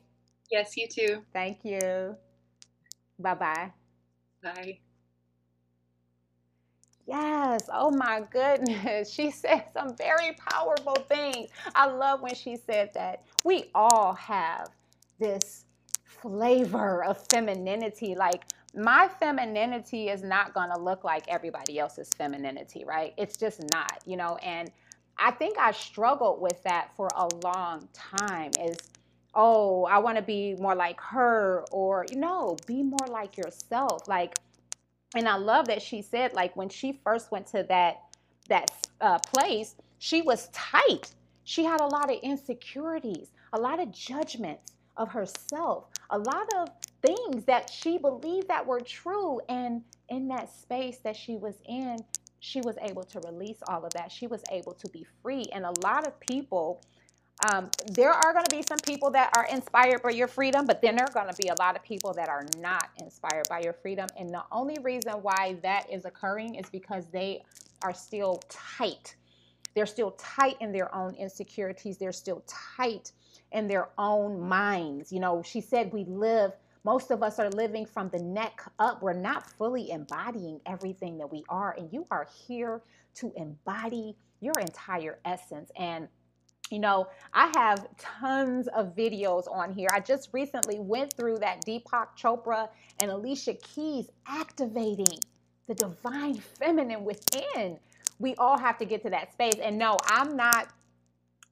Yes, 0.52 0.78
you 0.78 0.88
too. 0.88 1.24
Thank 1.34 1.66
you. 1.66 2.16
Bye-bye. 3.20 3.72
Bye. 4.44 4.80
Yes. 7.08 7.70
Oh 7.72 7.90
my 7.90 8.22
goodness. 8.30 9.12
She 9.18 9.32
said 9.32 9.66
some 9.74 9.96
very 9.96 10.34
powerful 10.34 10.96
things. 10.96 11.50
I 11.74 11.88
love 11.88 12.22
when 12.22 12.36
she 12.36 12.58
said 12.58 12.94
that 12.94 13.24
we 13.44 13.72
all 13.74 14.14
have 14.14 14.70
this 15.20 15.66
flavor 16.04 17.04
of 17.04 17.26
femininity. 17.32 18.16
Like 18.16 18.44
my 18.76 19.10
femininity 19.20 20.10
is 20.10 20.24
not 20.24 20.54
going 20.54 20.70
to 20.72 20.80
look 20.80 21.04
like 21.04 21.28
everybody 21.28 21.80
else's 21.80 22.10
femininity, 22.10 22.86
right? 22.86 23.14
It's 23.18 23.38
just 23.38 23.62
not, 23.72 24.02
you 24.06 24.18
know, 24.18 24.38
and 24.38 24.72
I 25.18 25.32
think 25.32 25.58
I 25.58 25.72
struggled 25.72 26.42
with 26.42 26.62
that 26.64 26.92
for 26.96 27.10
a 27.16 27.28
long 27.44 27.88
time 27.94 28.52
is 28.62 28.78
oh, 29.38 29.86
I 29.86 30.00
want 30.00 30.18
to 30.18 30.24
be 30.24 30.56
more 30.56 30.74
like 30.74 31.00
her, 31.00 31.64
or 31.72 32.06
you 32.10 32.18
know, 32.18 32.58
be 32.66 32.82
more 32.84 33.08
like 33.08 33.38
yourself. 33.38 34.08
Like, 34.08 34.36
and 35.16 35.30
I 35.30 35.36
love 35.38 35.68
that 35.68 35.82
she 35.82 36.02
said, 36.02 36.34
like, 36.34 36.56
when 36.58 36.70
she 36.70 37.00
first 37.04 37.32
went 37.32 37.48
to 37.48 37.64
that 37.70 38.02
that 38.50 38.72
uh, 39.00 39.20
place, 39.20 39.76
she 40.00 40.22
was 40.22 40.50
tight. 40.50 41.12
She 41.44 41.64
had 41.64 41.82
a 41.82 41.86
lot 41.86 42.12
of 42.12 42.18
insecurities, 42.24 43.32
a 43.54 43.60
lot 43.60 43.80
of 43.80 43.92
judgments 43.92 44.74
of 44.98 45.10
herself, 45.10 45.86
a 46.10 46.18
lot 46.18 46.50
of 46.56 46.70
things 47.02 47.46
that 47.46 47.70
she 47.70 47.98
believed 47.98 48.48
that 48.48 48.66
were 48.66 48.80
true. 48.80 49.40
And 49.50 49.84
in 50.10 50.28
that 50.30 50.54
space 50.54 51.00
that 51.00 51.16
she 51.16 51.36
was 51.36 51.56
in, 51.68 51.98
she 52.40 52.62
was 52.62 52.78
able 52.82 53.04
to 53.04 53.20
release 53.22 53.58
all 53.68 53.86
of 53.86 53.94
that. 53.94 54.12
She 54.12 54.28
was 54.28 54.44
able 54.52 54.74
to 54.74 54.90
be 54.90 55.06
free. 55.22 55.46
And 55.54 55.66
a 55.66 55.74
lot 55.82 56.08
of 56.08 56.20
people 56.20 56.82
um, 57.46 57.70
there 57.92 58.12
are 58.12 58.34
going 58.34 58.46
to 58.46 58.56
be 58.56 58.64
some 58.68 58.80
people 58.80 59.12
that 59.12 59.32
are 59.36 59.46
inspired 59.46 60.02
by 60.02 60.10
your 60.10 60.28
freedom, 60.28 60.66
but 60.66 60.82
then 60.82 60.96
there 60.96 61.06
are 61.06 61.14
going 61.14 61.32
to 61.32 61.40
be 61.40 61.50
a 61.50 61.56
lot 61.60 61.76
of 61.76 61.84
people 61.84 62.12
that 62.14 62.30
are 62.30 62.46
not 62.58 62.90
inspired 63.00 63.48
by 63.48 63.60
your 63.60 63.74
freedom. 63.74 64.08
And 64.18 64.30
the 64.30 64.44
only 64.52 64.78
reason 64.82 65.14
why 65.22 65.58
that 65.62 65.92
is 65.92 66.06
occurring 66.06 66.56
is 66.56 66.68
because 66.72 67.06
they 67.08 67.44
are 67.84 67.94
still 67.94 68.42
tight. 68.50 69.16
They're 69.76 69.86
still 69.86 70.12
tight 70.12 70.58
in 70.62 70.72
their 70.72 70.94
own 70.96 71.14
insecurities. 71.14 71.98
They're 71.98 72.12
still 72.12 72.44
tight 72.48 73.12
in 73.52 73.68
their 73.68 73.90
own 74.00 74.42
minds. 74.42 75.12
You 75.12 75.20
know, 75.20 75.44
she 75.44 75.62
said 75.62 75.94
we 75.94 76.06
live, 76.06 76.54
most 76.88 77.12
of 77.12 77.22
us 77.22 77.38
are 77.38 77.50
living 77.50 77.86
from 77.86 78.08
the 78.12 78.20
neck 78.20 78.62
up. 78.80 79.02
We're 79.02 79.12
not 79.12 79.46
fully 79.46 79.92
embodying 79.92 80.62
everything 80.66 81.18
that 81.18 81.30
we 81.30 81.44
are. 81.50 81.76
And 81.78 81.92
you 81.92 82.08
are 82.12 82.26
here 82.48 82.82
to 83.16 83.34
embody 83.36 84.16
your 84.40 84.54
entire 84.62 85.20
essence. 85.26 85.70
And 85.76 86.08
you 86.72 86.80
know, 86.80 87.08
I 87.34 87.52
have 87.58 87.88
tons 87.98 88.70
of 88.70 88.96
videos 88.96 89.52
on 89.54 89.74
here. 89.74 89.90
I 89.92 90.00
just 90.00 90.30
recently 90.32 90.80
went 90.80 91.12
through 91.12 91.40
that 91.40 91.66
Deepak 91.66 92.18
Chopra 92.18 92.70
and 93.02 93.12
Alicia 93.12 93.56
Keys 93.56 94.10
activating 94.26 95.20
the 95.68 95.76
divine 95.76 96.36
feminine 96.36 97.04
within. 97.04 97.80
We 98.20 98.34
all 98.36 98.58
have 98.58 98.78
to 98.78 98.86
get 98.86 99.04
to 99.04 99.10
that 99.10 99.34
space. 99.34 99.56
And 99.62 99.78
no, 99.78 99.98
I'm 100.06 100.38
not 100.38 100.70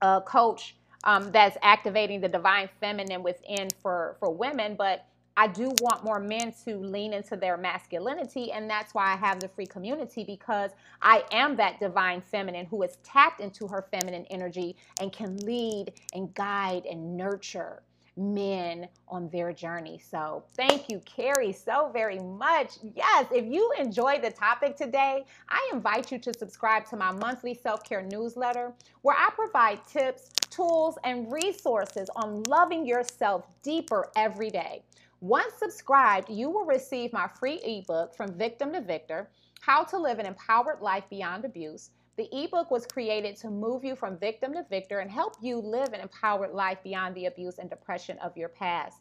a 0.01 0.21
coach 0.21 0.77
um, 1.03 1.29
that's 1.33 1.57
activating 1.61 2.21
the 2.21 2.29
divine 2.29 2.69
feminine 2.79 3.21
within 3.21 3.67
for 3.81 4.15
for 4.21 4.29
women, 4.29 4.75
but 4.77 5.05
I 5.37 5.47
do 5.47 5.71
want 5.81 6.03
more 6.05 6.19
men 6.19 6.53
to 6.63 6.77
lean 6.77 7.13
into 7.13 7.35
their 7.35 7.57
masculinity. 7.57 8.51
And 8.51 8.69
that's 8.69 8.93
why 8.93 9.13
I 9.13 9.17
have 9.17 9.39
the 9.41 9.49
free 9.49 9.65
community 9.65 10.23
because 10.23 10.71
I 11.01 11.23
am 11.31 11.57
that 11.57 11.79
divine 11.79 12.21
feminine 12.21 12.65
who 12.65 12.83
is 12.83 12.97
tapped 13.03 13.41
into 13.41 13.67
her 13.67 13.85
feminine 13.91 14.25
energy 14.29 14.77
and 14.99 15.11
can 15.11 15.37
lead 15.39 15.93
and 16.13 16.33
guide 16.33 16.85
and 16.85 17.17
nurture 17.17 17.83
men 18.17 18.87
on 19.09 19.29
their 19.29 19.51
journey. 19.51 19.99
So 19.99 20.43
thank 20.55 20.89
you, 20.89 21.01
Carrie, 21.05 21.51
so 21.51 21.89
very 21.93 22.19
much. 22.19 22.73
Yes, 22.95 23.25
if 23.31 23.45
you 23.45 23.73
enjoyed 23.77 24.23
the 24.23 24.31
topic 24.31 24.77
today, 24.77 25.25
I 25.49 25.69
invite 25.73 26.11
you 26.11 26.19
to 26.19 26.33
subscribe 26.33 26.85
to 26.89 26.95
my 26.95 27.11
monthly 27.11 27.53
self 27.53 27.83
care 27.83 28.03
newsletter 28.03 28.73
where 29.01 29.15
I 29.17 29.29
provide 29.35 29.85
tips, 29.85 30.29
tools, 30.49 30.97
and 31.03 31.31
resources 31.31 32.09
on 32.15 32.43
loving 32.43 32.85
yourself 32.85 33.45
deeper 33.63 34.09
every 34.15 34.49
day. 34.49 34.81
Once 35.25 35.55
subscribed, 35.55 36.29
you 36.29 36.51
will 36.51 36.65
receive 36.65 37.11
my 37.11 37.27
free 37.27 37.55
ebook 37.63 38.13
from 38.13 38.37
Victim 38.37 38.71
to 38.71 38.79
Victor 38.79 39.27
How 39.59 39.83
to 39.85 39.97
Live 39.97 40.19
an 40.19 40.27
Empowered 40.27 40.81
Life 40.81 41.05
Beyond 41.09 41.45
Abuse. 41.45 41.89
The 42.15 42.29
ebook 42.31 42.69
was 42.69 42.85
created 42.85 43.35
to 43.37 43.49
move 43.49 43.83
you 43.83 43.95
from 43.95 44.19
victim 44.19 44.53
to 44.53 44.63
victor 44.69 44.99
and 44.99 45.09
help 45.09 45.33
you 45.41 45.57
live 45.57 45.93
an 45.93 46.01
empowered 46.01 46.51
life 46.51 46.77
beyond 46.83 47.15
the 47.15 47.25
abuse 47.25 47.57
and 47.57 47.71
depression 47.71 48.19
of 48.19 48.37
your 48.37 48.49
past. 48.49 48.99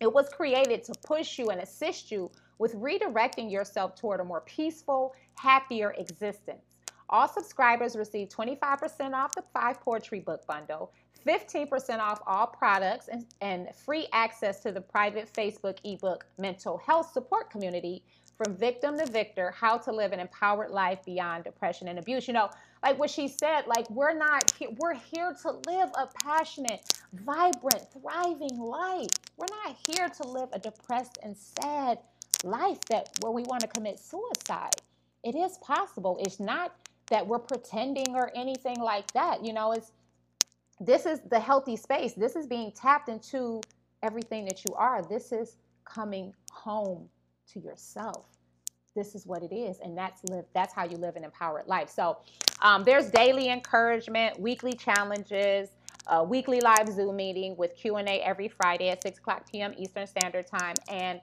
It 0.00 0.12
was 0.12 0.28
created 0.30 0.82
to 0.82 0.94
push 1.06 1.38
you 1.38 1.50
and 1.50 1.60
assist 1.60 2.10
you 2.10 2.28
with 2.58 2.74
redirecting 2.74 3.48
yourself 3.48 3.94
toward 3.94 4.18
a 4.18 4.24
more 4.24 4.40
peaceful, 4.40 5.14
happier 5.36 5.92
existence. 5.96 6.64
All 7.08 7.28
subscribers 7.28 7.94
receive 7.94 8.30
25% 8.30 9.12
off 9.12 9.32
the 9.36 9.44
five 9.54 9.80
poetry 9.80 10.18
book 10.18 10.44
bundle, 10.48 10.92
15% 11.26 11.98
off 11.98 12.20
all 12.26 12.46
products 12.46 13.08
and, 13.08 13.26
and 13.40 13.68
free 13.74 14.06
access 14.12 14.60
to 14.60 14.72
the 14.72 14.80
private 14.80 15.32
Facebook 15.32 15.78
ebook 15.84 16.24
Mental 16.38 16.78
Health 16.78 17.12
Support 17.12 17.50
Community 17.50 18.02
from 18.36 18.54
Victim 18.56 18.98
to 18.98 19.06
Victor 19.06 19.50
How 19.50 19.78
to 19.78 19.92
Live 19.92 20.12
an 20.12 20.20
Empowered 20.20 20.70
Life 20.70 21.04
Beyond 21.04 21.44
Depression 21.44 21.88
and 21.88 21.98
Abuse. 21.98 22.28
You 22.28 22.34
know, 22.34 22.50
like 22.82 22.98
what 22.98 23.10
she 23.10 23.28
said, 23.28 23.62
like 23.66 23.88
we're 23.90 24.16
not, 24.16 24.52
we're 24.78 24.94
here 24.94 25.34
to 25.42 25.50
live 25.66 25.90
a 25.98 26.06
passionate, 26.22 26.80
vibrant, 27.12 27.86
thriving 27.92 28.58
life. 28.58 29.10
We're 29.36 29.46
not 29.64 29.76
here 29.88 30.08
to 30.08 30.28
live 30.28 30.50
a 30.52 30.58
depressed 30.58 31.18
and 31.22 31.36
sad 31.36 31.98
life 32.44 32.80
that 32.90 33.10
where 33.20 33.32
we 33.32 33.42
want 33.42 33.62
to 33.62 33.68
commit 33.68 33.98
suicide. 33.98 34.76
It 35.24 35.34
is 35.34 35.58
possible. 35.58 36.18
It's 36.20 36.38
not 36.38 36.76
that 37.10 37.26
we're 37.26 37.38
pretending 37.38 38.14
or 38.14 38.30
anything 38.34 38.80
like 38.80 39.10
that. 39.12 39.44
You 39.44 39.52
know, 39.52 39.72
it's 39.72 39.92
this 40.80 41.06
is 41.06 41.20
the 41.30 41.40
healthy 41.40 41.76
space. 41.76 42.12
This 42.14 42.36
is 42.36 42.46
being 42.46 42.72
tapped 42.72 43.08
into 43.08 43.60
everything 44.02 44.44
that 44.46 44.64
you 44.64 44.74
are. 44.74 45.02
This 45.02 45.32
is 45.32 45.56
coming 45.84 46.34
home 46.52 47.08
to 47.52 47.60
yourself. 47.60 48.26
This 48.94 49.14
is 49.14 49.26
what 49.26 49.42
it 49.42 49.54
is, 49.54 49.78
and 49.80 49.96
that's 49.96 50.22
live. 50.24 50.46
That's 50.54 50.74
how 50.74 50.84
you 50.84 50.96
live 50.96 51.16
an 51.16 51.24
empowered 51.24 51.66
life. 51.66 51.90
So, 51.90 52.18
um, 52.62 52.82
there's 52.82 53.10
daily 53.10 53.50
encouragement, 53.50 54.40
weekly 54.40 54.72
challenges, 54.72 55.68
a 56.06 56.24
weekly 56.24 56.60
live 56.60 56.88
Zoom 56.88 57.16
meeting 57.16 57.56
with 57.56 57.76
Q 57.76 57.96
and 57.96 58.08
A 58.08 58.20
every 58.22 58.48
Friday 58.48 58.88
at 58.88 59.02
6 59.02 59.18
o'clock 59.18 59.50
p.m. 59.50 59.74
Eastern 59.76 60.06
Standard 60.06 60.46
Time, 60.46 60.74
and 60.88 61.20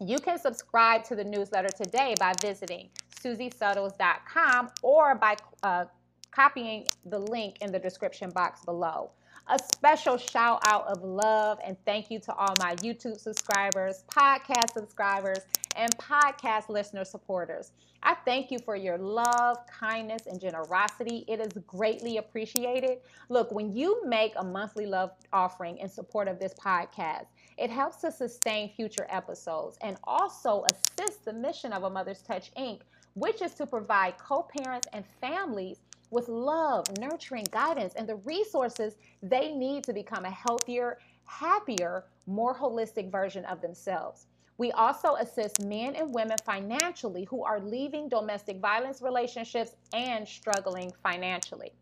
you 0.00 0.18
can 0.18 0.38
subscribe 0.38 1.04
to 1.04 1.16
the 1.16 1.24
newsletter 1.24 1.68
today 1.68 2.14
by 2.18 2.32
visiting 2.40 2.90
SusieSuttles.com 3.20 4.70
or 4.82 5.14
by 5.14 5.36
uh, 5.62 5.86
copying 6.34 6.86
the 7.06 7.18
link 7.18 7.58
in 7.60 7.70
the 7.70 7.78
description 7.78 8.30
box 8.30 8.64
below. 8.64 9.10
A 9.48 9.58
special 9.58 10.16
shout 10.16 10.62
out 10.66 10.86
of 10.86 11.02
love 11.02 11.58
and 11.64 11.76
thank 11.84 12.10
you 12.10 12.18
to 12.20 12.34
all 12.34 12.54
my 12.60 12.74
YouTube 12.76 13.18
subscribers, 13.20 14.04
podcast 14.08 14.72
subscribers, 14.72 15.40
and 15.76 15.94
podcast 15.98 16.68
listener 16.68 17.04
supporters. 17.04 17.72
I 18.02 18.14
thank 18.24 18.50
you 18.50 18.58
for 18.58 18.74
your 18.76 18.98
love, 18.98 19.58
kindness, 19.66 20.26
and 20.26 20.40
generosity. 20.40 21.24
It 21.28 21.40
is 21.40 21.52
greatly 21.66 22.16
appreciated. 22.16 22.98
Look, 23.28 23.52
when 23.52 23.74
you 23.74 24.06
make 24.06 24.32
a 24.36 24.44
monthly 24.44 24.86
love 24.86 25.10
offering 25.32 25.78
in 25.78 25.88
support 25.88 26.28
of 26.28 26.38
this 26.38 26.54
podcast, 26.54 27.26
it 27.58 27.70
helps 27.70 27.98
to 27.98 28.10
sustain 28.10 28.70
future 28.70 29.06
episodes 29.08 29.78
and 29.82 29.96
also 30.04 30.64
assist 30.72 31.24
the 31.24 31.32
mission 31.32 31.72
of 31.72 31.84
A 31.84 31.90
Mother's 31.90 32.22
Touch 32.22 32.50
Inc., 32.54 32.80
which 33.14 33.42
is 33.42 33.54
to 33.54 33.66
provide 33.66 34.18
co 34.18 34.42
parents 34.42 34.88
and 34.92 35.04
families 35.20 35.78
with 36.14 36.28
love, 36.28 36.86
nurturing, 36.98 37.46
guidance, 37.50 37.94
and 37.94 38.08
the 38.08 38.16
resources 38.16 38.96
they 39.22 39.52
need 39.52 39.84
to 39.84 39.92
become 39.92 40.24
a 40.24 40.30
healthier, 40.30 40.98
happier, 41.24 42.04
more 42.26 42.54
holistic 42.54 43.10
version 43.10 43.44
of 43.46 43.60
themselves. 43.60 44.26
We 44.56 44.70
also 44.72 45.16
assist 45.16 45.60
men 45.64 45.96
and 45.96 46.14
women 46.14 46.36
financially 46.46 47.24
who 47.24 47.42
are 47.42 47.58
leaving 47.60 48.08
domestic 48.08 48.60
violence 48.60 49.02
relationships 49.02 49.72
and 49.92 50.26
struggling 50.26 50.92
financially. 51.02 51.72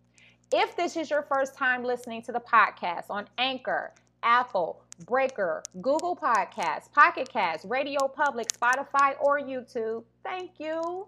If 0.51 0.75
this 0.77 0.97
is 0.97 1.11
your 1.11 1.23
first 1.23 1.55
time 1.55 1.85
listening 1.85 2.23
to 2.23 2.33
the 2.33 2.41
podcast 2.41 3.05
on 3.11 3.29
Anchor, 3.37 3.93
Apple, 4.23 4.83
Breaker, 5.07 5.63
Google 5.83 6.17
Podcasts, 6.17 6.91
Pocket 6.93 7.29
Casts, 7.29 7.67
Radio 7.67 8.09
Public, 8.09 8.49
Spotify, 8.49 9.15
or 9.21 9.39
YouTube, 9.41 10.05
thank 10.23 10.53
you. 10.59 11.07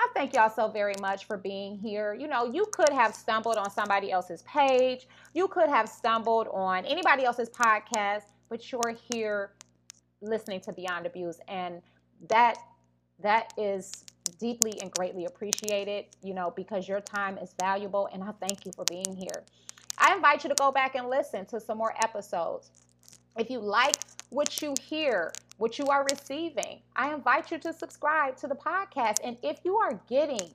I 0.00 0.08
thank 0.14 0.34
y'all 0.34 0.48
so 0.48 0.66
very 0.66 0.94
much 0.98 1.26
for 1.26 1.36
being 1.36 1.76
here. 1.76 2.14
You 2.14 2.26
know, 2.26 2.50
you 2.50 2.64
could 2.72 2.88
have 2.88 3.14
stumbled 3.14 3.58
on 3.58 3.70
somebody 3.70 4.10
else's 4.10 4.40
page, 4.44 5.06
you 5.34 5.46
could 5.46 5.68
have 5.68 5.90
stumbled 5.90 6.48
on 6.54 6.86
anybody 6.86 7.24
else's 7.24 7.50
podcast, 7.50 8.22
but 8.48 8.72
you're 8.72 8.96
here 9.12 9.52
listening 10.22 10.62
to 10.62 10.72
Beyond 10.72 11.04
Abuse, 11.04 11.38
and 11.48 11.82
that 12.28 12.56
that 13.22 13.52
is 13.58 13.92
deeply 14.38 14.72
and 14.80 14.90
greatly 14.90 15.26
appreciated. 15.26 16.06
You 16.22 16.32
know, 16.32 16.50
because 16.56 16.88
your 16.88 17.00
time 17.00 17.36
is 17.36 17.54
valuable, 17.60 18.08
and 18.10 18.24
I 18.24 18.32
thank 18.40 18.64
you 18.64 18.72
for 18.72 18.86
being 18.86 19.14
here. 19.14 19.44
I 19.98 20.14
invite 20.14 20.44
you 20.44 20.48
to 20.48 20.56
go 20.56 20.72
back 20.72 20.94
and 20.94 21.10
listen 21.10 21.44
to 21.46 21.60
some 21.60 21.76
more 21.76 21.92
episodes. 22.02 22.70
If 23.36 23.50
you 23.50 23.58
like 23.58 23.96
what 24.30 24.62
you 24.62 24.74
hear, 24.80 25.34
what 25.60 25.78
you 25.78 25.84
are 25.88 26.06
receiving, 26.10 26.80
I 26.96 27.12
invite 27.12 27.50
you 27.50 27.58
to 27.58 27.72
subscribe 27.74 28.34
to 28.38 28.46
the 28.46 28.54
podcast. 28.54 29.16
And 29.22 29.36
if 29.42 29.58
you 29.62 29.76
are 29.76 30.00
getting 30.08 30.48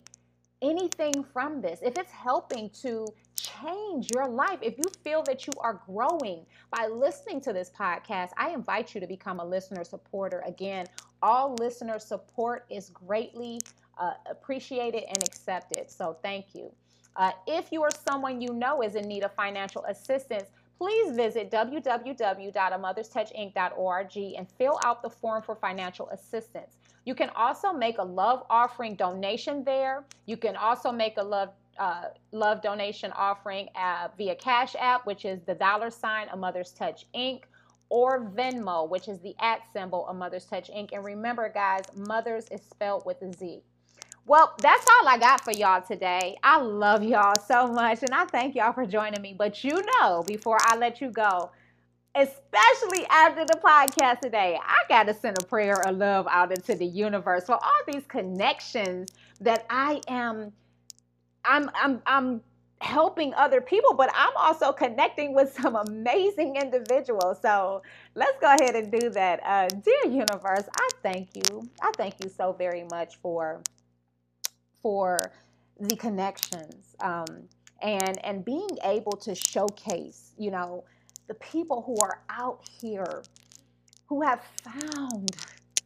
anything 0.64 1.24
from 1.32 1.62
this, 1.62 1.80
if 1.84 1.96
it's 1.96 2.12
helping 2.12 2.72
to 2.82 3.06
change 3.36 4.10
your 4.12 4.28
life, 4.28 4.58
if 4.64 4.80
you 4.80 4.86
feel 5.04 5.22
that 5.28 5.46
you 5.46 5.54
are 5.60 5.80
growing 5.86 6.44
by 6.72 6.88
listening 6.88 7.40
to 7.42 7.54
this 7.54 7.70
podcast, 7.70 8.32
I 8.36 8.50
invite 8.50 8.96
you 8.96 9.02
to 9.02 9.06
become 9.06 9.40
a 9.40 9.46
listener 9.46 9.84
supporter. 9.84 10.42
Again, 10.44 10.88
all 11.22 11.54
listener 11.60 12.00
support 12.00 12.66
is 12.72 12.90
greatly 12.90 13.62
uh, 14.00 14.14
appreciated 14.28 15.04
and 15.08 15.22
accepted. 15.24 15.92
So 15.92 16.18
thank 16.24 16.56
you. 16.56 16.72
Uh, 17.16 17.32
if 17.46 17.72
you 17.72 17.82
or 17.82 17.92
someone 17.92 18.42
you 18.42 18.54
know 18.54 18.82
is 18.82 18.96
in 18.96 19.08
need 19.08 19.24
of 19.24 19.36
financial 19.36 19.86
assistance, 19.86 20.50
please 20.78 21.16
visit 21.16 21.50
www.amotherstouchinc.org 21.52 24.18
and 24.18 24.48
fill 24.58 24.80
out 24.84 25.02
the 25.02 25.10
form 25.10 25.42
for 25.42 25.56
financial 25.56 26.10
assistance. 26.10 26.76
You 27.06 27.16
can 27.16 27.30
also 27.36 27.72
make 27.72 28.00
a 28.00 28.04
love 28.04 28.44
offering 28.50 28.96
donation 28.96 29.64
there. 29.64 30.04
You 30.26 30.38
can 30.38 30.56
also 30.56 30.92
make 30.92 31.18
a 31.18 31.24
love 31.24 31.50
uh, 31.78 32.06
love 32.32 32.62
donation 32.62 33.12
offering 33.16 33.68
uh, 33.76 34.08
via 34.18 34.36
Cash 34.36 34.76
App, 34.80 35.06
which 35.06 35.26
is 35.26 35.42
the 35.44 35.56
dollar 35.56 35.90
sign 35.90 36.28
a 36.32 36.38
Mother's 36.38 36.72
Touch 36.72 37.06
Inc., 37.14 37.42
or 37.90 38.32
Venmo, 38.32 38.90
which 38.90 39.08
is 39.08 39.20
the 39.20 39.36
at 39.40 39.62
symbol 39.74 40.08
a 40.08 40.14
Mother's 40.14 40.46
Touch 40.46 40.72
Inc. 40.72 40.90
And 40.94 41.04
remember, 41.04 41.50
guys, 41.50 41.84
Mothers 41.96 42.48
is 42.50 42.62
spelled 42.62 43.06
with 43.06 43.22
a 43.22 43.34
Z. 43.34 43.62
Well, 44.26 44.54
that's 44.62 44.86
all 44.90 45.08
I 45.08 45.18
got 45.20 45.44
for 45.44 45.52
y'all 45.52 45.82
today. 45.82 46.38
I 46.44 46.60
love 46.60 47.04
y'all 47.04 47.34
so 47.48 47.68
much 47.68 48.00
and 48.04 48.14
I 48.14 48.26
thank 48.26 48.56
y'all 48.56 48.74
for 48.74 48.86
joining 48.86 49.22
me. 49.22 49.36
But 49.38 49.64
you 49.64 49.82
know, 50.00 50.24
before 50.28 50.58
I 50.62 50.78
let 50.78 51.02
you 51.02 51.12
go, 51.12 51.52
especially 52.16 53.06
after 53.10 53.46
the 53.46 53.60
podcast 53.64 54.22
today, 54.22 54.60
I 54.62 54.78
got 54.90 55.04
to 55.06 55.14
send 55.14 55.38
a 55.42 55.46
prayer 55.46 55.82
of 55.88 55.98
love 55.98 56.28
out 56.30 56.52
into 56.52 56.76
the 56.76 56.86
universe 56.86 57.46
for 57.46 57.56
all 57.56 57.82
these 57.88 58.06
connections 58.08 59.10
that 59.42 59.66
I 59.70 60.02
am 60.10 60.54
I'm 61.46 61.70
I'm 61.76 62.02
I'm 62.06 62.42
helping 62.82 63.34
other 63.36 63.62
people, 63.62 63.94
but 63.94 64.10
I'm 64.16 64.34
also 64.38 64.72
connecting 64.72 65.34
with 65.36 65.54
some 65.54 65.76
amazing 65.76 66.56
individuals. 66.58 67.38
So 67.42 67.84
let's 68.16 68.38
go 68.40 68.48
ahead 68.60 68.76
and 68.76 68.92
do 68.92 69.10
that. 69.12 69.40
Uh, 69.46 69.68
dear 69.70 70.12
universe, 70.14 70.64
I 70.78 70.90
thank 71.04 71.30
you. 71.36 71.70
I 71.82 71.92
thank 71.98 72.16
you 72.24 72.30
so 72.30 72.54
very 72.54 72.84
much 72.84 73.18
for 73.18 73.62
for 74.86 75.32
the 75.80 75.96
connections 75.96 76.96
um, 77.00 77.26
and 77.82 78.24
and 78.24 78.46
being 78.46 78.70
able 78.84 79.14
to 79.14 79.34
showcase, 79.34 80.34
you 80.38 80.52
know, 80.52 80.84
the 81.26 81.34
people 81.34 81.82
who 81.82 81.98
are 82.04 82.22
out 82.30 82.62
here 82.80 83.24
who 84.06 84.22
have 84.22 84.44
found 84.64 85.36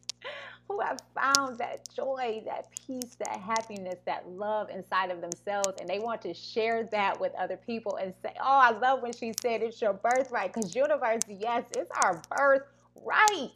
who 0.67 0.81
have 0.81 0.97
found 1.15 1.57
that 1.57 1.87
joy, 1.95 2.43
that 2.45 2.67
peace, 2.85 3.15
that 3.19 3.39
happiness, 3.39 3.95
that 4.05 4.27
love 4.27 4.69
inside 4.69 5.11
of 5.11 5.21
themselves, 5.21 5.79
and 5.79 5.87
they 5.87 5.99
want 5.99 6.21
to 6.21 6.33
share 6.33 6.83
that 6.91 7.17
with 7.21 7.31
other 7.39 7.55
people 7.55 7.95
and 7.95 8.13
say, 8.21 8.33
"Oh, 8.37 8.43
I 8.43 8.71
love 8.71 9.01
when 9.01 9.13
she 9.13 9.31
said 9.41 9.61
it's 9.63 9.81
your 9.81 9.93
birthright." 9.93 10.51
Because 10.51 10.75
universe, 10.75 11.21
yes, 11.29 11.63
it's 11.77 11.89
our 12.03 12.21
birthright 12.35 13.51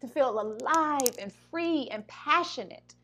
to 0.00 0.08
feel 0.08 0.40
alive 0.40 1.16
and 1.18 1.30
free 1.50 1.86
and 1.90 2.06
passionate. 2.08 2.94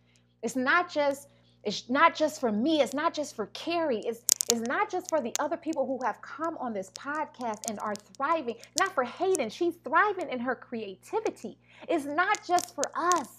It's 0.42 0.56
not 0.56 0.90
just 0.90 1.28
it's 1.64 1.88
not 1.88 2.14
just 2.16 2.40
for 2.40 2.50
me. 2.50 2.80
It's 2.80 2.94
not 2.94 3.14
just 3.14 3.36
for 3.36 3.46
Carrie. 3.46 4.00
It's, 4.00 4.22
it's 4.50 4.60
not 4.62 4.90
just 4.90 5.08
for 5.08 5.20
the 5.20 5.32
other 5.38 5.56
people 5.56 5.86
who 5.86 6.04
have 6.04 6.20
come 6.20 6.56
on 6.58 6.72
this 6.72 6.90
podcast 6.90 7.68
and 7.68 7.78
are 7.80 7.94
thriving. 7.94 8.56
Not 8.80 8.94
for 8.94 9.04
Hayden. 9.04 9.48
She's 9.48 9.74
thriving 9.84 10.28
in 10.28 10.40
her 10.40 10.56
creativity. 10.56 11.56
It's 11.88 12.04
not 12.04 12.44
just 12.46 12.74
for 12.74 12.90
us, 12.94 13.36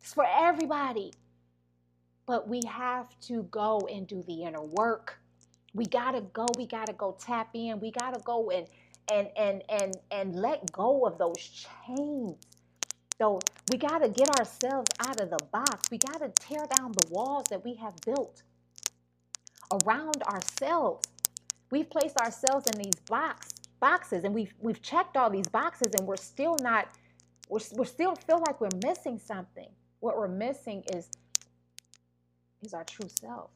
it's 0.00 0.12
for 0.12 0.26
everybody. 0.28 1.12
But 2.26 2.46
we 2.46 2.60
have 2.68 3.08
to 3.22 3.44
go 3.50 3.80
and 3.90 4.06
do 4.06 4.22
the 4.26 4.44
inner 4.44 4.62
work. 4.62 5.18
We 5.74 5.86
gotta 5.86 6.20
go. 6.20 6.46
We 6.56 6.66
gotta 6.66 6.92
go 6.92 7.16
tap 7.18 7.48
in. 7.54 7.80
We 7.80 7.90
gotta 7.90 8.20
go 8.20 8.50
and 8.50 8.66
and 9.10 9.28
and 9.36 9.62
and 9.68 9.96
and 10.10 10.36
let 10.36 10.70
go 10.70 11.04
of 11.06 11.18
those 11.18 11.66
chains 11.86 12.36
so 13.22 13.38
we 13.70 13.78
got 13.78 13.98
to 13.98 14.08
get 14.08 14.28
ourselves 14.40 14.90
out 14.98 15.20
of 15.20 15.30
the 15.30 15.38
box. 15.52 15.88
We 15.92 15.98
got 15.98 16.18
to 16.18 16.28
tear 16.44 16.66
down 16.76 16.90
the 16.90 17.06
walls 17.08 17.44
that 17.50 17.64
we 17.64 17.76
have 17.76 17.94
built 18.04 18.42
around 19.84 20.24
ourselves. 20.24 21.06
We've 21.70 21.88
placed 21.88 22.16
ourselves 22.16 22.66
in 22.66 22.82
these 22.82 23.00
box 23.08 23.54
boxes 23.78 24.24
and 24.24 24.34
we've 24.34 24.52
we've 24.60 24.82
checked 24.82 25.16
all 25.16 25.30
these 25.30 25.46
boxes 25.48 25.92
and 25.96 26.06
we're 26.06 26.16
still 26.16 26.56
not 26.60 26.88
we're, 27.48 27.60
we 27.76 27.84
still 27.84 28.16
feel 28.16 28.42
like 28.44 28.60
we're 28.60 28.76
missing 28.84 29.20
something. 29.20 29.68
What 30.00 30.16
we're 30.16 30.26
missing 30.26 30.82
is 30.92 31.08
is 32.60 32.74
our 32.74 32.84
true 32.84 33.08
self. 33.08 33.50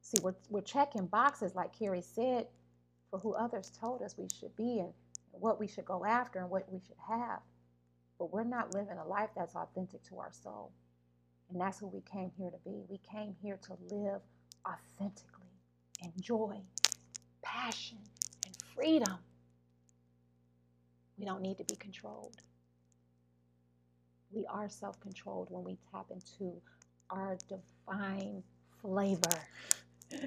See, 0.00 0.22
we're, 0.22 0.34
we're 0.48 0.62
checking 0.62 1.06
boxes, 1.06 1.54
like 1.54 1.78
Carrie 1.78 2.00
said, 2.00 2.46
for 3.10 3.18
who 3.18 3.34
others 3.34 3.70
told 3.78 4.00
us 4.00 4.16
we 4.16 4.28
should 4.40 4.56
be 4.56 4.78
and 4.78 4.92
what 5.30 5.60
we 5.60 5.66
should 5.68 5.84
go 5.84 6.06
after 6.06 6.38
and 6.38 6.48
what 6.48 6.72
we 6.72 6.80
should 6.80 6.96
have 7.06 7.40
but 8.22 8.32
we're 8.32 8.44
not 8.44 8.72
living 8.72 8.98
a 8.98 9.08
life 9.08 9.30
that's 9.34 9.56
authentic 9.56 10.00
to 10.04 10.16
our 10.20 10.30
soul. 10.30 10.70
And 11.50 11.60
that's 11.60 11.80
who 11.80 11.88
we 11.88 12.02
came 12.02 12.30
here 12.38 12.50
to 12.50 12.58
be. 12.64 12.84
We 12.88 12.98
came 12.98 13.34
here 13.42 13.58
to 13.64 13.76
live 13.92 14.20
authentically 14.64 15.50
in 16.00 16.12
joy, 16.20 16.60
passion, 17.42 17.98
and 18.46 18.56
freedom. 18.76 19.18
We 21.18 21.24
don't 21.24 21.42
need 21.42 21.58
to 21.58 21.64
be 21.64 21.74
controlled. 21.74 22.36
We 24.30 24.46
are 24.48 24.68
self 24.68 25.00
controlled 25.00 25.48
when 25.50 25.64
we 25.64 25.76
tap 25.90 26.06
into 26.12 26.52
our 27.10 27.36
divine 27.48 28.44
flavor. 28.80 29.40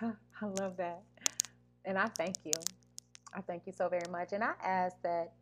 I 0.00 0.46
love 0.58 0.78
that. 0.78 1.02
And 1.84 1.98
I 1.98 2.06
thank 2.06 2.36
you. 2.46 2.52
I 3.34 3.42
thank 3.42 3.66
you 3.66 3.74
so 3.76 3.90
very 3.90 4.10
much. 4.10 4.32
And 4.32 4.42
I 4.42 4.52
ask 4.64 4.96
that 5.02 5.34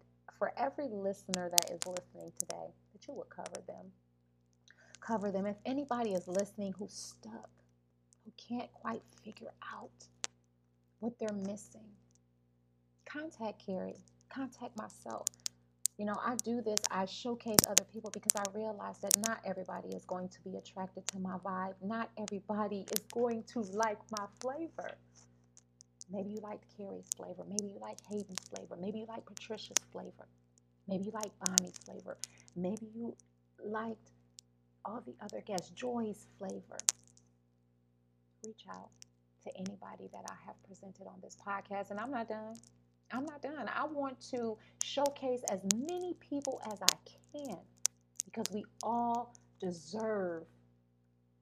for 0.44 0.52
every 0.58 0.88
listener 0.88 1.48
that 1.48 1.70
is 1.70 1.80
listening 1.86 2.30
today, 2.38 2.68
that 2.92 3.08
you 3.08 3.14
would 3.14 3.30
cover 3.30 3.62
them. 3.66 3.86
Cover 5.00 5.30
them. 5.30 5.46
If 5.46 5.56
anybody 5.64 6.10
is 6.12 6.28
listening 6.28 6.74
who's 6.78 6.92
stuck, 6.92 7.48
who 8.24 8.32
can't 8.36 8.70
quite 8.74 9.00
figure 9.24 9.52
out 9.74 10.06
what 10.98 11.14
they're 11.18 11.32
missing, 11.46 11.88
contact 13.06 13.64
Carrie, 13.64 14.04
contact 14.28 14.76
myself. 14.76 15.28
You 15.96 16.04
know, 16.04 16.18
I 16.22 16.34
do 16.44 16.60
this, 16.60 16.80
I 16.90 17.06
showcase 17.06 17.60
other 17.66 17.84
people 17.90 18.10
because 18.10 18.32
I 18.36 18.44
realize 18.54 18.98
that 18.98 19.16
not 19.26 19.40
everybody 19.46 19.88
is 19.96 20.04
going 20.04 20.28
to 20.28 20.42
be 20.42 20.58
attracted 20.58 21.06
to 21.06 21.20
my 21.20 21.38
vibe. 21.38 21.76
Not 21.82 22.10
everybody 22.18 22.84
is 22.92 23.02
going 23.14 23.44
to 23.44 23.60
like 23.60 24.00
my 24.18 24.26
flavor. 24.40 24.90
Maybe 26.10 26.30
you 26.30 26.40
liked 26.42 26.64
Carrie's 26.76 27.08
flavor. 27.16 27.44
Maybe 27.48 27.72
you 27.72 27.78
like 27.80 27.98
Hayden's 28.08 28.48
flavor. 28.48 28.76
Maybe 28.80 29.00
you 29.00 29.06
like 29.06 29.24
Patricia's 29.24 29.76
flavor. 29.92 30.28
Maybe 30.86 31.04
you 31.04 31.12
like 31.12 31.32
Bonnie's 31.44 31.78
flavor. 31.78 32.16
Maybe 32.56 32.86
you 32.94 33.16
liked 33.64 34.10
all 34.84 35.02
the 35.06 35.14
other 35.22 35.40
guests, 35.40 35.70
Joy's 35.70 36.26
flavor. 36.38 36.78
Reach 38.44 38.64
out 38.70 38.90
to 39.44 39.56
anybody 39.56 40.08
that 40.12 40.24
I 40.28 40.34
have 40.46 40.62
presented 40.66 41.06
on 41.06 41.20
this 41.22 41.36
podcast, 41.46 41.90
and 41.90 41.98
I'm 41.98 42.10
not 42.10 42.28
done. 42.28 42.54
I'm 43.10 43.24
not 43.24 43.42
done. 43.42 43.70
I 43.74 43.86
want 43.86 44.20
to 44.32 44.58
showcase 44.82 45.42
as 45.50 45.60
many 45.74 46.14
people 46.20 46.60
as 46.70 46.80
I 46.82 46.96
can 47.32 47.58
because 48.24 48.46
we 48.52 48.64
all 48.82 49.34
deserve 49.60 50.44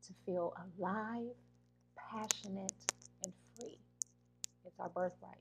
to 0.07 0.13
feel 0.27 0.55
alive, 0.79 1.35
passionate, 1.97 2.73
our 4.83 4.89
birthright. 4.89 5.39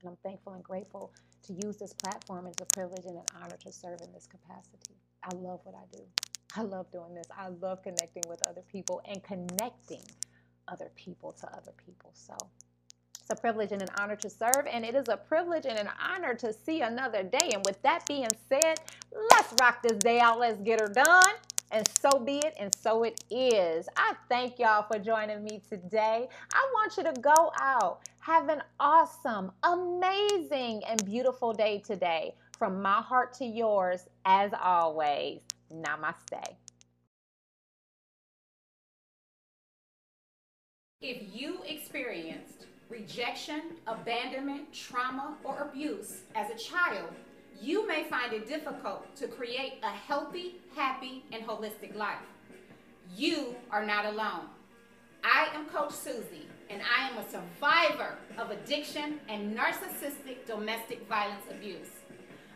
And 0.00 0.10
I'm 0.10 0.16
thankful 0.22 0.54
and 0.54 0.62
grateful 0.62 1.12
to 1.46 1.52
use 1.52 1.76
this 1.76 1.92
platform 1.92 2.46
as 2.46 2.54
a 2.60 2.66
privilege 2.66 3.04
and 3.04 3.16
an 3.16 3.24
honor 3.42 3.56
to 3.64 3.72
serve 3.72 4.00
in 4.02 4.12
this 4.12 4.26
capacity. 4.26 4.96
I 5.24 5.34
love 5.34 5.60
what 5.64 5.74
I 5.74 5.96
do. 5.96 6.02
I 6.56 6.62
love 6.62 6.90
doing 6.92 7.14
this. 7.14 7.26
I 7.36 7.48
love 7.48 7.82
connecting 7.82 8.22
with 8.28 8.46
other 8.48 8.62
people 8.70 9.00
and 9.06 9.22
connecting 9.22 10.02
other 10.68 10.90
people 10.94 11.32
to 11.32 11.46
other 11.48 11.72
people. 11.84 12.10
So 12.14 12.36
it's 13.20 13.30
a 13.30 13.36
privilege 13.36 13.72
and 13.72 13.82
an 13.82 13.88
honor 13.98 14.16
to 14.16 14.30
serve, 14.30 14.66
and 14.70 14.84
it 14.84 14.94
is 14.94 15.08
a 15.08 15.16
privilege 15.16 15.66
and 15.66 15.78
an 15.78 15.88
honor 16.00 16.34
to 16.34 16.52
see 16.52 16.82
another 16.82 17.22
day. 17.22 17.50
And 17.54 17.64
with 17.64 17.80
that 17.82 18.06
being 18.06 18.28
said, 18.48 18.78
let's 19.30 19.54
rock 19.60 19.82
this 19.82 19.98
day 19.98 20.20
out. 20.20 20.38
Let's 20.38 20.60
get 20.60 20.80
her 20.80 20.88
done. 20.88 21.31
And 21.72 21.88
so 21.88 22.18
be 22.18 22.36
it, 22.36 22.52
and 22.60 22.72
so 22.74 23.02
it 23.02 23.24
is. 23.30 23.88
I 23.96 24.12
thank 24.28 24.58
y'all 24.58 24.82
for 24.82 24.98
joining 24.98 25.42
me 25.42 25.62
today. 25.70 26.28
I 26.52 26.70
want 26.74 26.98
you 26.98 27.02
to 27.04 27.18
go 27.18 27.50
out, 27.58 28.00
have 28.20 28.50
an 28.50 28.62
awesome, 28.78 29.50
amazing, 29.62 30.82
and 30.86 31.02
beautiful 31.06 31.54
day 31.54 31.78
today. 31.78 32.34
From 32.58 32.82
my 32.82 33.00
heart 33.00 33.32
to 33.38 33.46
yours, 33.46 34.06
as 34.26 34.52
always, 34.62 35.40
namaste. 35.72 36.56
If 41.00 41.34
you 41.34 41.60
experienced 41.66 42.66
rejection, 42.90 43.62
abandonment, 43.86 44.74
trauma, 44.74 45.38
or 45.42 45.70
abuse 45.70 46.20
as 46.34 46.50
a 46.50 46.54
child, 46.54 47.08
you 47.62 47.86
may 47.86 48.02
find 48.04 48.32
it 48.32 48.48
difficult 48.48 49.14
to 49.14 49.28
create 49.28 49.74
a 49.84 49.88
healthy, 49.88 50.56
happy, 50.74 51.22
and 51.30 51.46
holistic 51.46 51.94
life. 51.94 52.18
You 53.16 53.54
are 53.70 53.86
not 53.86 54.04
alone. 54.04 54.46
I 55.22 55.46
am 55.54 55.66
Coach 55.66 55.92
Susie, 55.92 56.48
and 56.68 56.82
I 56.82 57.08
am 57.08 57.18
a 57.18 57.30
survivor 57.30 58.16
of 58.36 58.50
addiction 58.50 59.20
and 59.28 59.56
narcissistic 59.56 60.44
domestic 60.44 61.06
violence 61.08 61.44
abuse. 61.48 61.90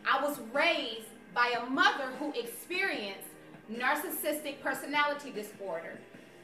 I 0.04 0.20
was 0.20 0.40
raised 0.52 1.07
by 1.32 1.54
a 1.57 1.70
mother 1.70 2.11
who 2.18 2.32
experienced 2.32 3.28
narcissistic 3.72 4.61
personality 4.61 5.30
disorder, 5.30 6.00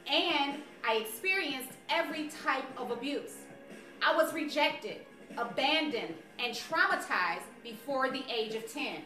and 0.07 0.63
I 0.87 0.99
experienced 0.99 1.73
every 1.89 2.29
type 2.45 2.67
of 2.77 2.93
abuse. 2.93 3.35
I 4.01 4.15
was 4.15 4.33
rejected, 4.33 4.99
abandoned, 5.39 6.15
and 6.39 6.55
traumatized 6.55 7.43
before 7.63 8.11
the 8.11 8.25
age 8.33 8.55
of 8.55 8.71
10. 8.73 8.97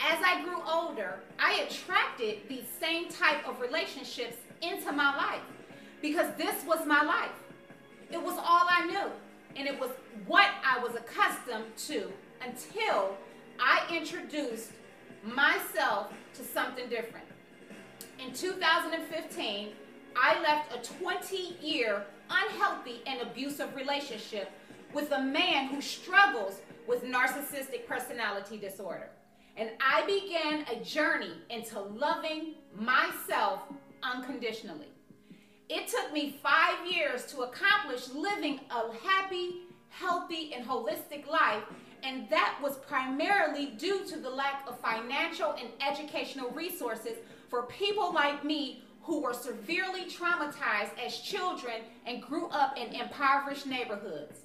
As 0.00 0.18
I 0.24 0.42
grew 0.42 0.60
older, 0.66 1.20
I 1.38 1.66
attracted 1.68 2.48
these 2.48 2.64
same 2.80 3.08
type 3.08 3.46
of 3.46 3.60
relationships 3.60 4.36
into 4.60 4.92
my 4.92 5.16
life 5.16 5.42
because 6.00 6.26
this 6.36 6.64
was 6.66 6.86
my 6.86 7.02
life. 7.02 7.30
It 8.10 8.20
was 8.22 8.36
all 8.36 8.66
I 8.68 8.86
knew, 8.86 9.10
and 9.56 9.68
it 9.68 9.78
was 9.78 9.90
what 10.26 10.48
I 10.64 10.82
was 10.82 10.96
accustomed 10.96 11.76
to 11.88 12.10
until 12.44 13.16
I 13.60 13.86
introduced 13.94 14.72
myself 15.24 16.12
to 16.34 16.42
something 16.42 16.88
different. 16.88 17.26
In 18.18 18.32
2015, 18.32 19.68
I 20.16 20.40
left 20.42 20.74
a 20.74 20.94
20 21.00 21.56
year 21.60 22.04
unhealthy 22.28 23.02
and 23.06 23.20
abusive 23.20 23.74
relationship 23.74 24.50
with 24.92 25.10
a 25.12 25.20
man 25.20 25.68
who 25.68 25.80
struggles 25.80 26.60
with 26.86 27.04
narcissistic 27.04 27.86
personality 27.86 28.58
disorder. 28.58 29.08
And 29.56 29.70
I 29.80 30.04
began 30.06 30.64
a 30.70 30.82
journey 30.84 31.32
into 31.50 31.80
loving 31.80 32.54
myself 32.74 33.60
unconditionally. 34.02 34.88
It 35.68 35.88
took 35.88 36.12
me 36.12 36.38
five 36.42 36.86
years 36.86 37.26
to 37.26 37.42
accomplish 37.42 38.08
living 38.10 38.60
a 38.70 38.92
happy, 39.06 39.62
healthy, 39.88 40.52
and 40.54 40.66
holistic 40.66 41.26
life, 41.26 41.62
and 42.02 42.28
that 42.30 42.58
was 42.62 42.76
primarily 42.78 43.66
due 43.78 44.04
to 44.06 44.18
the 44.18 44.28
lack 44.28 44.64
of 44.66 44.78
financial 44.80 45.52
and 45.52 45.68
educational 45.80 46.50
resources 46.50 47.18
for 47.48 47.64
people 47.64 48.12
like 48.12 48.44
me 48.44 48.82
who 49.02 49.20
were 49.20 49.34
severely 49.34 50.04
traumatized 50.04 50.90
as 51.04 51.18
children 51.18 51.82
and 52.06 52.22
grew 52.22 52.46
up 52.48 52.76
in 52.76 52.94
impoverished 52.94 53.66
neighborhoods. 53.66 54.40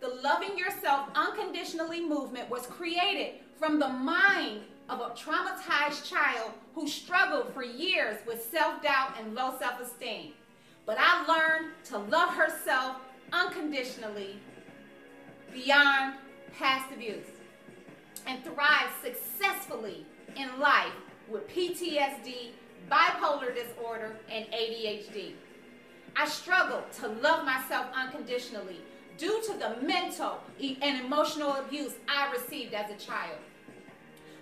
The 0.00 0.08
Loving 0.22 0.56
Yourself 0.56 1.08
Unconditionally 1.14 2.00
movement 2.04 2.48
was 2.48 2.66
created 2.66 3.34
from 3.58 3.78
the 3.78 3.88
mind 3.88 4.62
of 4.88 5.00
a 5.00 5.10
traumatized 5.10 6.08
child 6.08 6.52
who 6.74 6.88
struggled 6.88 7.52
for 7.52 7.62
years 7.62 8.18
with 8.26 8.42
self 8.50 8.82
doubt 8.82 9.14
and 9.18 9.34
low 9.34 9.54
self 9.58 9.80
esteem. 9.80 10.32
But 10.86 10.96
I 10.98 11.26
learned 11.26 11.72
to 11.86 11.98
love 11.98 12.30
herself 12.30 12.96
unconditionally 13.32 14.38
beyond 15.52 16.14
past 16.58 16.92
abuse 16.92 17.26
and 18.26 18.42
thrive 18.42 18.90
successfully 19.02 20.06
in 20.36 20.58
life 20.58 20.92
with 21.28 21.46
PTSD 21.48 22.52
bipolar 22.90 23.54
disorder, 23.54 24.16
and 24.30 24.46
ADHD. 24.46 25.32
I 26.16 26.26
struggled 26.26 26.90
to 27.00 27.08
love 27.08 27.44
myself 27.44 27.86
unconditionally 27.94 28.80
due 29.20 29.42
to 29.42 29.52
the 29.52 29.76
mental 29.86 30.40
and 30.80 31.04
emotional 31.04 31.52
abuse 31.56 31.92
I 32.08 32.32
received 32.32 32.72
as 32.72 32.90
a 32.90 32.96
child. 32.96 33.36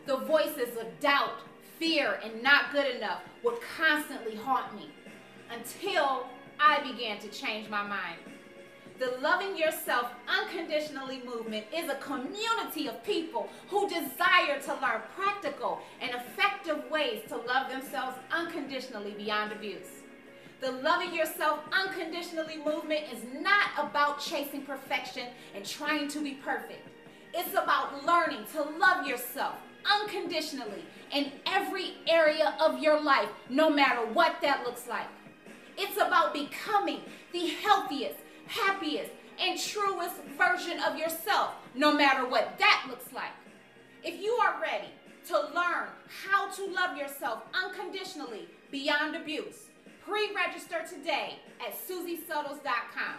The 0.07 0.19
voices 0.19 0.77
of 0.81 0.87
doubt, 1.01 1.41
fear, 1.81 2.21
and 2.23 2.43
not 2.43 2.73
good 2.73 2.97
enough 2.97 3.23
would 3.43 3.59
constantly 3.77 4.37
haunt 4.37 4.77
me 4.77 4.89
until 5.51 6.29
I 6.61 6.81
began 6.81 7.19
to 7.19 7.29
change 7.29 7.69
my 7.69 7.83
mind. 7.83 8.19
The 9.01 9.19
Loving 9.21 9.57
Yourself 9.57 10.11
Unconditionally 10.29 11.23
movement 11.25 11.67
is 11.75 11.91
a 11.91 11.97
community 11.97 12.89
of 12.89 13.03
people 13.05 13.49
who 13.69 13.89
desire 13.89 14.61
to 14.65 14.73
learn 14.75 15.03
practical 15.17 15.81
and 16.01 16.11
effective 16.13 16.89
ways 16.91 17.23
to 17.29 17.37
love 17.37 17.71
themselves 17.71 18.17
unconditionally 18.33 19.13
beyond 19.13 19.53
abuse. 19.53 19.98
The 20.61 20.73
Loving 20.73 21.15
Yourself 21.15 21.61
Unconditionally 21.73 22.57
movement 22.57 23.05
is 23.13 23.23
not 23.41 23.69
about 23.79 24.19
chasing 24.19 24.63
perfection 24.63 25.29
and 25.55 25.65
trying 25.65 26.09
to 26.09 26.21
be 26.21 26.33
perfect. 26.33 26.85
It's 27.33 27.53
about 27.53 28.05
learning 28.05 28.45
to 28.55 28.63
love 28.63 29.07
yourself 29.07 29.55
unconditionally 29.89 30.83
in 31.15 31.31
every 31.47 31.99
area 32.09 32.57
of 32.61 32.81
your 32.81 33.01
life, 33.01 33.29
no 33.49 33.71
matter 33.71 34.05
what 34.07 34.41
that 34.43 34.65
looks 34.65 34.89
like. 34.89 35.07
It's 35.77 35.97
about 35.97 36.35
becoming 36.35 37.03
the 37.33 37.47
healthiest, 37.63 38.19
happiest, 38.49 39.13
and 39.41 39.61
truest 39.61 40.17
version 40.37 40.81
of 40.81 40.99
yourself, 40.99 41.53
no 41.77 41.93
matter 41.93 42.29
what 42.29 42.59
that 42.59 42.87
looks 42.91 43.13
like. 43.13 43.31
If 44.03 44.21
you 44.21 44.33
are 44.33 44.61
ready 44.61 44.89
to 45.29 45.39
learn 45.55 45.87
how 46.25 46.51
to 46.51 46.67
love 46.67 46.97
yourself 46.97 47.45
unconditionally 47.55 48.49
beyond 48.73 49.15
abuse, 49.15 49.68
pre 50.09 50.35
register 50.35 50.83
today 50.89 51.37
at 51.61 51.75
SusieSuttles.com. 51.75 53.19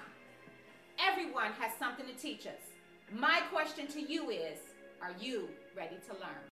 Everyone 1.00 1.52
has 1.60 1.72
something 1.78 2.06
to 2.08 2.14
teach 2.14 2.48
us. 2.48 2.74
My 3.14 3.42
question 3.52 3.86
to 3.88 4.02
you 4.02 4.32
is 4.32 4.58
Are 5.02 5.14
you 5.20 5.50
ready 5.78 5.98
to 6.08 6.14
learn? 6.14 6.44